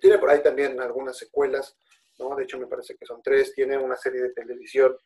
[0.00, 1.76] Tiene por ahí también algunas secuelas,
[2.18, 2.36] ¿no?
[2.36, 3.52] De hecho me parece que son tres.
[3.54, 4.96] Tiene una serie de televisión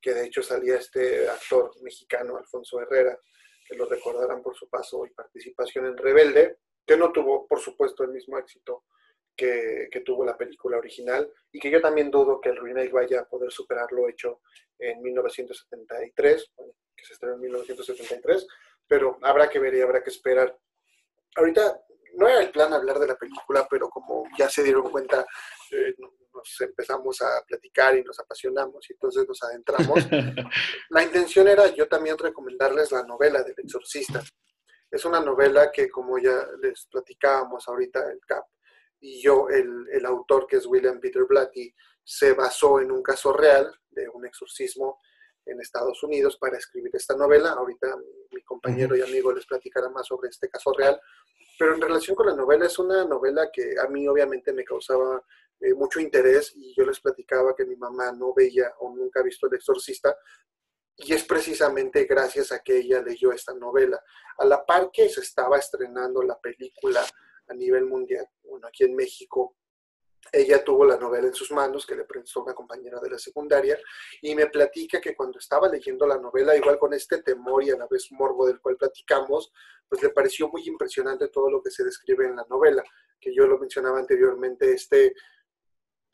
[0.00, 3.18] que de hecho salía este actor mexicano, Alfonso Herrera,
[3.66, 8.04] que lo recordarán por su paso y participación en Rebelde, que no tuvo, por supuesto,
[8.04, 8.84] el mismo éxito
[9.36, 13.28] que, tuvo la película original y que yo también dudo que el remake vaya a
[13.28, 14.40] poder superar lo hecho
[14.78, 16.52] en 1973,
[16.96, 18.46] que se estrenó en 1973,
[18.86, 20.56] pero habrá que ver y habrá que esperar.
[21.34, 21.82] Ahorita
[22.16, 25.24] no era el plan hablar de la película, pero como ya se dieron cuenta,
[25.70, 29.98] eh, nos empezamos a platicar y nos apasionamos y entonces nos adentramos.
[30.90, 34.22] la intención era yo también recomendarles la novela del exorcista.
[34.90, 38.44] Es una novela que, como ya les platicábamos ahorita, el CAP
[39.00, 43.32] y yo, el, el autor que es William Peter Blatty, se basó en un caso
[43.32, 44.98] real de un exorcismo
[45.44, 47.50] en Estados Unidos para escribir esta novela.
[47.50, 47.96] Ahorita
[48.30, 51.00] mi compañero y amigo les platicará más sobre este caso real.
[51.58, 55.22] Pero en relación con la novela, es una novela que a mí obviamente me causaba
[55.60, 59.22] eh, mucho interés y yo les platicaba que mi mamá no veía o nunca ha
[59.22, 60.16] visto El Exorcista.
[60.98, 64.02] Y es precisamente gracias a que ella leyó esta novela.
[64.38, 67.04] A la par que se estaba estrenando la película
[67.48, 69.56] a nivel mundial, bueno, aquí en México,
[70.32, 73.78] ella tuvo la novela en sus manos que le prestó una compañera de la secundaria
[74.22, 77.76] y me platica que cuando estaba leyendo la novela, igual con este temor y a
[77.76, 79.52] la vez morbo del cual platicamos,
[79.88, 82.82] pues le pareció muy impresionante todo lo que se describe en la novela,
[83.20, 85.14] que yo lo mencionaba anteriormente, este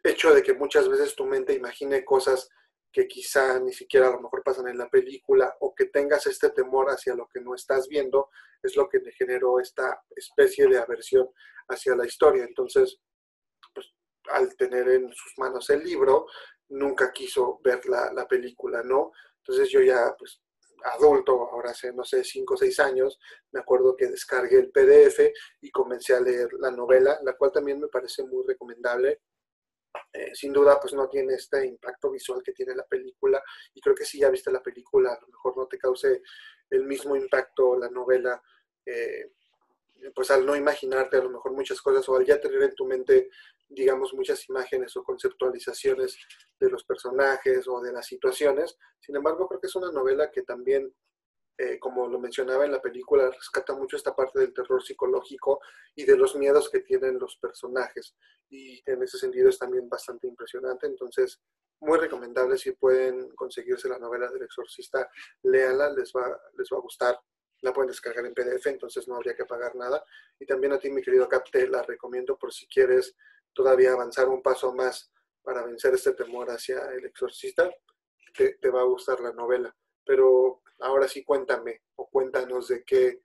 [0.03, 2.49] hecho de que muchas veces tu mente imagine cosas
[2.93, 6.51] que quizá ni siquiera a lo mejor pasan en la película o que tengas este
[6.51, 8.29] temor hacia lo que no estás viendo,
[8.63, 11.29] es lo que le generó esta especie de aversión
[11.69, 12.45] hacia la historia.
[12.45, 13.01] Entonces,
[14.31, 16.27] al tener en sus manos el libro,
[16.69, 19.12] nunca quiso ver la, película, ¿no?
[19.39, 20.40] Entonces yo ya, pues,
[20.85, 23.19] adulto, ahora hace, no sé, cinco o seis años,
[23.53, 27.81] me acuerdo que descargué el PDF y comencé a leer la novela, la cual también
[27.81, 29.20] me parece muy recomendable.
[30.12, 33.43] Eh, sin duda, pues no tiene este impacto visual que tiene la película
[33.74, 36.23] y creo que si ya viste la película, a lo mejor no te cause
[36.70, 38.43] el mismo impacto la novela.
[38.86, 39.32] Eh,
[40.15, 42.86] pues al no imaginarte a lo mejor muchas cosas o al ya tener en tu
[42.86, 43.31] mente,
[43.74, 46.16] digamos, muchas imágenes o conceptualizaciones
[46.59, 48.77] de los personajes o de las situaciones.
[49.01, 50.94] Sin embargo, creo que es una novela que también,
[51.59, 55.61] eh, como lo mencionaba en la película, rescata mucho esta parte del terror psicológico
[55.94, 58.15] y de los miedos que tienen los personajes.
[58.49, 60.86] Y en ese sentido es también bastante impresionante.
[60.86, 61.40] Entonces,
[61.81, 65.11] muy recomendable si pueden conseguirse la novela del exorcista,
[65.43, 67.20] léanla, les va, les va a gustar
[67.62, 70.05] la pueden descargar en PDF, entonces no habría que pagar nada.
[70.39, 73.15] Y también a ti, mi querido Cap, te la recomiendo por si quieres
[73.53, 75.12] todavía avanzar un paso más
[75.43, 77.70] para vencer este temor hacia el exorcista,
[78.35, 79.74] te, va a gustar la novela.
[80.05, 83.23] Pero ahora sí cuéntame o cuéntanos de qué,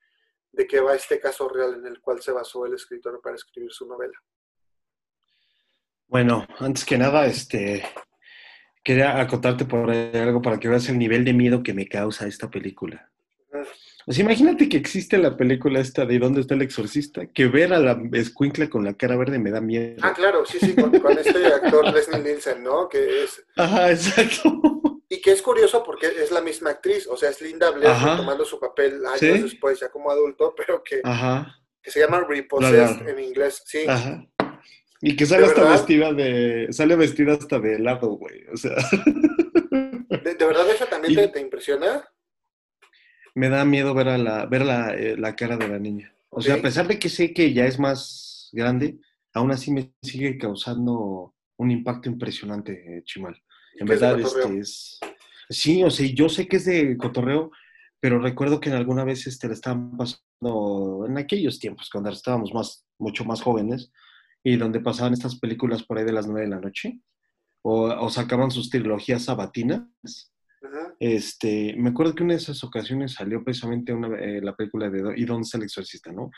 [0.52, 3.72] de qué va este caso real en el cual se basó el escritor para escribir
[3.72, 4.18] su novela.
[6.08, 7.84] Bueno, antes que nada, este,
[8.84, 12.50] quería acotarte por algo para que veas el nivel de miedo que me causa esta
[12.50, 13.12] película.
[14.08, 17.26] Pues imagínate que existe la película esta de ¿Dónde está el exorcista?
[17.26, 19.98] Que ver a la escuincla con la cara verde me da miedo.
[20.02, 22.88] Ah, claro, sí, sí, con, este actor Leslie Nielsen, ¿no?
[22.88, 23.44] Que es...
[23.58, 25.02] Ajá, exacto.
[25.10, 28.46] Y que es curioso porque es la misma actriz, o sea, es Linda Blair tomando
[28.46, 31.02] su papel años después, ya como adulto, pero que,
[31.82, 33.84] que se llama Repossessed en inglés, sí.
[33.86, 34.26] Ajá.
[35.02, 36.68] Y que sale hasta vestida de.
[36.72, 38.46] Sale vestida hasta de helado, güey.
[38.54, 38.74] O sea.
[40.10, 42.10] ¿De, verdad eso también te, impresiona?
[43.38, 46.12] Me da miedo ver, a la, ver la, eh, la cara de la niña.
[46.30, 48.98] O sea, a pesar de que sé que ya es más grande,
[49.32, 53.40] aún así me sigue causando un impacto impresionante, Chimal.
[53.76, 55.00] En verdad, este es.
[55.52, 57.52] Sí, o sea, yo sé que es de cotorreo,
[58.00, 62.52] pero recuerdo que en alguna vez este, le estaban pasando en aquellos tiempos, cuando estábamos
[62.56, 63.92] más, mucho más jóvenes,
[64.44, 67.02] y donde pasaban estas películas por ahí de las nueve de la noche,
[67.62, 69.84] o, o sacaban sus trilogías sabatinas
[71.00, 75.14] este, me acuerdo que una de esas ocasiones salió precisamente una, eh, la película de
[75.16, 76.12] ¿Y dónde está el exorcista?
[76.12, 76.32] ¿no?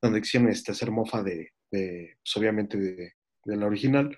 [0.00, 3.12] Donde quisieron este, hacer mofa de, de pues, obviamente, de,
[3.44, 4.16] la original.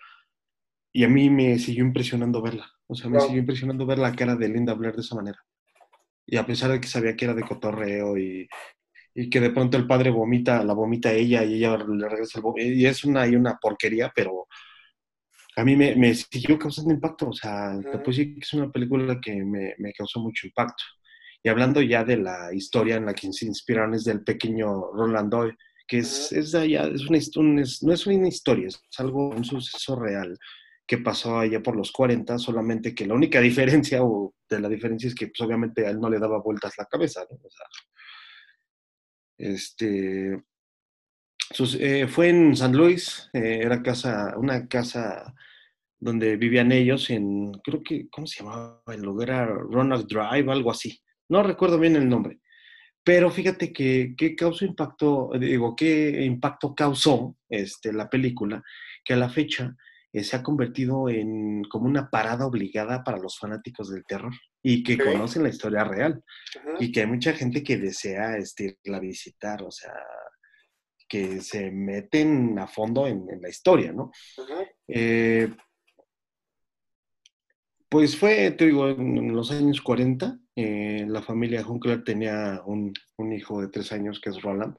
[0.93, 2.69] Y a mí me siguió impresionando verla.
[2.87, 5.39] O sea, me siguió impresionando ver la cara de Linda Blair de esa manera.
[6.27, 8.49] Y a pesar de que sabía que era de cotorreo y,
[9.15, 12.41] y que de pronto el padre vomita, la vomita a ella y ella le regresa
[12.41, 12.73] el.
[12.77, 14.47] Y es una, y una porquería, pero
[15.61, 17.29] a mí me, siguió causando impacto.
[17.29, 20.83] O sea, después sí que es una película que me, causó mucho impacto.
[21.43, 25.31] Y hablando ya de la historia en la que se inspiraron es del pequeño Roland
[25.31, 25.57] Doyle,
[25.87, 27.19] que es, es, allá, es una,
[27.83, 30.39] no es una historia, es algo, un suceso real
[30.87, 35.09] que pasó allá por los 40, solamente que la única diferencia o de la diferencia
[35.09, 37.37] es que pues, obviamente a él no le daba vueltas la cabeza, ¿no?
[37.37, 37.67] O sea,
[39.39, 40.43] este,
[41.79, 45.35] eh, fue en San Luis, eh, era casa, una casa
[46.01, 49.29] donde vivían ellos en, creo que, ¿cómo se llamaba el lugar?
[49.29, 50.99] Era Ronald Drive, algo así.
[51.29, 52.41] No recuerdo bien el nombre.
[53.05, 58.63] Pero fíjate que, qué causó impacto, digo, qué impacto causó este, la película,
[59.05, 59.75] que a la fecha
[60.13, 64.33] eh, se ha convertido en como una parada obligada para los fanáticos del terror
[64.63, 66.23] y que conocen la historia real
[66.79, 69.95] y que hay mucha gente que desea este, irla visitar, o sea,
[71.09, 74.11] que se meten a fondo en, la historia, ¿no?
[74.87, 75.49] Eh,
[77.91, 82.95] pues fue, te digo, en los años 40, eh, la familia Hunkler tenía un,
[83.33, 84.77] hijo de tres años que es Roland.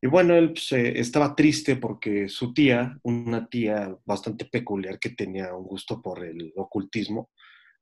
[0.00, 5.10] Y bueno, él pues, eh, estaba triste porque su tía, una tía bastante peculiar que
[5.10, 7.30] tenía un gusto por el ocultismo,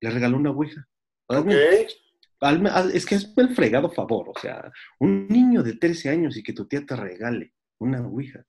[0.00, 0.86] le regaló una ouija.
[1.26, 1.50] Ok.
[2.40, 6.36] Hazme- haz- es que es el fregado favor, o sea, un niño de 13 años
[6.36, 8.42] y que tu tía te regale una ouija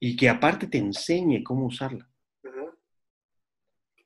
[0.00, 2.09] y que aparte te enseñe cómo usarla.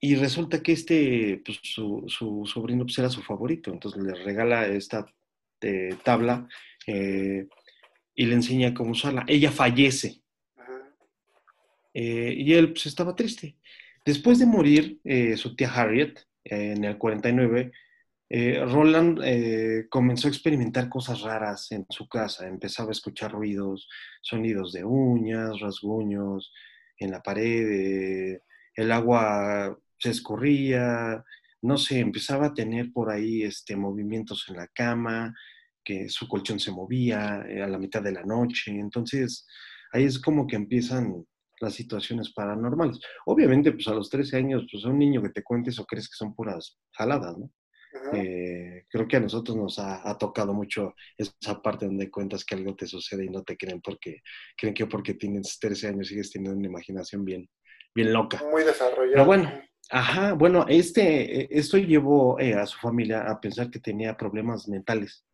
[0.06, 4.66] Y resulta que este, pues, su, su sobrino pues, era su favorito, entonces le regala
[4.66, 5.06] esta
[5.62, 6.47] eh, tabla
[6.86, 7.47] eh,
[8.14, 9.24] y le enseña cómo usarla.
[9.26, 10.20] Ella fallece
[11.94, 13.56] eh, y él pues, estaba triste.
[14.05, 17.72] Después de morir eh, su tía Harriet en el 49,
[18.28, 22.47] eh, Roland comenzó a experimentar cosas raras en su casa.
[22.47, 23.89] Empezaba a escuchar ruidos,
[24.20, 26.52] sonidos de uñas, rasguños
[26.98, 28.39] en la pared,
[28.76, 31.24] el agua se escurría,
[31.62, 35.34] no sé, empezaba a tener por ahí este, movimientos en la cama,
[35.82, 38.70] que su colchón se movía eh, a la mitad de la noche.
[38.70, 39.46] Entonces,
[39.92, 41.24] ahí es como que empiezan
[41.60, 42.98] las situaciones paranormales.
[43.26, 46.08] Obviamente, pues a los 13 años, pues a un niño que te cuentes o crees
[46.08, 47.50] que son puras jaladas, ¿no?
[48.12, 52.56] Eh, creo que a nosotros nos ha, ha tocado mucho esa parte donde cuentas que
[52.56, 54.20] algo te sucede y no te creen porque
[54.56, 57.48] creen que porque tienes 13 años sigues teniendo una imaginación bien,
[57.94, 58.42] bien loca.
[58.50, 59.12] Muy desarrollado.
[59.12, 63.81] Pero bueno, ajá, bueno, este, eh, esto llevó eh, a su familia a pensar que
[63.81, 65.24] tenía problemas mentales.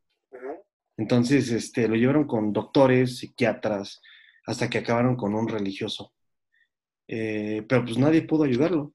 [0.97, 4.03] Entonces, este, lo llevaron con doctores, psiquiatras,
[4.45, 6.13] hasta que acabaron con un religioso.
[7.09, 8.93] Eh, pero pues nadie pudo ayudarlo.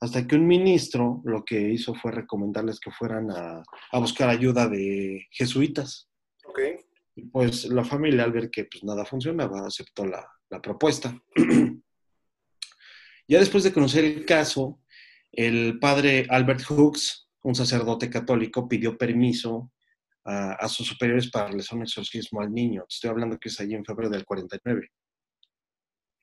[0.00, 3.62] Hasta que un ministro lo que hizo fue recomendarles que fueran a,
[3.92, 6.08] a buscar ayuda de jesuitas.
[6.44, 6.60] Ok.
[7.16, 11.18] Y pues la familia, al ver que pues, nada funcionaba, aceptó la, la propuesta.
[13.26, 14.80] ya después de conocer el caso,
[15.32, 19.70] el padre Albert Hooks, un sacerdote católico, pidió permiso
[20.24, 22.84] a, a sus superiores para realizar un exorcismo al niño.
[22.88, 24.90] Estoy hablando que es allí en febrero del 49.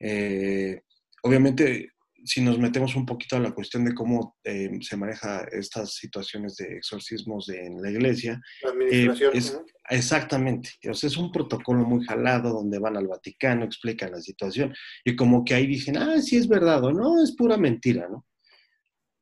[0.00, 0.80] Eh,
[1.22, 1.90] obviamente,
[2.24, 6.56] si nos metemos un poquito a la cuestión de cómo eh, se maneja estas situaciones
[6.56, 9.30] de exorcismos de- en la iglesia, La administración.
[9.34, 9.64] Eh, es- ujú.
[9.88, 10.70] Exactamente.
[10.90, 14.74] O sea, es un protocolo muy jalado donde van al Vaticano, explican la situación
[15.04, 18.26] y como que ahí dicen, ah, sí es verdad o no, es pura mentira, ¿no?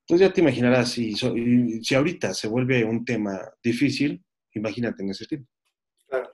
[0.07, 4.23] Entonces ya te imaginarás, si, si ahorita se vuelve un tema difícil,
[4.53, 5.49] imagínate en ese tiempo.
[6.07, 6.31] Claro.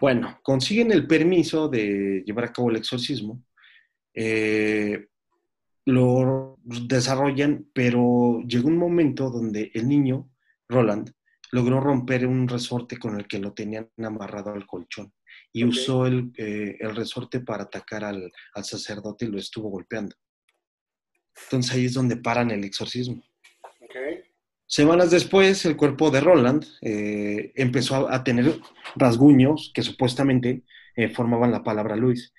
[0.00, 3.44] Bueno, consiguen el permiso de llevar a cabo el exorcismo,
[4.12, 5.06] eh,
[5.86, 10.28] lo desarrollan, pero llegó un momento donde el niño,
[10.68, 11.12] Roland,
[11.52, 15.12] logró romper un resorte con el que lo tenían amarrado al colchón
[15.52, 20.16] y usó el, eh, el resorte para atacar al, al sacerdote y lo estuvo golpeando.
[21.44, 23.22] Entonces ahí es donde paran el exorcismo.
[23.82, 23.96] Ok.
[24.66, 28.60] Semanas después, el cuerpo de Roland eh, empezó a, a tener
[28.94, 30.62] rasguños que supuestamente
[30.96, 32.32] eh, formaban la palabra Luis.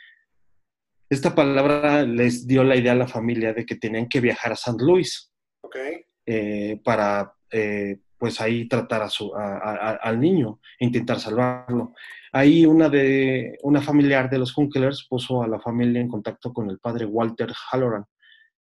[1.09, 4.57] Esta palabra les dio la idea a la familia de que tenían que viajar a.
[4.79, 5.29] Louis
[5.61, 5.75] Ok.
[6.25, 7.33] eh, para,
[8.17, 11.93] pues ahí tratar a su, a- al niño e intentar salvarlo.
[12.31, 16.69] Ahí una, de, una familiar de los Hunkelers puso a la familia en contacto con
[16.69, 18.05] el padre Walter Halloran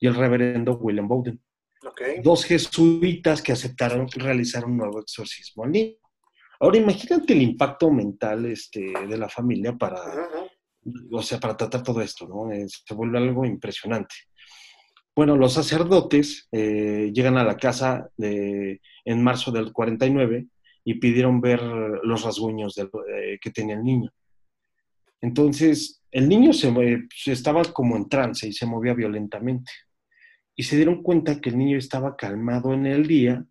[0.02, 1.40] y el reverendo William Bowden
[1.88, 2.02] Ok.
[2.24, 5.96] dos jesuitas que aceptaron realizar un nuevo exorcismo al niño.
[6.60, 10.00] Ahora imagínate el impacto mental este, de la familia para,
[11.12, 12.52] o sea, para tratar todo esto, ¿no?
[12.52, 14.14] Es- se vuelve algo impresionante.
[15.16, 20.48] Bueno, los sacerdotes eh, llegan a la casa de, en marzo del 49
[20.84, 24.12] y pidieron ver los rasguños del- eh, que tenía el niño.
[25.20, 26.72] Entonces, el niño se
[27.32, 29.72] estaba como en trance y se movía violentamente
[30.56, 33.46] y se dieron cuenta que el niño estaba calmado en el día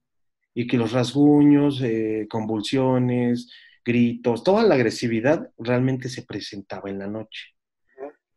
[0.55, 3.51] y que los rasguños, eh, convulsiones,
[3.85, 7.55] gritos, toda la agresividad realmente se presentaba en la noche.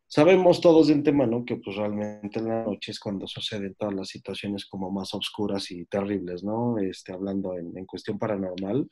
[0.08, 4.10] Sabemos todos de antemano que pues realmente en la noche es cuando suceden todas las
[4.10, 6.78] situaciones como más oscuras y terribles, ¿no?
[6.78, 8.88] Este, hablando en, en cuestión paranormal,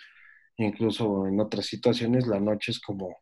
[0.58, 3.18] incluso en otras situaciones, la noche es como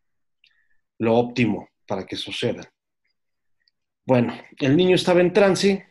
[1.00, 2.72] lo óptimo para que suceda.
[4.06, 5.86] Bueno, el niño estaba en trance,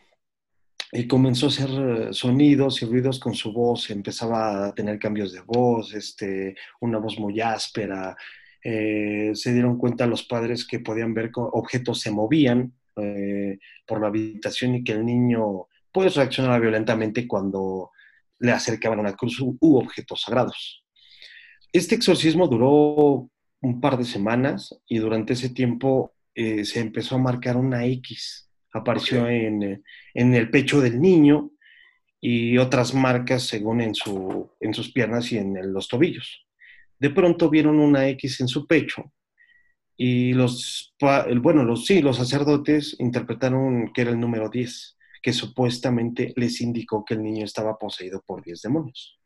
[0.91, 5.33] y comenzó a hacer eh, sonidos y ruidos con su voz, empezaba a tener cambios
[5.33, 8.15] de voz, este, una voz muy áspera.
[8.63, 14.01] Eh, se dieron cuenta los padres que podían ver que objetos se movían eh, por
[14.01, 17.91] la habitación y que el niño pues reaccionaba violentamente cuando
[18.39, 20.83] le acercaban una cruz u, objetos sagrados.
[21.71, 23.29] Este exorcismo duró
[23.61, 28.48] un par de semanas y durante ese tiempo eh, se empezó a marcar una X.
[28.73, 29.81] Apareció en, eh,
[30.13, 31.51] en el pecho del niño
[32.21, 36.45] y otras marcas según en, su, en sus piernas y en los tobillos.
[36.99, 39.11] De pronto vieron una X en su pecho
[40.01, 40.95] y los,
[41.41, 47.03] bueno, los, sí, los sacerdotes interpretaron que era el número 10, que supuestamente les indicó
[47.03, 49.18] que el niño estaba poseído por 10 demonios.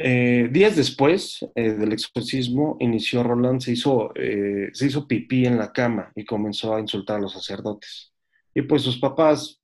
[0.00, 5.58] Eh, días después eh, del exorcismo, inició Roland, se hizo, eh, se hizo pipí en
[5.58, 8.14] la cama y comenzó a insultar a los sacerdotes.
[8.54, 9.60] Y pues sus papás,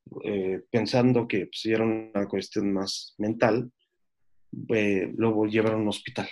[0.71, 3.73] pensando que pues, era una cuestión más mental,
[5.17, 6.29] lo llevaron a un hospital.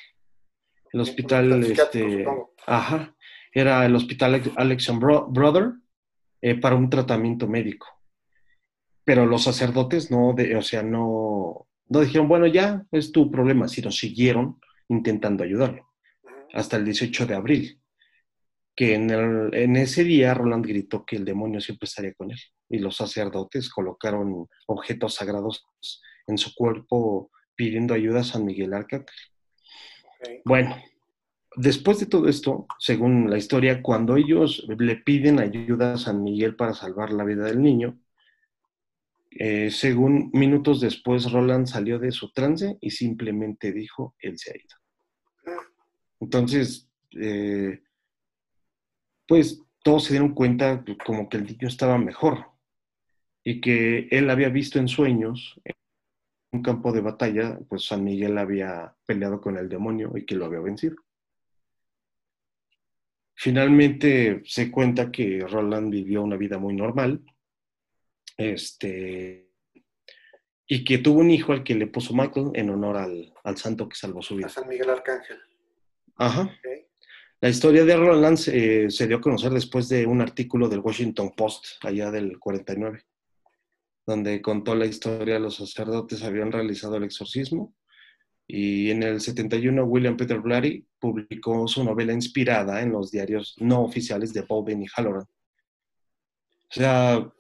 [0.93, 2.25] El hospital, este,
[2.67, 3.17] ajá,
[3.53, 5.73] era el hospital Alexian Brother
[6.61, 7.89] para un tratamiento médico.
[9.03, 13.69] Pero los sacerdotes no, de, o sea, no, no dijeron, bueno, ya es tu problema,
[13.69, 14.59] sino siguieron
[14.89, 15.91] intentando ayudarlo
[16.55, 17.81] hasta el 18 de abril,
[18.75, 19.11] que en,
[19.55, 22.39] en, ese día Roland gritó que el demonio siempre estaría con él
[22.69, 25.67] y los sacerdotes colocaron objetos sagrados
[26.27, 29.15] en su cuerpo pidiendo ayuda a San Miguel Arcángel.
[30.45, 30.77] Bueno,
[31.57, 36.57] después de todo esto, según la historia, cuando ellos le piden ayuda a San Miguel
[36.57, 37.99] para salvar la vida del niño,
[39.39, 44.57] eh, según minutos después, Roland salió de su trance y simplemente dijo, él se ha
[44.57, 45.59] ido.
[46.21, 46.89] Entonces,
[47.19, 47.83] eh,
[49.27, 52.47] pues todos se dieron cuenta como que el niño estaba mejor
[53.43, 55.75] y que él había visto en sueños, en
[56.53, 60.45] un campo de batalla, pues San Miguel había peleado con el demonio y que lo
[60.45, 60.97] había vencido.
[63.35, 67.25] Finalmente se cuenta que Roland vivió una vida muy normal,
[68.37, 69.53] este,
[70.67, 73.97] y que tuvo un hijo al que le puso Michael en honor al, santo que
[73.97, 74.47] salvó su vida.
[74.47, 75.39] A San Miguel Arcángel.
[76.17, 76.51] Ajá.
[77.41, 81.33] La historia de Roland se, se, dio a conocer después de un artículo del Washington
[81.37, 83.05] Post, allá del 49,
[84.07, 87.75] donde contó la historia de los sacerdotes habían realizado el exorcismo.
[88.47, 93.83] Y en el 71, William Peter Blatty publicó su novela inspirada en los diarios no
[93.83, 95.25] oficiales de Bowden y Halloran.
[95.25, 97.33] O sea,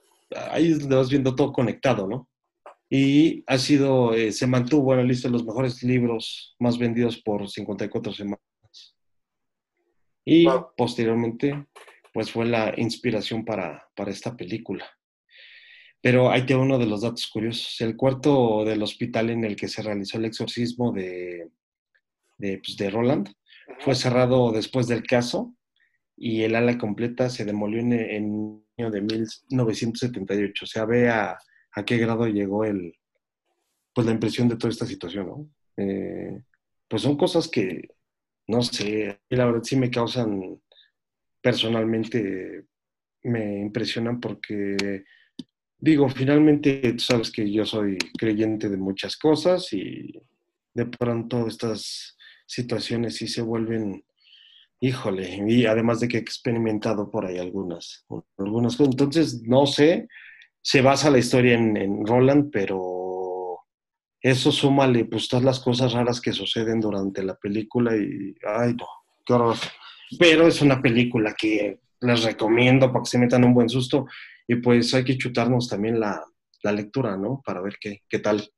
[0.50, 2.28] ahí lo vas viendo todo conectado, ¿no?
[2.88, 7.20] Y ha sido, eh, se mantuvo en la lista de los mejores libros más vendidos
[7.22, 8.42] por 54 semanas.
[10.24, 10.46] Y
[10.76, 11.66] posteriormente,
[12.12, 14.84] pues fue la inspiración para, para esta película.
[16.02, 17.80] Pero hay que uno de los datos curiosos.
[17.80, 21.48] El cuarto del hospital en el que se realizó el exorcismo de,
[22.38, 23.32] de, pues, de Roland
[23.78, 25.54] fue cerrado después del caso
[26.16, 30.64] y el ala completa se demolió en, en año de 1978.
[30.64, 31.38] O sea, ve a,
[31.72, 32.94] a, qué grado llegó el,
[33.94, 35.50] pues la impresión de toda esta situación, ¿no?
[35.76, 36.42] Eh,
[36.88, 37.88] pues son cosas que,
[38.46, 40.60] no sé, la verdad sí me causan,
[41.40, 42.66] personalmente,
[43.24, 45.04] me impresionan porque,
[45.78, 50.12] digo, finalmente tú sabes que yo soy creyente de muchas cosas y
[50.74, 52.16] de pronto estas
[52.46, 54.04] situaciones sí se vuelven
[54.84, 58.04] Híjole, y además de que he experimentado por ahí algunas,
[58.36, 58.90] algunas cosas.
[58.90, 60.08] Entonces, no sé,
[60.60, 63.60] se basa la historia en, Roland, pero
[64.20, 68.88] eso súmale pues todas las cosas raras que suceden durante la película y, ay no,
[69.24, 69.56] qué horror.
[70.18, 74.06] Pero es una película que les recomiendo para que se metan un buen susto
[74.48, 76.24] y pues hay que chutarnos también la,
[76.64, 77.40] la lectura, ¿no?
[77.46, 78.50] Para ver qué, qué tal.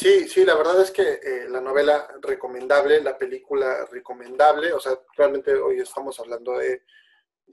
[0.00, 4.98] Sí, sí, la verdad es que eh, la novela recomendable, la película recomendable, o sea,
[5.14, 6.84] realmente hoy estamos hablando de,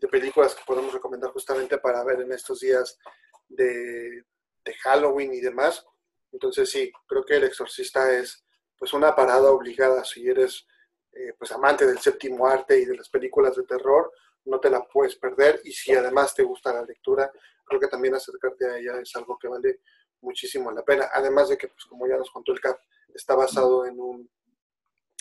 [0.10, 2.98] películas que podemos recomendar justamente para ver en estos días
[3.50, 4.24] de,
[4.82, 5.86] Halloween y demás.
[6.32, 8.46] Entonces sí, creo que El Exorcista es
[8.78, 10.66] pues una parada obligada si eres
[11.12, 14.10] eh, pues amante del séptimo arte y de las películas de terror,
[14.46, 17.30] no te la puedes perder y si además te gusta la lectura,
[17.66, 19.82] creo que también acercarte a ella es algo que vale
[20.22, 21.10] muchísimo la pena.
[21.14, 22.80] Además de que, pues como ya nos contó el CAP,
[23.14, 24.30] está basado en un,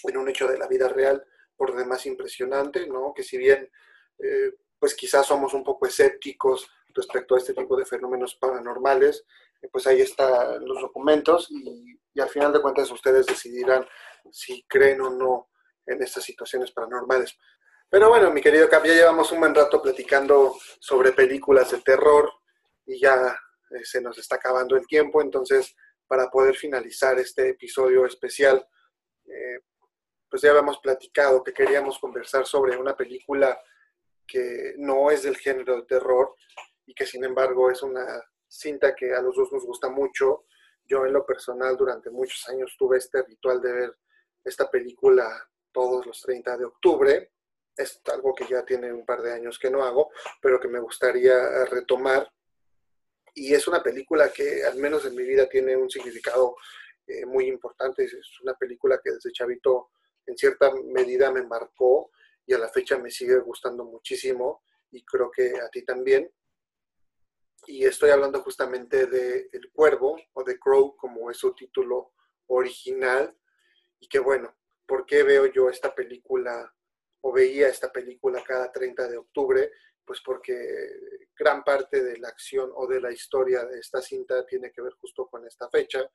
[0.04, 1.24] en un hecho de la vida real,
[1.56, 3.12] por demás impresionante, ¿no?
[3.14, 3.70] Que si bien,
[4.18, 9.24] eh, pues quizás somos un poco escépticos respecto a este tipo de fenómenos paranormales,
[9.62, 13.86] eh, pues ahí están los documentos y, y, al final de cuentas ustedes decidirán
[14.30, 15.48] si creen o no
[15.86, 17.36] en estas situaciones paranormales.
[17.88, 22.30] Pero bueno, mi querido Cap, ya llevamos un buen rato platicando sobre películas de terror
[22.84, 23.38] y ya
[23.70, 25.74] eh, se nos está acabando el tiempo, entonces
[26.06, 28.66] para poder finalizar este episodio especial,
[29.24, 29.60] eh,
[30.28, 33.60] pues ya habíamos platicado que queríamos conversar sobre una película
[34.26, 36.34] que no es del género de terror
[36.84, 40.44] y que sin embargo es una cinta que a los dos nos gusta mucho.
[40.84, 43.96] Yo en lo personal durante muchos años tuve este ritual de ver
[44.44, 47.32] esta película todos los 30 de octubre.
[47.76, 50.10] Es algo que ya tiene un par de años que no hago,
[50.40, 52.32] pero que me gustaría retomar
[53.36, 56.56] y es una película que al menos en mi vida tiene un significado
[57.06, 58.04] eh, muy importante.
[58.04, 59.90] Es una película que desde chavito
[60.24, 62.10] en cierta medida me marcó
[62.46, 66.32] y a la fecha me sigue gustando muchísimo y creo que a ti también.
[67.66, 72.12] y estoy hablando justamente de El Cuervo o de Crow, como es su título
[72.46, 73.36] original,
[73.98, 74.56] y que bueno,
[74.86, 76.72] ¿por qué veo yo esta película
[77.22, 79.70] o veía esta película cada 30 de octubre?
[80.06, 80.54] Pues porque
[81.36, 84.92] gran parte de la acción o de la historia de esta cinta tiene que ver
[84.94, 86.08] justo con esta fecha,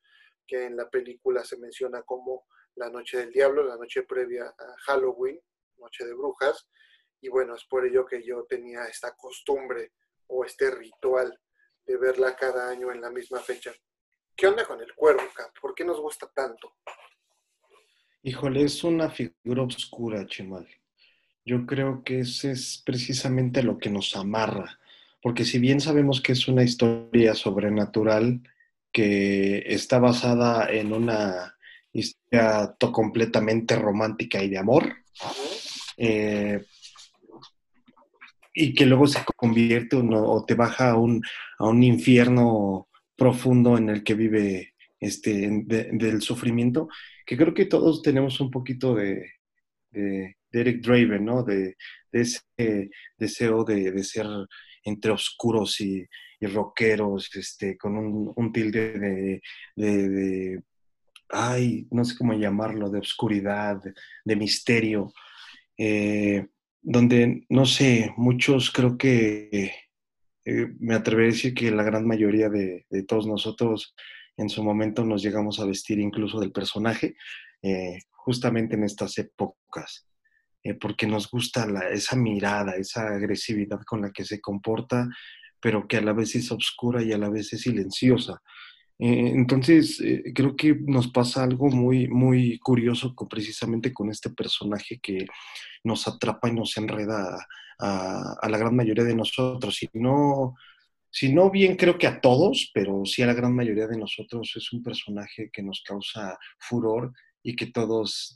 [0.48, 2.46] que en la película se menciona como
[2.76, 5.40] la noche del diablo, la noche previa a Halloween,
[5.78, 6.70] noche de brujas,
[7.20, 9.92] y bueno, es por ello que yo tenía esta costumbre
[10.28, 11.38] o este ritual
[11.86, 13.74] de verla cada año en la misma fecha.
[14.36, 15.52] ¿Qué onda con el cuervo, Cap?
[15.62, 16.78] ¿Por qué nos gusta tanto?
[18.24, 20.68] Híjole, es una figura oscura, Chimal.
[21.44, 24.80] Yo creo que ese es precisamente lo que nos amarra,
[25.22, 28.42] porque si bien sabemos que es una historia sobrenatural
[28.92, 31.56] que está basada en una
[31.94, 34.96] historia completamente romántica y de amor,
[35.98, 36.64] eh,
[38.54, 41.24] y que luego se convierte o te baja a un,
[41.58, 46.88] a un infierno profundo en el que vive este, del sufrimiento,
[47.26, 49.41] que creo que todos tenemos un poquito de,
[49.92, 51.44] de, Eric Draven, ¿no?
[51.44, 51.76] De,
[52.12, 54.28] ese deseo de, ser
[54.84, 56.06] entre oscuros y,
[56.40, 59.42] y rockeros, este, con un, tilde
[59.76, 60.64] de,
[61.30, 63.82] ay, no sé cómo llamarlo, de oscuridad,
[64.26, 65.14] de, misterio.
[65.78, 66.48] Eh,
[66.82, 69.72] donde, no sé, muchos creo que
[70.46, 73.94] eh, me atrevería a decir que la gran mayoría de, todos nosotros
[74.38, 77.16] en su momento nos llegamos a vestir incluso del personaje,
[77.62, 80.08] eh, justamente en estas épocas,
[80.64, 85.08] eh, porque nos gusta esa mirada, esa agresividad con la que se comporta,
[85.60, 88.42] pero que a la vez es oscura y a la vez es silenciosa.
[89.00, 94.30] Eh, entonces, eh, creo que nos pasa algo muy, muy curioso con, precisamente con este
[94.30, 95.26] personaje que
[95.84, 97.48] nos atrapa y nos enreda
[97.80, 99.76] a, la gran mayoría de nosotros.
[99.76, 100.56] Si no,
[101.10, 104.54] si no bien creo que a todos, pero sí a la gran mayoría de nosotros
[104.56, 107.12] es un personaje que nos causa furor
[107.44, 108.34] y que todos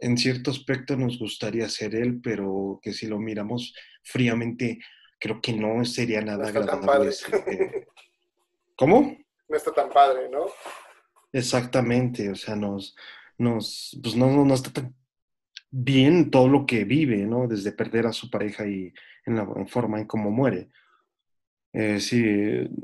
[0.00, 4.78] en cierto aspecto nos gustaría ser él, pero que si lo miramos fríamente,
[5.18, 7.12] creo que no sería nada agradable.
[8.76, 9.16] ¿Cómo?
[9.48, 10.46] No está tan padre, ¿no?
[11.32, 12.96] Exactamente, o sea, nos,
[13.36, 14.94] nos, pues no, no está tan
[15.70, 17.46] bien todo lo que vive, ¿no?
[17.46, 18.92] Desde perder a su pareja y
[19.26, 20.70] en la forma en cómo muere.
[21.72, 22.24] Eh, sí,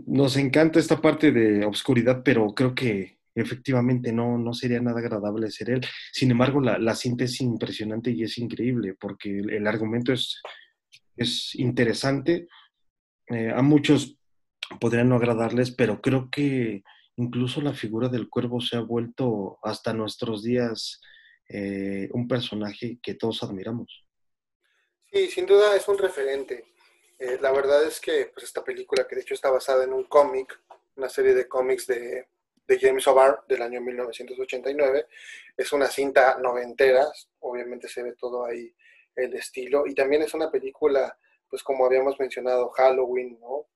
[0.06, 5.50] nos encanta esta parte de obscuridad, pero creo que efectivamente no, no sería nada agradable
[5.50, 5.86] ser él.
[6.12, 10.40] Sin embargo, la, la cinta es impresionante y es increíble porque el, argumento es,
[11.16, 12.48] es interesante.
[13.28, 14.16] Eh, a muchos
[14.80, 16.82] podría no agradarles, pero creo que
[17.16, 21.00] incluso la figura del cuervo se ha vuelto hasta nuestros días
[21.48, 24.04] eh, un personaje que todos admiramos.
[25.12, 26.64] Sí, sin duda es un referente.
[27.18, 30.04] Eh, la verdad es que pues, esta película, que de hecho está basada en un
[30.04, 30.58] cómic,
[30.96, 32.26] una serie de cómics de,
[32.66, 35.06] de James O'Barr del año 1989,
[35.56, 37.06] es una cinta noventera,
[37.40, 38.74] obviamente se ve todo ahí
[39.14, 41.16] el estilo, y también es una película,
[41.48, 43.66] pues como habíamos mencionado, Halloween, ¿no?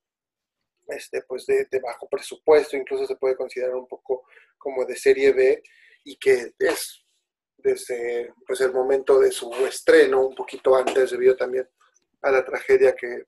[0.93, 4.25] este, pues de, bajo presupuesto, incluso se puede considerar un poco
[4.59, 5.63] como de serie B
[6.05, 7.05] y que es
[7.57, 11.69] desde pues, el momento de su estreno, un poquito antes, debido también
[12.23, 13.25] a la tragedia que,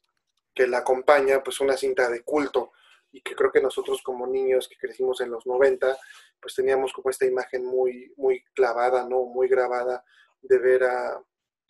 [0.54, 2.72] que la acompaña, pues una cinta de culto
[3.12, 5.96] y que creo que nosotros como niños que crecimos en los 90,
[6.40, 9.24] pues teníamos como esta imagen muy, muy clavada, ¿no?
[9.26, 10.02] Muy grabada
[10.40, 11.22] de ver a,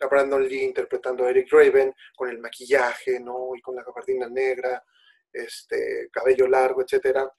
[0.09, 3.55] Brandon Lee interpretando a Eric Raven con el maquillaje, ¿no?
[3.55, 4.83] Y con la gabardina negra,
[5.31, 7.31] este, cabello largo, etcétera,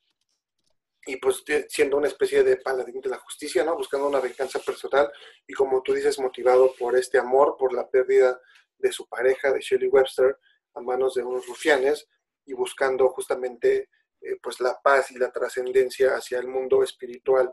[1.07, 3.77] y pues siendo una especie de paladín de la justicia, ¿no?
[3.77, 5.11] Buscando una venganza personal
[5.47, 8.41] y como tú dices, motivado por este amor, por la pérdida
[8.79, 10.39] de su pareja, de Shelley Webster,
[10.75, 12.09] a manos de unos rufianes
[12.47, 13.89] y buscando justamente
[14.21, 17.53] eh, pues la paz y la trascendencia hacia el mundo espiritual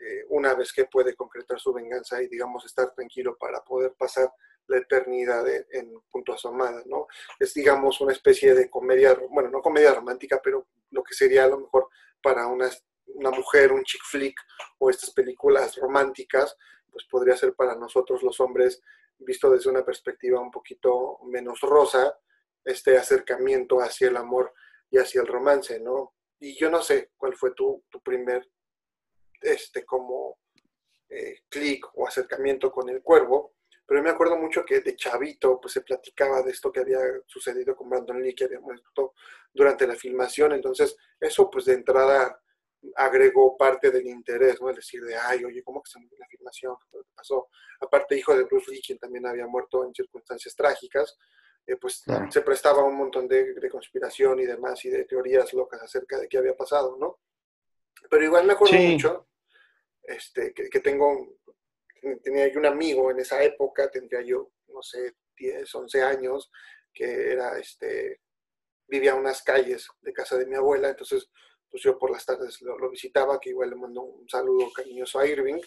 [0.00, 4.32] eh, una vez que puede concretar su venganza y digamos estar tranquilo para poder pasar
[4.68, 7.06] la eternidad en punto asomada, ¿no?
[7.38, 11.48] Es, digamos, una especie de comedia, bueno, no comedia romántica, pero lo que sería a
[11.48, 11.88] lo mejor
[12.22, 12.68] para una,
[13.06, 14.38] una mujer, un chick flick
[14.78, 16.54] o estas películas románticas,
[16.92, 18.82] pues podría ser para nosotros los hombres,
[19.18, 22.16] visto desde una perspectiva un poquito menos rosa,
[22.68, 24.52] este acercamiento hacia el amor
[24.90, 26.14] y hacia el romance, ¿no?
[26.38, 28.48] Y yo no sé cuál fue tu, tu primer,
[29.40, 30.38] este, como
[31.08, 33.54] eh, clic o acercamiento con el cuervo,
[33.86, 37.74] pero me acuerdo mucho que de chavito pues se platicaba de esto que había sucedido
[37.74, 39.14] con Brandon Lee, que había muerto
[39.52, 42.38] durante la filmación, entonces eso pues de entrada
[42.96, 44.68] agregó parte del interés, ¿no?
[44.70, 46.76] Es decir, de, ay, oye, ¿cómo que se murió la filmación?
[46.90, 47.48] ¿Qué pasó?
[47.80, 51.16] Aparte, hijo de Bruce Lee, quien también había muerto en circunstancias trágicas,
[51.68, 52.30] eh, pues Claro.
[52.32, 56.26] se prestaba un montón de, de conspiración y demás y de teorías locas acerca de
[56.28, 57.20] qué había pasado, ¿no?
[58.10, 58.88] Pero igual me acuerdo Sí.
[58.88, 59.28] mucho
[60.02, 61.36] este, que, que tengo,
[62.22, 66.50] tenía yo un amigo en esa época, tendría yo, no sé, 10, 11 años,
[66.94, 68.22] que era, este,
[68.86, 71.28] vivía a unas calles de casa de mi abuela, entonces
[71.70, 75.18] pues yo por las tardes lo, lo visitaba, que igual le mando un saludo cariñoso
[75.18, 75.60] a Irving,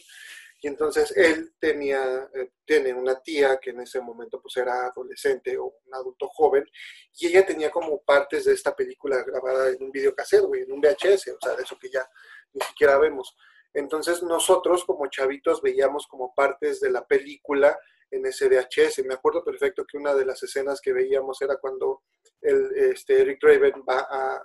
[0.61, 5.57] y entonces él tenía, eh, tiene una tía que en ese momento pues era adolescente
[5.57, 6.63] o un adulto joven,
[7.17, 10.79] y ella tenía como partes de esta película grabada en un videocassette, güey, en un
[10.79, 12.07] VHS, o sea, de eso que ya
[12.53, 13.35] ni siquiera vemos.
[13.73, 17.77] Entonces nosotros como chavitos veíamos como partes de la película
[18.11, 19.05] en ese VHS.
[19.05, 22.03] Me acuerdo perfecto que una de las escenas que veíamos era cuando
[22.41, 23.99] el, este, Eric Draven va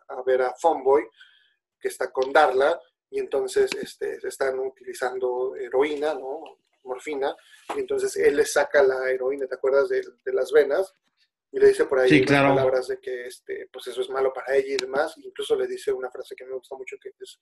[0.08, 1.04] a, ver a Fonboy,
[1.78, 2.80] que está con Darla,
[3.10, 6.40] y entonces este, están utilizando heroína, ¿no?
[6.84, 7.34] Morfina,
[7.74, 9.88] y entonces él le saca la heroína, ¿te acuerdas?
[9.88, 10.94] De, de las venas,
[11.50, 14.32] y le dice por ahí Sí, unas palabras de que este, pues eso es malo
[14.32, 15.14] para ella y demás.
[15.18, 17.40] Incluso le dice una frase que me gusta mucho, que es,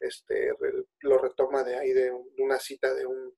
[0.00, 0.52] este,
[1.00, 3.34] lo retoma de ahí, de, un- de una cita de un,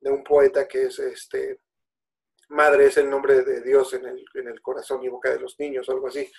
[0.00, 1.60] de un poeta que es, este,
[2.48, 5.58] madre es el nombre de Dios en el, en el corazón y boca de los
[5.58, 6.30] niños, o algo así.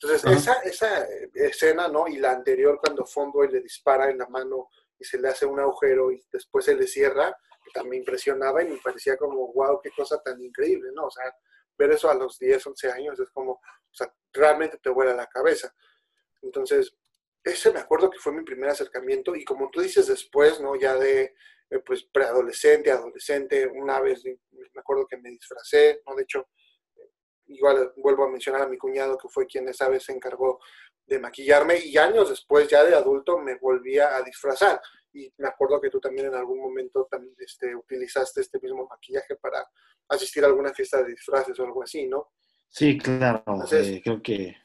[0.00, 2.06] Entonces, esa, esa escena, ¿no?
[2.08, 4.68] Y la anterior, cuando Fonboy le dispara en la mano
[4.98, 7.36] y se le hace un agujero y después se le cierra,
[7.72, 11.06] también impresionaba y me parecía como, wow, qué cosa tan increíble, ¿no?
[11.06, 11.34] O sea,
[11.76, 15.26] ver eso a los 10, 11 años es como, o sea, realmente te vuela la
[15.26, 15.74] cabeza.
[16.42, 16.94] Entonces,
[17.42, 20.76] ese me acuerdo que fue mi primer acercamiento y como tú dices después, ¿no?
[20.76, 21.34] Ya de,
[21.70, 26.14] eh, pues, preadolescente, adolescente, una vez me acuerdo que me disfracé, ¿no?
[26.14, 26.48] De hecho,
[27.46, 30.60] igual vuelvo a mencionar a mi cuñado que fue quien esa vez se encargó
[31.06, 34.80] de maquillarme y años después ya de adulto me volvía a disfrazar
[35.12, 39.36] y me acuerdo que tú también en algún momento también este, utilizaste este mismo maquillaje
[39.36, 39.64] para
[40.08, 42.32] asistir a alguna fiesta de disfraces o algo así, ¿no?
[42.68, 43.42] Sí, claro.
[43.46, 44.56] Entonces- eh, creo que,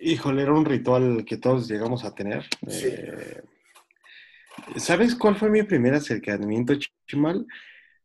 [0.00, 2.44] híjole, era un ritual que todos llegamos a tener.
[2.68, 2.88] Sí.
[2.88, 3.42] Eh,
[4.76, 6.74] ¿Sabes cuál fue mi primer acercamiento,
[7.06, 7.46] Chimal?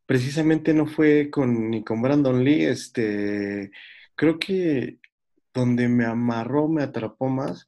[0.06, 3.72] Precisamente no fue con, ni con Brandon Lee, este,
[4.14, 4.98] creo que
[5.52, 7.66] donde me amarró, me atrapó más,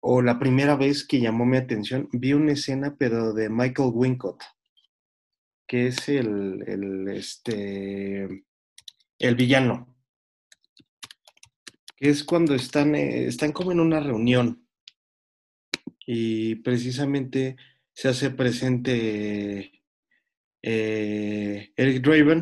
[0.00, 4.42] o la primera vez que llamó mi atención, vi una escena, pero de Michael Wincott,
[5.66, 8.44] que es el, el, este,
[9.18, 9.96] el villano,
[11.96, 14.66] que es cuando están, eh, están como en una reunión
[16.04, 17.56] y precisamente
[17.92, 19.81] se hace presente
[20.62, 22.40] eh, Eric Draven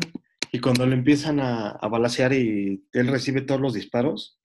[0.51, 4.39] y cuando lo empiezan a, a y él recibe todos los disparos,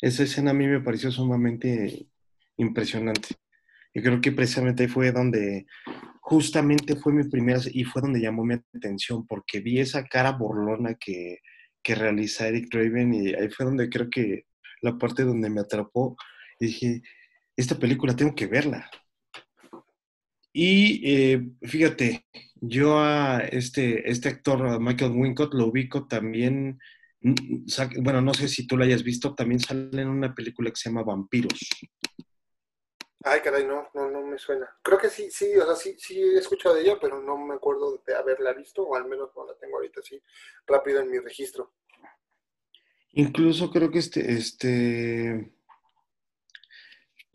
[0.00, 2.08] esa escena a mí me pareció sumamente
[2.56, 3.28] impresionante.
[3.92, 5.66] Y creo que precisamente ahí fue donde,
[6.20, 10.94] justamente fue mi primera, y fue donde llamó mi atención, porque vi esa cara burlona
[10.94, 11.38] que,
[11.82, 14.46] que realiza Eric Draven y ahí fue donde creo que
[14.80, 16.16] la parte donde me atrapó
[16.58, 17.02] dije,
[17.56, 18.90] esta película tengo que verla.
[20.56, 22.26] Y eh, fíjate,
[22.60, 26.78] yo a este, este actor, a Michael Wincott, lo ubico también,
[27.22, 27.64] mm,
[28.00, 30.88] bueno, no sé si tú lo hayas visto, también sale en una película que se
[30.88, 31.58] llama Vampiros.
[33.24, 34.68] Ay, caray, no, no, no me suena.
[34.80, 37.54] Creo que sí, sí, o sea, sí, sí he escuchado de ella, pero no me
[37.54, 40.22] acuerdo de haberla visto, o al menos no la tengo ahorita así
[40.68, 41.72] rápido en mi registro.
[43.14, 45.52] Incluso creo que este, este...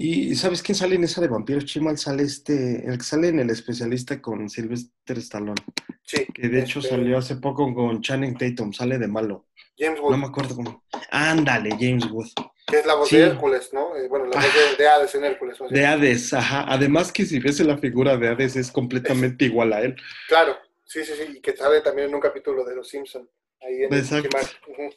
[0.02, 1.66] ¿Y sabes quién sale en esa de Vampiros?
[1.66, 5.62] Chimal sale este, el que sale en El Especialista con Sylvester Stallone,
[6.04, 6.26] Sí.
[6.34, 9.48] que de hecho este, salió hace poco con Channing Tatum, sale de malo.
[9.78, 10.84] James Wood, No me acuerdo cómo.
[11.12, 12.30] Ándale, James Wood.
[12.66, 13.18] que es la voz Sí.
[13.18, 13.94] de Hércules, ¿no?
[13.98, 14.46] Eh, bueno, la voz
[14.78, 15.58] de, de Hades en Hércules.
[15.70, 15.86] De.
[15.86, 16.66] Hades, ajá.
[16.70, 19.96] Además que si ves la figura de Hades es completamente igual a él.
[20.30, 20.56] Claro,
[20.86, 23.28] sí, sí, sí, y que sale también en un capítulo de Los Simpson
[23.62, 24.30] ahí en Exacto.
[24.30, 24.94] Chimar.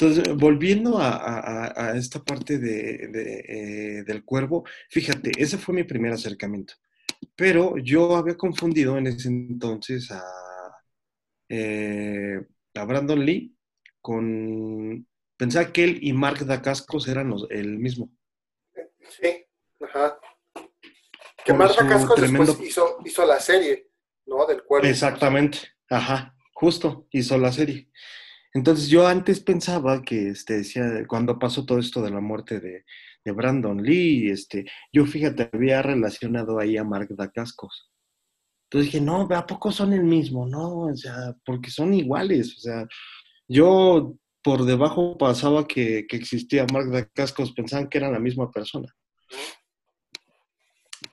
[0.00, 3.44] Entonces, volviendo a, a- a- a esta parte de, de,
[3.98, 6.74] eh, del cuervo, fíjate, ese fue mi primer acercamiento.
[7.34, 10.22] Pero yo había confundido en ese entonces a,
[11.48, 12.40] eh,
[12.74, 13.54] a Brandon Lee
[14.00, 15.04] con...
[15.36, 18.10] Pensaba que él y Mark Dacascos eran los- el mismo.
[19.20, 19.44] Sí,
[19.80, 20.18] ajá.
[21.44, 23.88] Que Por Marta su Cascos tremendo- después hizo, hizo la serie,
[24.26, 24.46] ¿no?
[24.46, 24.86] Del cuervo.
[24.86, 25.58] Exactamente,
[25.90, 27.88] ajá, justo, hizo la serie.
[28.54, 32.84] Entonces yo antes pensaba que, este, decía, cuando pasó todo esto de la muerte de,
[33.24, 37.90] de Brandon Lee, este, yo fíjate, había relacionado ahí a Mark Dacascos.
[38.64, 40.46] Entonces dije, no, ¿a poco son el mismo?
[40.46, 42.86] No, o sea, porque son iguales, o sea,
[43.46, 48.94] yo por debajo pasaba que, que existía Mark Dacascos, pensaban que eran la misma persona.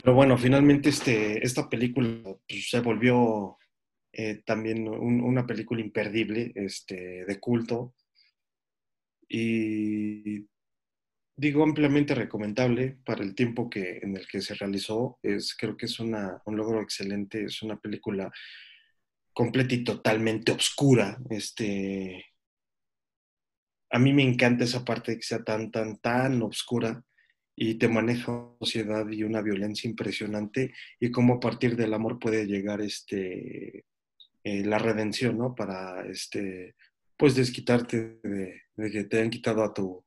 [0.04, 3.58] Pero bueno, finalmente este, esta película pues, se volvió
[4.16, 7.94] eh, también un- una película imperdible, este, de culto.
[9.28, 10.48] Y
[11.38, 15.20] digo ampliamente recomendable para el tiempo que, en el que se realizó.
[15.24, 18.32] Es, creo que es una, un logro excelente, es una película
[19.34, 21.18] completa y totalmente oscura.
[21.30, 22.26] Este,
[23.92, 27.04] a mí me encanta esa parte de que sea tan, tan, tan oscura
[27.56, 32.20] y te maneja una sociedad y una violencia impresionante y cómo a partir del amor
[32.20, 33.86] puede llegar este,
[34.46, 35.56] eh, la redención, ¿no?
[35.56, 36.76] Para, este,
[37.18, 38.62] pues, desquitarte de,
[38.92, 40.06] que te han quitado a tu,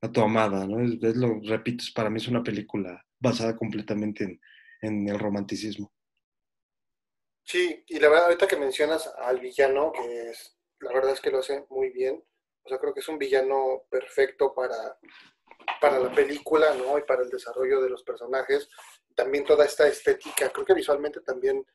[0.00, 0.80] a tu amada, ¿no?
[0.80, 4.40] Es, lo, repito, para mí es una película basada completamente en,
[4.82, 5.92] en el romanticismo.
[7.42, 11.32] Sí, y la verdad, ahorita que mencionas al villano, que es, la verdad es que
[11.32, 12.22] lo hace muy bien.
[12.62, 14.96] O sea, creo que es un villano perfecto para,
[15.80, 16.96] para la película, ¿no?
[16.98, 18.68] Y para el desarrollo de los personajes.
[19.16, 21.66] También toda esta estética, creo que visualmente también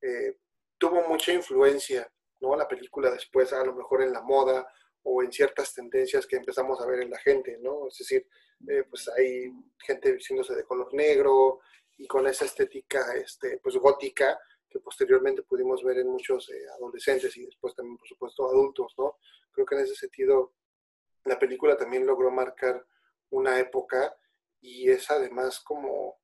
[0.00, 0.36] eh,
[0.78, 2.56] tuvo mucha influencia, ¿no?
[2.56, 4.66] La película después, a lo mejor en la moda
[5.02, 7.88] o en ciertas tendencias que empezamos a ver en la gente, ¿no?
[7.88, 8.26] Es decir,
[8.68, 11.60] eh, pues hay gente vistiéndose de color negro
[11.96, 14.38] y con esa estética, este, pues gótica,
[14.68, 19.18] que posteriormente pudimos ver en muchos eh, adolescentes y después también, por supuesto, adultos, ¿no?
[19.52, 20.54] Creo que en ese sentido
[21.24, 22.84] la película también logró marcar
[23.30, 24.16] una época
[24.60, 26.18] y es además como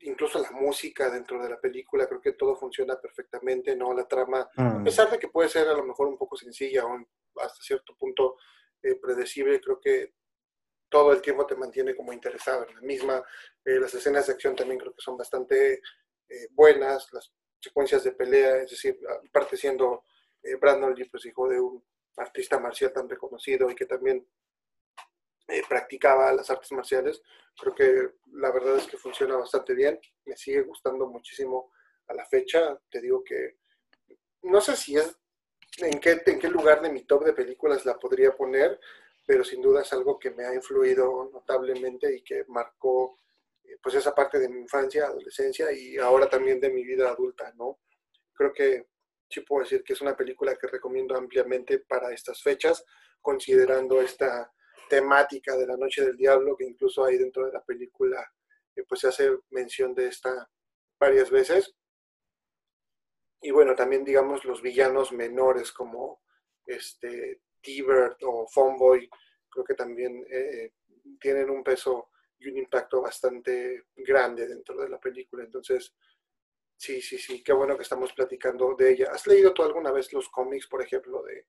[0.00, 3.94] incluso la música dentro de la película, creo que todo funciona perfectamente, ¿no?
[3.94, 6.84] La trama, Ah, a pesar de que puede ser a lo mejor un poco sencilla
[6.84, 6.98] o
[7.40, 8.36] hasta cierto punto
[8.82, 10.14] eh, predecible, creo que
[10.88, 13.24] todo el tiempo te mantiene como interesado en la misma.
[13.64, 15.80] Eh, las escenas de acción también creo que son bastante
[16.28, 18.98] eh, buenas, las secuencias de pelea, es decir,
[19.28, 20.04] aparte siendo
[20.42, 21.82] eh, Brandon Lee, pues hijo de un
[22.16, 24.24] artista marcial tan reconocido y que también
[25.48, 27.22] eh, practicaba las artes marciales,
[27.56, 31.70] creo que la verdad es que funciona bastante bien, me sigue gustando muchísimo
[32.08, 33.58] a la fecha, te digo que
[34.42, 35.16] no sé si es
[35.78, 38.78] en qué, en qué lugar de mi top de películas la podría poner,
[39.26, 43.18] pero sin duda es algo que me ha influido notablemente y que marcó
[43.64, 47.52] eh, pues esa parte de mi infancia, adolescencia y ahora también de mi vida adulta,
[47.56, 47.80] ¿no?
[48.34, 48.88] Creo que
[49.28, 52.84] sí puedo decir que es una película que recomiendo ampliamente para estas fechas,
[53.20, 54.52] considerando esta
[54.88, 58.24] temática de la Noche del Diablo, que incluso hay dentro de la película,
[58.76, 60.48] eh, pues se hace mención de esta
[60.98, 61.74] varias veces.
[63.40, 66.22] Y bueno, también digamos los villanos menores como
[66.66, 69.08] este T-Bird o Fonboy,
[69.50, 70.72] creo que también eh,
[71.20, 75.44] tienen un peso y un impacto bastante grande dentro de la película.
[75.44, 75.94] Entonces,
[76.76, 79.10] sí, sí, sí, qué bueno que estamos platicando de ella.
[79.12, 81.46] ¿Has leído tú alguna vez los cómics, por ejemplo, de,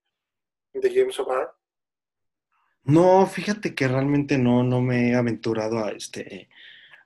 [0.72, 1.54] de James O'Barr?
[2.86, 6.48] No, fíjate que realmente no, no me he aventurado a, este,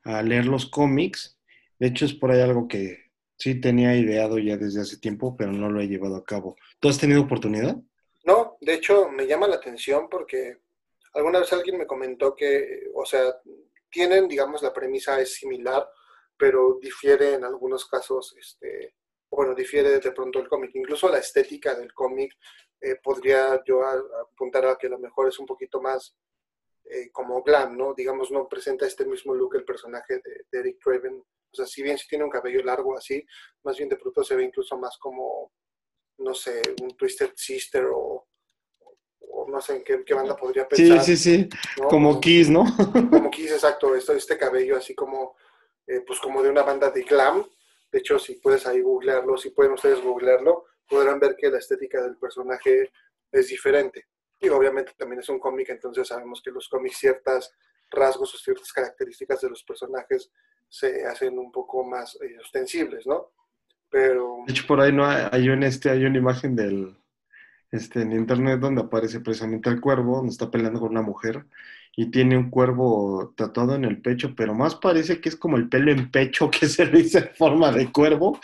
[0.04, 1.38] a leer los cómics.
[1.78, 5.52] De hecho, es por ahí algo que sí tenía ideado ya desde hace tiempo, pero
[5.52, 6.56] no lo he llevado a cabo.
[6.78, 7.76] ¿Tú has tenido oportunidad?
[8.24, 10.58] No, de hecho me llama la atención porque
[11.14, 13.22] alguna vez alguien me comentó que, o sea,
[13.90, 15.88] tienen, digamos, la premisa es similar,
[16.36, 18.96] pero difiere en algunos casos, este,
[19.40, 20.70] bueno, difiere de pronto el cómic.
[20.74, 22.36] Incluso la estética del cómic
[22.80, 26.14] eh, podría yo a- apuntar a que a lo mejor es un poquito más
[26.84, 27.94] eh, como glam, ¿no?
[27.94, 31.16] Digamos, no presenta este mismo look el personaje de, de Eric Draven.
[31.52, 33.24] O sea, si bien sí tiene un cabello largo así,
[33.64, 35.52] más bien de pronto se ve incluso más como,
[36.18, 38.26] no sé, un Twisted Sister o,
[39.20, 41.02] o no sé en qué, qué banda podría Sí, pensar.
[41.04, 41.48] sí, sí,
[41.80, 41.88] ¿no?
[41.88, 42.64] como Kiss, ¿no?
[43.10, 45.34] como Kiss, exacto, esto, este cabello así como,
[45.86, 47.48] eh, pues como de una banda de glam.
[47.90, 52.02] De hecho, si puedes ahí googlearlo, si pueden ustedes googlearlo, podrán ver que la estética
[52.02, 52.90] del personaje
[53.32, 54.06] es diferente.
[54.38, 57.54] Y obviamente también es un cómic, entonces sabemos que los cómics ciertas
[57.90, 60.30] rasgos o ciertas características de los personajes
[60.68, 63.32] se hacen un poco más eh, ostensibles, ¿no?
[63.90, 66.96] Pero De hecho, por ahí no hay, hay un, este, hay una imagen del,
[67.72, 71.44] este, en internet donde aparece precisamente el cuervo, donde está peleando con una mujer
[71.96, 75.68] y tiene un cuervo tatuado en el pecho, pero más parece que es como el
[75.68, 78.38] pelo en pecho que se le hizo en forma de cuervo,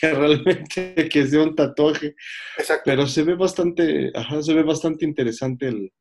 [0.00, 2.14] que realmente que sea un tatuaje.
[2.58, 5.92] exacto, Pero se ve bastante, ajá, se ve bastante interesante el,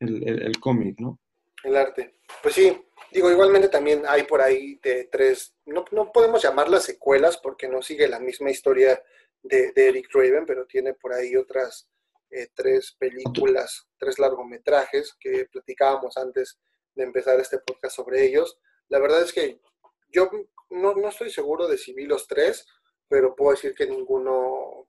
[0.00, 1.20] el, el- el cómic, ¿no?
[1.64, 2.14] el arte.
[2.42, 2.72] Pues sí,
[3.12, 7.82] digo, igualmente también hay por ahí de tres, no, no podemos llamarlas secuelas porque no
[7.82, 9.02] sigue la misma historia
[9.42, 11.88] de, de Eric Draven, pero tiene por ahí otras
[12.30, 16.58] eh, tres películas, tres largometrajes que platicábamos antes
[16.94, 18.58] de empezar este podcast sobre ellos.
[18.88, 19.60] La verdad es que
[20.08, 20.30] yo
[20.70, 22.66] no, no estoy seguro de si vi los tres,
[23.08, 24.88] pero puedo decir que ninguno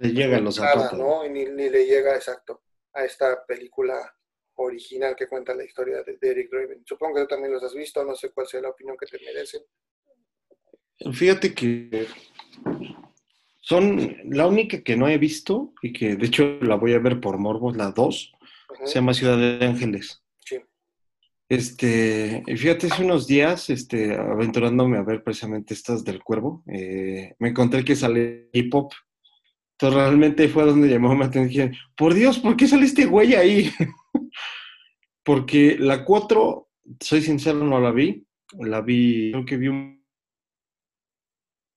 [0.00, 0.98] Le llegan los nada, zapatos.
[0.98, 1.24] ¿no?
[1.24, 4.14] Y ni, ni le llega exacto a esta película
[4.56, 6.82] original que cuenta la historia de, de Eric Draven.
[6.86, 9.18] Supongo que tú también los has visto, no sé cuál sea la opinión que te
[9.24, 9.62] merecen.
[11.12, 12.06] Fíjate que
[13.60, 17.20] Son la única que no he visto y que de hecho la voy a ver
[17.20, 18.32] por morbos, la 2,
[18.70, 20.22] Ujú, se llama Ciudad de Ángeles.
[20.44, 20.56] Sí.
[21.48, 27.34] Este, y fíjate, hace unos días, este, aventurándome a ver precisamente estas del cuervo, eh,
[27.38, 28.92] me encontré que sale hip hop.
[29.72, 31.74] Entonces realmente fue donde llamó mi atención.
[31.96, 33.70] Por Dios, ¿por qué sale este güey ahí?
[35.24, 36.68] Porque la 4,
[37.00, 38.26] soy sincero, no la vi.
[38.58, 40.04] La vi, creo que vi un,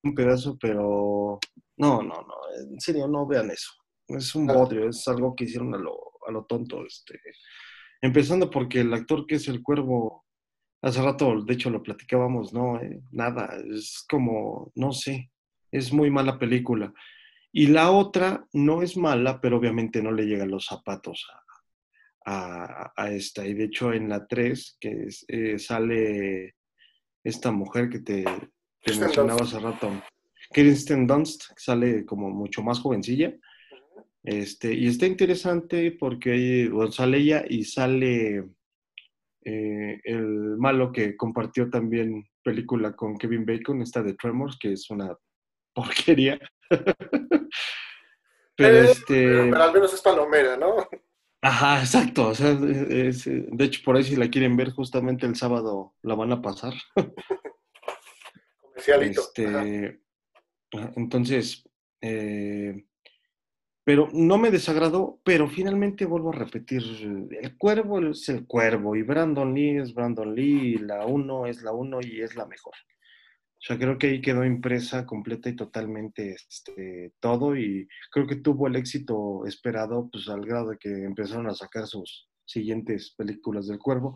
[0.02, 1.38] un pedazo, pero
[1.76, 2.34] no, no, no,
[2.72, 3.72] en serio, no vean eso.
[4.08, 5.96] Es un bodrio, es algo que hicieron a lo,
[6.26, 6.84] a lo tonto.
[6.86, 7.18] Este.
[8.02, 10.24] Empezando porque el actor que es el cuervo,
[10.82, 15.30] hace rato, de hecho, lo platicábamos, no, Eh, nada, es como, no sé,
[15.72, 16.92] es muy mala película.
[17.50, 21.24] Y la otra no es mala, pero obviamente no le llegan los zapatos
[22.26, 23.46] a, a- a esta.
[23.46, 26.56] Y de hecho, en la 3, que es, eh, sale
[27.24, 28.24] esta mujer que te,
[28.82, 29.90] te mencionaba hace rato,
[30.54, 33.34] Kirsten Dunst, que sale como mucho más jovencilla.
[34.22, 38.44] Este, y está interesante porque bueno, sale ella y sale
[39.44, 44.88] eh, el malo que compartió también película con Kevin Bacon, esta de Tremors, que es
[44.88, 45.14] una
[45.74, 46.38] porquería.
[48.56, 49.26] Pero Eh, este.
[49.26, 50.76] Pero, pero al menos es palomera, ¿no?
[51.42, 52.28] Ajá, exacto.
[52.28, 56.14] O sea, es- de hecho, por ahí si la quieren ver, justamente el sábado la
[56.14, 56.72] van a pasar.
[58.60, 59.20] Comercialito.
[59.22, 60.00] Este,
[60.96, 61.68] entonces,
[62.00, 62.84] eh,
[63.84, 66.82] pero no me desagradó, pero finalmente vuelvo a repetir,
[67.40, 71.62] el cuervo es el cuervo y Brandon Lee es Brandon Lee y la uno es
[71.62, 72.74] la uno y es la mejor.
[73.64, 78.36] O sea, creo que ahí quedó impresa completa y totalmente este, todo y creo que
[78.36, 83.66] tuvo el éxito esperado, pues al grado de que empezaron a sacar sus siguientes películas
[83.66, 84.14] del cuervo.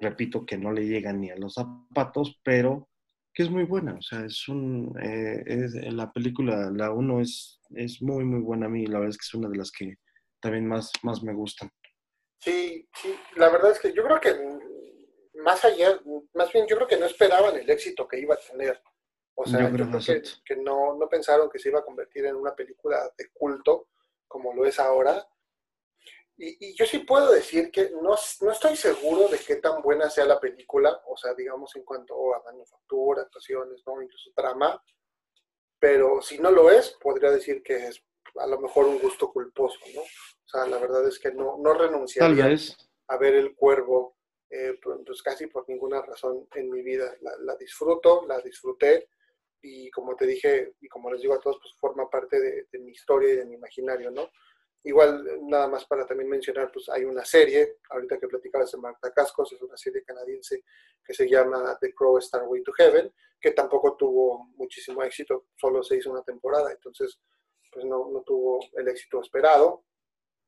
[0.00, 2.90] Repito que no le llegan ni a los zapatos, pero
[3.34, 3.94] que es muy buena.
[3.94, 4.94] O sea, es un.
[5.02, 8.86] eh, es, la película, la uno es, es muy, muy buena a mí.
[8.86, 9.96] La verdad es que es una de las que
[10.40, 11.70] también más, más me gustan.
[12.38, 14.34] Sí, sí, la verdad es que yo creo que
[15.42, 16.00] más allá,
[16.34, 18.82] más bien yo creo que no esperaban el éxito que iba a tener.
[19.34, 21.84] O sea, Yo yo creo creo, que que no, no pensaron que se iba a
[21.84, 23.88] convertir en una película de culto
[24.26, 25.24] como lo es ahora.
[26.36, 30.08] Y, y yo sí puedo decir que no, no estoy seguro de qué tan buena
[30.10, 34.02] sea la película, o sea, digamos en cuanto a manufactura, actuaciones, ¿no?
[34.02, 34.82] incluso trama,
[35.78, 38.02] pero si no lo es, podría decir que es
[38.36, 40.00] a lo mejor un gusto culposo, ¿no?
[40.00, 42.56] O sea, la verdad es que no, no renunciaría
[43.08, 44.16] a ver el cuervo,
[44.48, 47.14] eh, pues casi por ninguna razón en mi vida.
[47.20, 49.08] La, la, disfruto, la disfruté
[49.60, 52.78] y como te dije y como les digo a todos, pues forma parte de, de,
[52.78, 54.30] mi historia y de mi imaginario, ¿no?
[54.84, 59.12] Igual, nada más para también mencionar, pues hay una serie, ahorita que platicabas de Marta
[59.12, 60.64] Cascos, es una serie canadiense
[61.04, 65.96] que se llama The Crow Starway to Heaven, que tampoco tuvo muchísimo éxito, solo se
[65.96, 67.20] hizo una temporada, entonces
[67.72, 69.84] pues no, no tuvo el éxito esperado,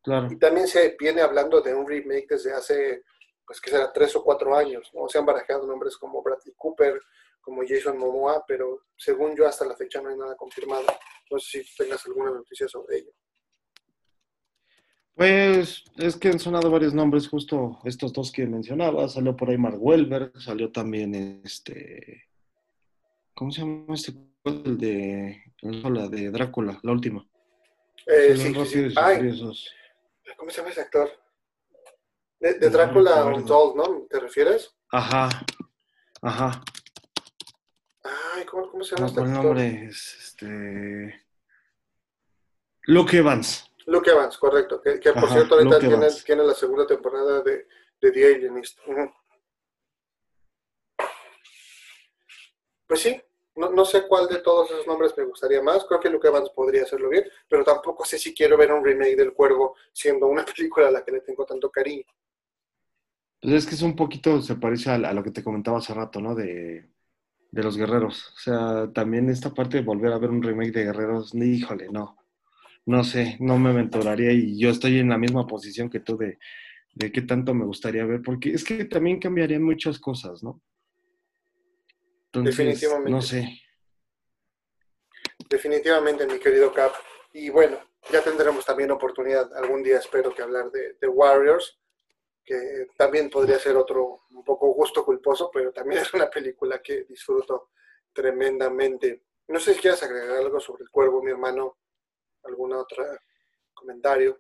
[0.03, 0.29] Claro.
[0.31, 3.05] y también se viene hablando de un remake desde hace,
[3.47, 5.09] pues que será tres o cuatro años, ¿no?
[5.09, 7.01] Se han barajado nombres como Bradley Cooper,
[7.41, 10.85] como Jason Momoa, pero según yo hasta la fecha no hay nada confirmado.
[11.31, 13.13] No sé si tengas alguna noticia sobre ello.
[15.15, 19.09] Pues es que han sonado varios nombres, justo estos dos que mencionaba.
[19.09, 22.25] Salió por ahí Mark Welber, salió también este.
[23.35, 24.13] ¿Cómo se llama este?
[24.45, 25.43] El de.
[25.63, 27.27] La de Drácula, la última.
[28.07, 28.95] Eh, sí, sí, sí.
[28.97, 29.41] Ay,
[30.37, 31.09] ¿Cómo se llama ese actor?
[32.41, 34.07] De, de Drácula no, Untold, ¿no?
[34.11, 34.75] ¿Te refieres?
[34.91, 35.29] Ajá.
[36.21, 36.63] Ajá.
[38.03, 39.45] Ay, ¿cómo, cómo se llama no, este el actor?
[39.45, 41.25] nombre es este.
[42.83, 43.71] Luke Evans.
[43.87, 44.81] Luke Evans, correcto.
[44.81, 47.67] Que, que por Ajá, cierto ahorita tiene, la segunda temporada de,
[48.01, 48.79] de The Alienist.
[48.87, 49.15] Uh -huh.
[52.87, 53.21] Pues sí,
[53.57, 55.85] no, no, sé cuál de todos esos nombres me gustaría más.
[55.85, 59.17] Creo que Luke Evans podría hacerlo bien, pero tampoco sé si quiero ver un remake
[59.17, 62.05] del Cuervo siendo una película a la que le tengo tanto cariño.
[63.41, 65.93] Pues es que es un poquito, se parece a, a lo que te comentaba hace
[65.93, 66.35] rato, ¿no?
[66.35, 66.89] De,
[67.55, 68.33] de los guerreros.
[68.35, 71.89] O sea, también esta parte de volver a ver un remake de guerreros, ni híjole,
[71.89, 72.17] no.
[72.87, 76.39] No sé, no me aventuraría y yo estoy en la misma posición que tú de,
[76.95, 80.63] de qué tanto me gustaría ver, porque es que también cambiarían muchas cosas, ¿no?
[82.27, 83.11] Entonces, Definitivamente.
[83.11, 83.61] no sé.
[85.49, 86.93] Definitivamente, mi querido Cap.
[87.33, 87.79] Y bueno,
[88.11, 91.79] ya tendremos también oportunidad algún día, espero que hablar de, de Warriors,
[92.45, 97.05] que también podría ser otro un poco gusto culposo, pero también es una película que
[97.05, 97.71] disfruto
[98.13, 99.25] tremendamente.
[99.49, 101.79] No sé si quieres agregar algo sobre el cuervo, mi hermano,
[102.45, 103.05] algún otro
[103.73, 104.39] comentario.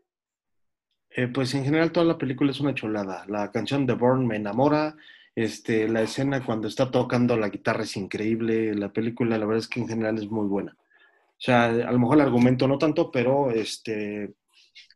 [1.10, 3.24] Eh, pues en general toda la película es una chulada.
[3.28, 4.96] La canción de Born me enamora.
[5.34, 8.74] Este, la escena cuando está tocando la guitarra es increíble.
[8.74, 10.76] La película, la verdad es que en general es muy buena.
[10.76, 14.34] O sea, a lo mejor el argumento no tanto, pero este,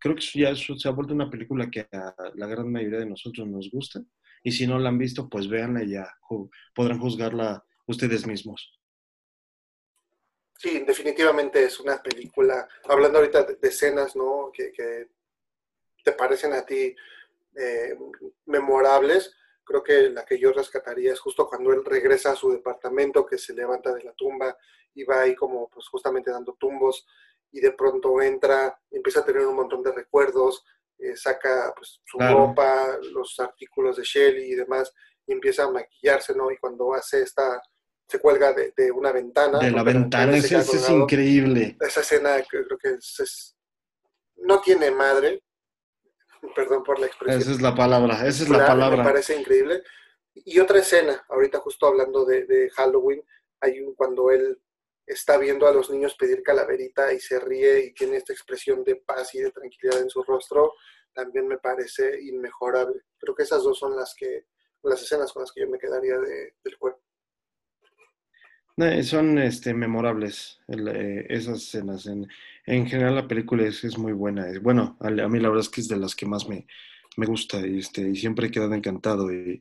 [0.00, 3.46] creo que ya se ha vuelto una película que a la gran mayoría de nosotros
[3.46, 4.00] nos gusta.
[4.42, 6.08] Y si no la han visto, pues véanla y ya
[6.74, 8.77] podrán juzgarla ustedes mismos.
[10.58, 14.50] Sí, definitivamente es una película, hablando ahorita de, escenas, ¿no?
[14.52, 15.08] Que, que
[16.02, 16.94] te parecen a ti
[17.54, 17.96] eh,
[18.46, 19.32] memorables.
[19.62, 23.38] Creo que la que yo rescataría es justo cuando él regresa a su departamento, que
[23.38, 24.56] se levanta de la tumba
[24.94, 27.06] y va ahí como pues justamente dando tumbos
[27.52, 30.64] y de pronto entra, empieza a tener un montón de recuerdos,
[30.98, 32.48] eh, saca pues, su Claro.
[32.48, 34.92] ropa, los artículos de Shelly y demás,
[35.24, 36.50] y empieza a maquillarse, ¿no?
[36.50, 37.62] Y cuando hace esta,
[38.08, 39.58] se cuelga de, de una ventana.
[39.58, 41.76] De la ventana, se ese, es increíble.
[41.80, 43.54] esa escena creo que es, es-
[44.36, 45.42] no tiene madre,
[46.54, 47.40] perdón por la expresión.
[47.42, 49.04] Esa es la palabra, esa es la Claro, Me palabra.
[49.04, 49.82] parece increíble.
[50.34, 53.22] Y otra escena, ahorita justo hablando de, de Halloween,
[53.60, 54.60] hay un cuando él
[55.04, 58.96] está viendo a los niños pedir calaverita y se ríe y tiene esta expresión de
[58.96, 60.74] paz y de tranquilidad en su rostro,
[61.12, 63.02] también me parece inmejorable.
[63.18, 64.44] Creo que esas dos son las que
[64.82, 67.02] las escenas con las que yo me quedaría de- del cuerpo.
[68.78, 72.06] Eh, son este, memorables eh, esas escenas.
[72.06, 72.28] En,
[72.64, 74.48] en general la película es, es muy buena.
[74.48, 76.66] Es, bueno, a, a mí la verdad es que es de las que más me,
[77.16, 79.32] me gusta y, este, y siempre he quedado encantado.
[79.32, 79.60] Y,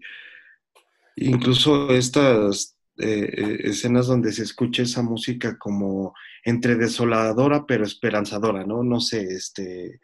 [1.15, 6.13] incluso estas eh, escenas donde se escucha esa música como
[6.43, 8.83] entre desoladora pero esperanzadora, ¿no?
[8.83, 9.99] No sé, este,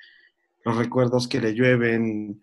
[0.66, 2.42] los recuerdos que le llueven.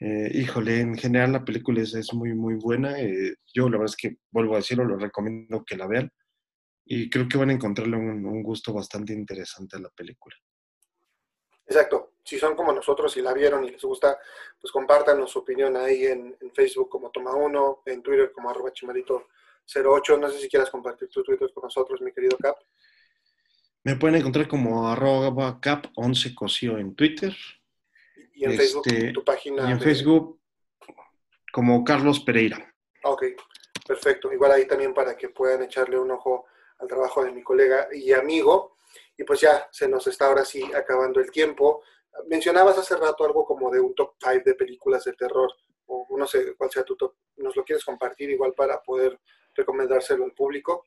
[0.00, 3.00] Eh, híjole, en general la película es, es muy, muy buena.
[3.00, 6.10] eh, yo la verdad es que, vuelvo a decirlo, lo recomiendo que la vean.
[6.84, 10.36] Y creo que van a encontrarle un, un gusto bastante interesante a la película.
[11.66, 12.10] Exacto.
[12.24, 14.18] Si son como nosotros y la vieron y les gusta,
[14.60, 18.70] pues compártanos su opinión ahí en, en Facebook como Toma Uno, en Twitter como arroba
[18.70, 20.18] chimarito08.
[20.18, 22.56] No sé si quieras compartir tu Twitter con nosotros, mi querido Cap.
[23.84, 27.34] Me pueden encontrar como arroba cap11 cosío en Twitter
[28.34, 28.84] Y en Este, Facebook,
[29.14, 29.68] tu página.
[29.68, 30.40] y en de- Facebook
[31.52, 32.74] como Carlos Pereira.
[33.04, 33.24] Ok,
[33.86, 34.32] perfecto.
[34.32, 36.46] Igual ahí también para que puedan echarle un ojo
[36.78, 38.76] al trabajo de mi colega y amigo.
[39.16, 41.82] Y pues ya se nos está ahora sí acabando el tiempo.
[42.28, 45.50] Mencionabas hace rato algo como de un top 5 de películas de terror,
[45.86, 47.14] o no sé cuál sea tu top.
[47.36, 49.18] ¿Nos lo quieres compartir igual para poder
[49.54, 50.86] recomendárselo al público?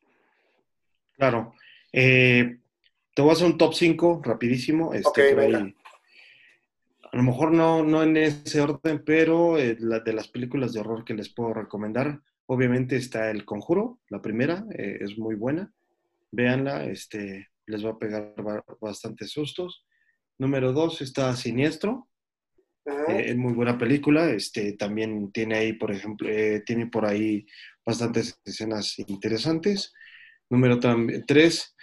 [1.16, 1.54] Claro.
[1.94, 2.60] Eh,
[3.14, 4.94] te voy a hacer un top 5 rapidísimo.
[4.94, 5.52] Este, Ok, por ahí.
[5.54, 5.74] venga.
[7.12, 10.82] A lo mejor no, no en ese orden, pero eh, la, de las películas de
[10.82, 15.72] horror que les puedo recomendar, obviamente está El Conjuro, la primera, eh, es muy buena.
[16.32, 19.86] Véanla, este, les va a pegar ba- bastantes sustos.
[20.38, 22.10] Número dos está Siniestro,
[22.86, 24.30] eh, es muy buena película.
[24.30, 27.46] Este, también tiene ahí, por ejemplo, eh, tiene por ahí
[27.86, 29.94] bastantes escenas interesantes.
[30.50, 30.80] Número
[31.26, 31.76] tres,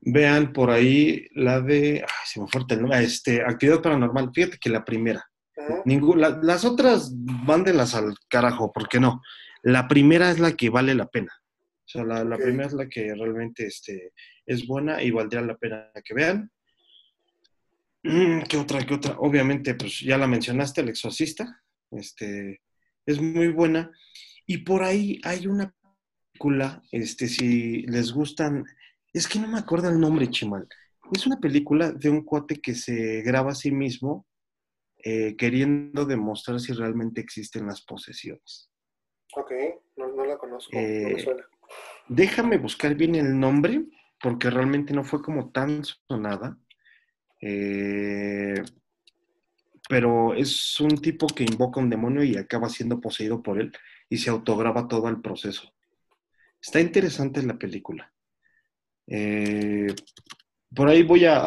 [0.00, 4.30] vean por ahí la de, ay, se me fue el nombre, este, Actividad Paranormal.
[4.34, 5.24] Fíjate que la primera,
[5.56, 5.82] Ujú.
[5.84, 9.20] Ningú- la- las otras, mándenlas al carajo, ¿por qué no?
[9.62, 11.32] La primera es la que vale la pena.
[11.84, 14.12] O sea, la, la primera es la que realmente este,
[14.46, 16.50] es buena y valdría la pena que vean.
[18.04, 18.84] Mm, ¿Qué otra?
[18.86, 19.16] ¿Qué otra?
[19.18, 21.60] Obviamente, pues ya la mencionaste, El Exorcista.
[21.90, 22.60] Este,
[23.06, 23.90] es muy buena.
[24.46, 25.74] Y por ahí hay una
[26.32, 28.64] película, este, si les gustan,
[29.12, 30.68] es que no me acuerdo el nombre, Chimal.
[31.12, 34.26] Es una película de un cuate que se graba a sí mismo
[35.04, 38.70] eh, queriendo demostrar si realmente existen las posesiones.
[39.36, 39.52] Ok,
[39.96, 41.44] no, no la conozco, no Eh, me suena.
[42.08, 43.84] Déjame buscar bien el nombre,
[44.20, 46.58] porque realmente no fue como tan sonada.
[47.40, 48.62] Eh,
[49.88, 53.72] pero es un tipo que invoca un demonio y acaba siendo poseído por él
[54.10, 55.72] y se autograba todo el proceso.
[56.60, 58.12] Está interesante la película.
[59.10, 59.94] Eh,
[60.74, 61.40] por ahí voy a,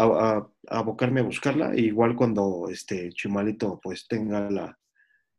[0.68, 4.78] abocarme a buscarla, igual cuando este Chimalito pues tenga la,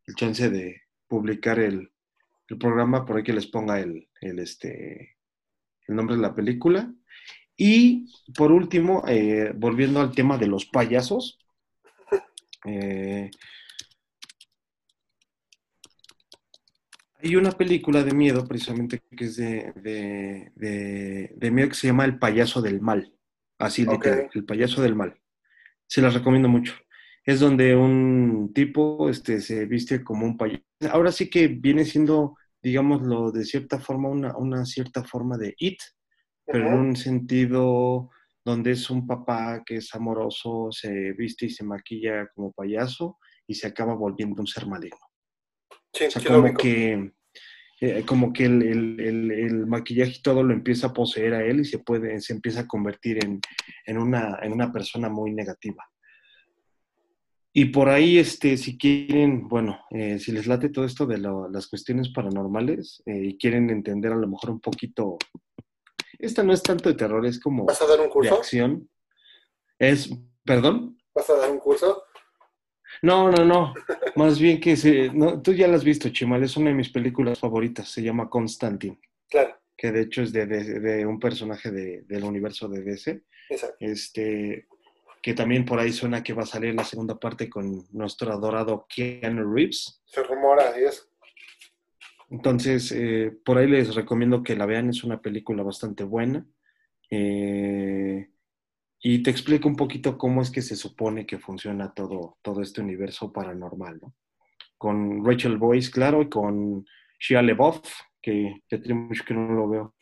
[0.07, 1.91] el chance de publicar el,
[2.61, 5.17] programa, por ahí que les ponga el, el, este,
[5.89, 6.93] el nombre de la película.
[7.57, 11.39] Y por último, eh, volviendo al tema de los payasos,
[12.67, 13.31] eh,
[17.23, 21.87] hay una película de miedo precisamente que es de, de, de- de miedo que se
[21.89, 23.13] llama El payaso del mal.
[23.59, 23.93] Así Ok.
[23.93, 25.15] literal, El payaso del mal.
[25.87, 26.75] Se las recomiendo mucho.
[27.25, 30.63] Es donde un tipo este, se viste como un payaso.
[30.91, 35.79] Ahora sí que viene siendo, digámoslo, de cierta forma, una, una cierta forma de it,
[36.47, 38.11] pero en un sentido
[38.45, 43.55] donde es un papá que es amoroso, se viste y se maquilla como payaso y
[43.55, 44.99] se acaba volviendo un ser maligno.
[45.93, 47.13] Sí, O sea, como que
[47.85, 51.45] eh, como que el, el, el, el, maquillaje y todo lo empieza a poseer a
[51.45, 53.41] él y se puede, se empieza a convertir en,
[53.87, 55.85] en, una, en una persona muy negativa.
[57.53, 61.49] Y por ahí, este, si quieren, bueno, eh, si les late todo esto de lo,
[61.51, 65.19] las cuestiones paranormales eh, y quieren entender a lo mejor un poquito,
[66.21, 68.33] esta no es tanto de terror, es como ¿Vas a dar un curso?
[68.33, 68.89] de acción.
[69.77, 70.09] Es,
[70.45, 70.97] perdón.
[71.13, 72.05] ¿Vas a dar un curso?
[73.03, 73.75] No, no, no.
[74.17, 76.89] Más bien que se, no, tú ya la has visto, Chimal, es una de mis
[76.91, 78.99] películas favoritas, se llama Constantine,
[79.29, 83.23] Claro, que de hecho es de, de- de un personaje de- del universo de DC,
[83.51, 83.77] exacto.
[83.81, 84.67] este,
[85.21, 88.87] que también por ahí suena que va a salir la segunda parte con nuestro adorado
[88.89, 90.01] Keanu Reeves.
[90.05, 91.05] Se rumora eso.
[92.31, 96.47] Entonces, eh, por ahí les recomiendo que la vean, es una película bastante buena.
[97.11, 98.31] Eh,
[99.05, 102.81] y te explico un poquito cómo es que se supone que funciona todo, todo este
[102.81, 104.15] universo paranormal, ¿no?
[104.79, 106.87] Con Rachel Boyce, claro, y con
[107.19, 107.83] Shia LaBeouf,
[108.21, 109.95] que, que tiene mucho que no lo veo.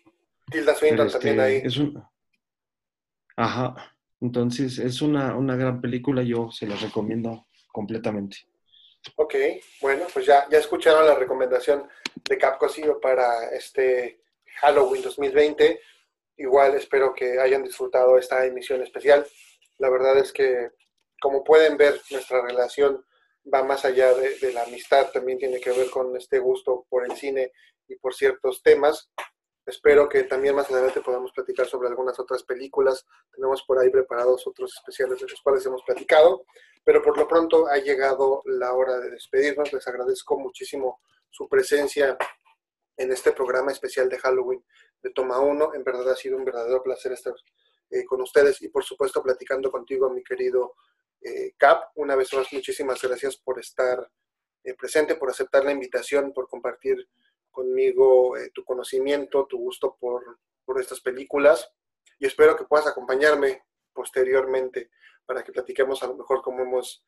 [0.50, 1.60] Tilda Swinton este, también ahí.
[1.64, 2.02] Es un...
[3.36, 3.74] Ajá.
[4.20, 8.36] Entonces, es una, una gran película, yo se la recomiendo completamente.
[9.16, 9.34] Ok,
[9.80, 11.88] bueno, pues ya, ya escucharon la recomendación
[12.28, 14.20] de Capcosio para este
[14.60, 15.80] Halloween 2020.
[16.40, 19.26] Igual espero que hayan disfrutado esta emisión especial.
[19.76, 20.70] La verdad es que,
[21.20, 23.04] como pueden ver, nuestra relación
[23.52, 27.04] va más allá de, de la amistad, también tiene que ver con este gusto por
[27.04, 27.52] el cine
[27.88, 29.10] y por ciertos temas.
[29.66, 33.06] Espero que también más adelante podamos platicar sobre algunas otras películas.
[33.30, 36.46] Tenemos por ahí preparados otros especiales de los cuales hemos platicado.
[36.82, 39.74] Pero por lo pronto ha llegado la hora de despedirnos.
[39.74, 42.16] Les agradezco muchísimo su presencia
[43.00, 44.62] en este programa especial de Halloween
[45.02, 45.74] de Toma 1.
[45.74, 47.34] En verdad ha sido un verdadero placer estar
[47.90, 50.74] eh, con ustedes y por supuesto platicando contigo, mi querido
[51.22, 51.92] eh, Cap.
[51.94, 54.10] Una vez más, muchísimas gracias por estar
[54.64, 57.08] eh, presente, por aceptar la invitación, por compartir
[57.50, 61.72] conmigo eh, tu conocimiento, tu gusto por, por estas películas
[62.18, 63.64] y espero que puedas acompañarme
[63.94, 64.90] posteriormente
[65.24, 67.02] para que platiquemos a lo mejor como hemos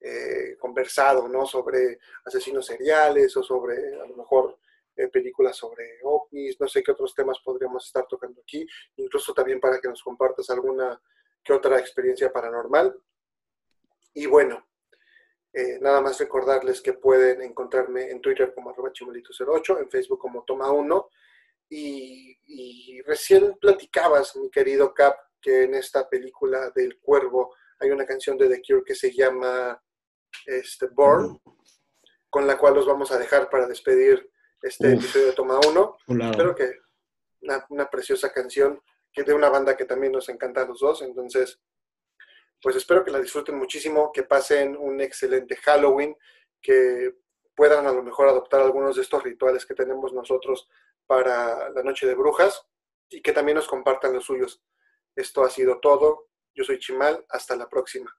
[0.00, 1.46] eh, conversado, ¿no?
[1.46, 4.55] Sobre asesinos seriales o sobre a lo mejor
[4.96, 8.66] eh, películas sobre ovnis, no sé qué otros temas podríamos estar tocando aquí,
[8.96, 11.00] incluso también para que nos compartas alguna
[11.44, 12.96] que otra experiencia paranormal.
[14.14, 14.66] Y bueno,
[15.52, 20.44] eh, nada más recordarles que pueden encontrarme en Twitter como arroba chimolito08, en Facebook como
[20.44, 21.08] Toma1.
[21.68, 28.06] Y, y recién platicabas, mi querido Cap, que en esta película del cuervo hay una
[28.06, 29.80] canción de The Cure que se llama
[30.46, 31.40] este, Born,
[32.28, 34.30] con la cual los vamos a dejar para despedir
[34.62, 34.94] este Uf.
[34.94, 35.98] episodio de Toma 1.
[36.06, 36.30] Chulada.
[36.30, 36.70] Espero que
[37.42, 38.80] una, una preciosa canción
[39.12, 41.02] que de una banda que también nos encanta a los dos.
[41.02, 41.58] Entonces,
[42.60, 46.16] pues espero que la disfruten muchísimo, que pasen un excelente Halloween,
[46.60, 47.14] que
[47.54, 50.68] puedan a lo mejor adoptar algunos de estos rituales que tenemos nosotros
[51.06, 52.66] para la noche de brujas
[53.08, 54.62] y que también nos compartan los suyos.
[55.14, 56.28] Esto ha sido todo.
[56.54, 57.24] Yo soy Chimal.
[57.30, 58.14] Hasta la próxima.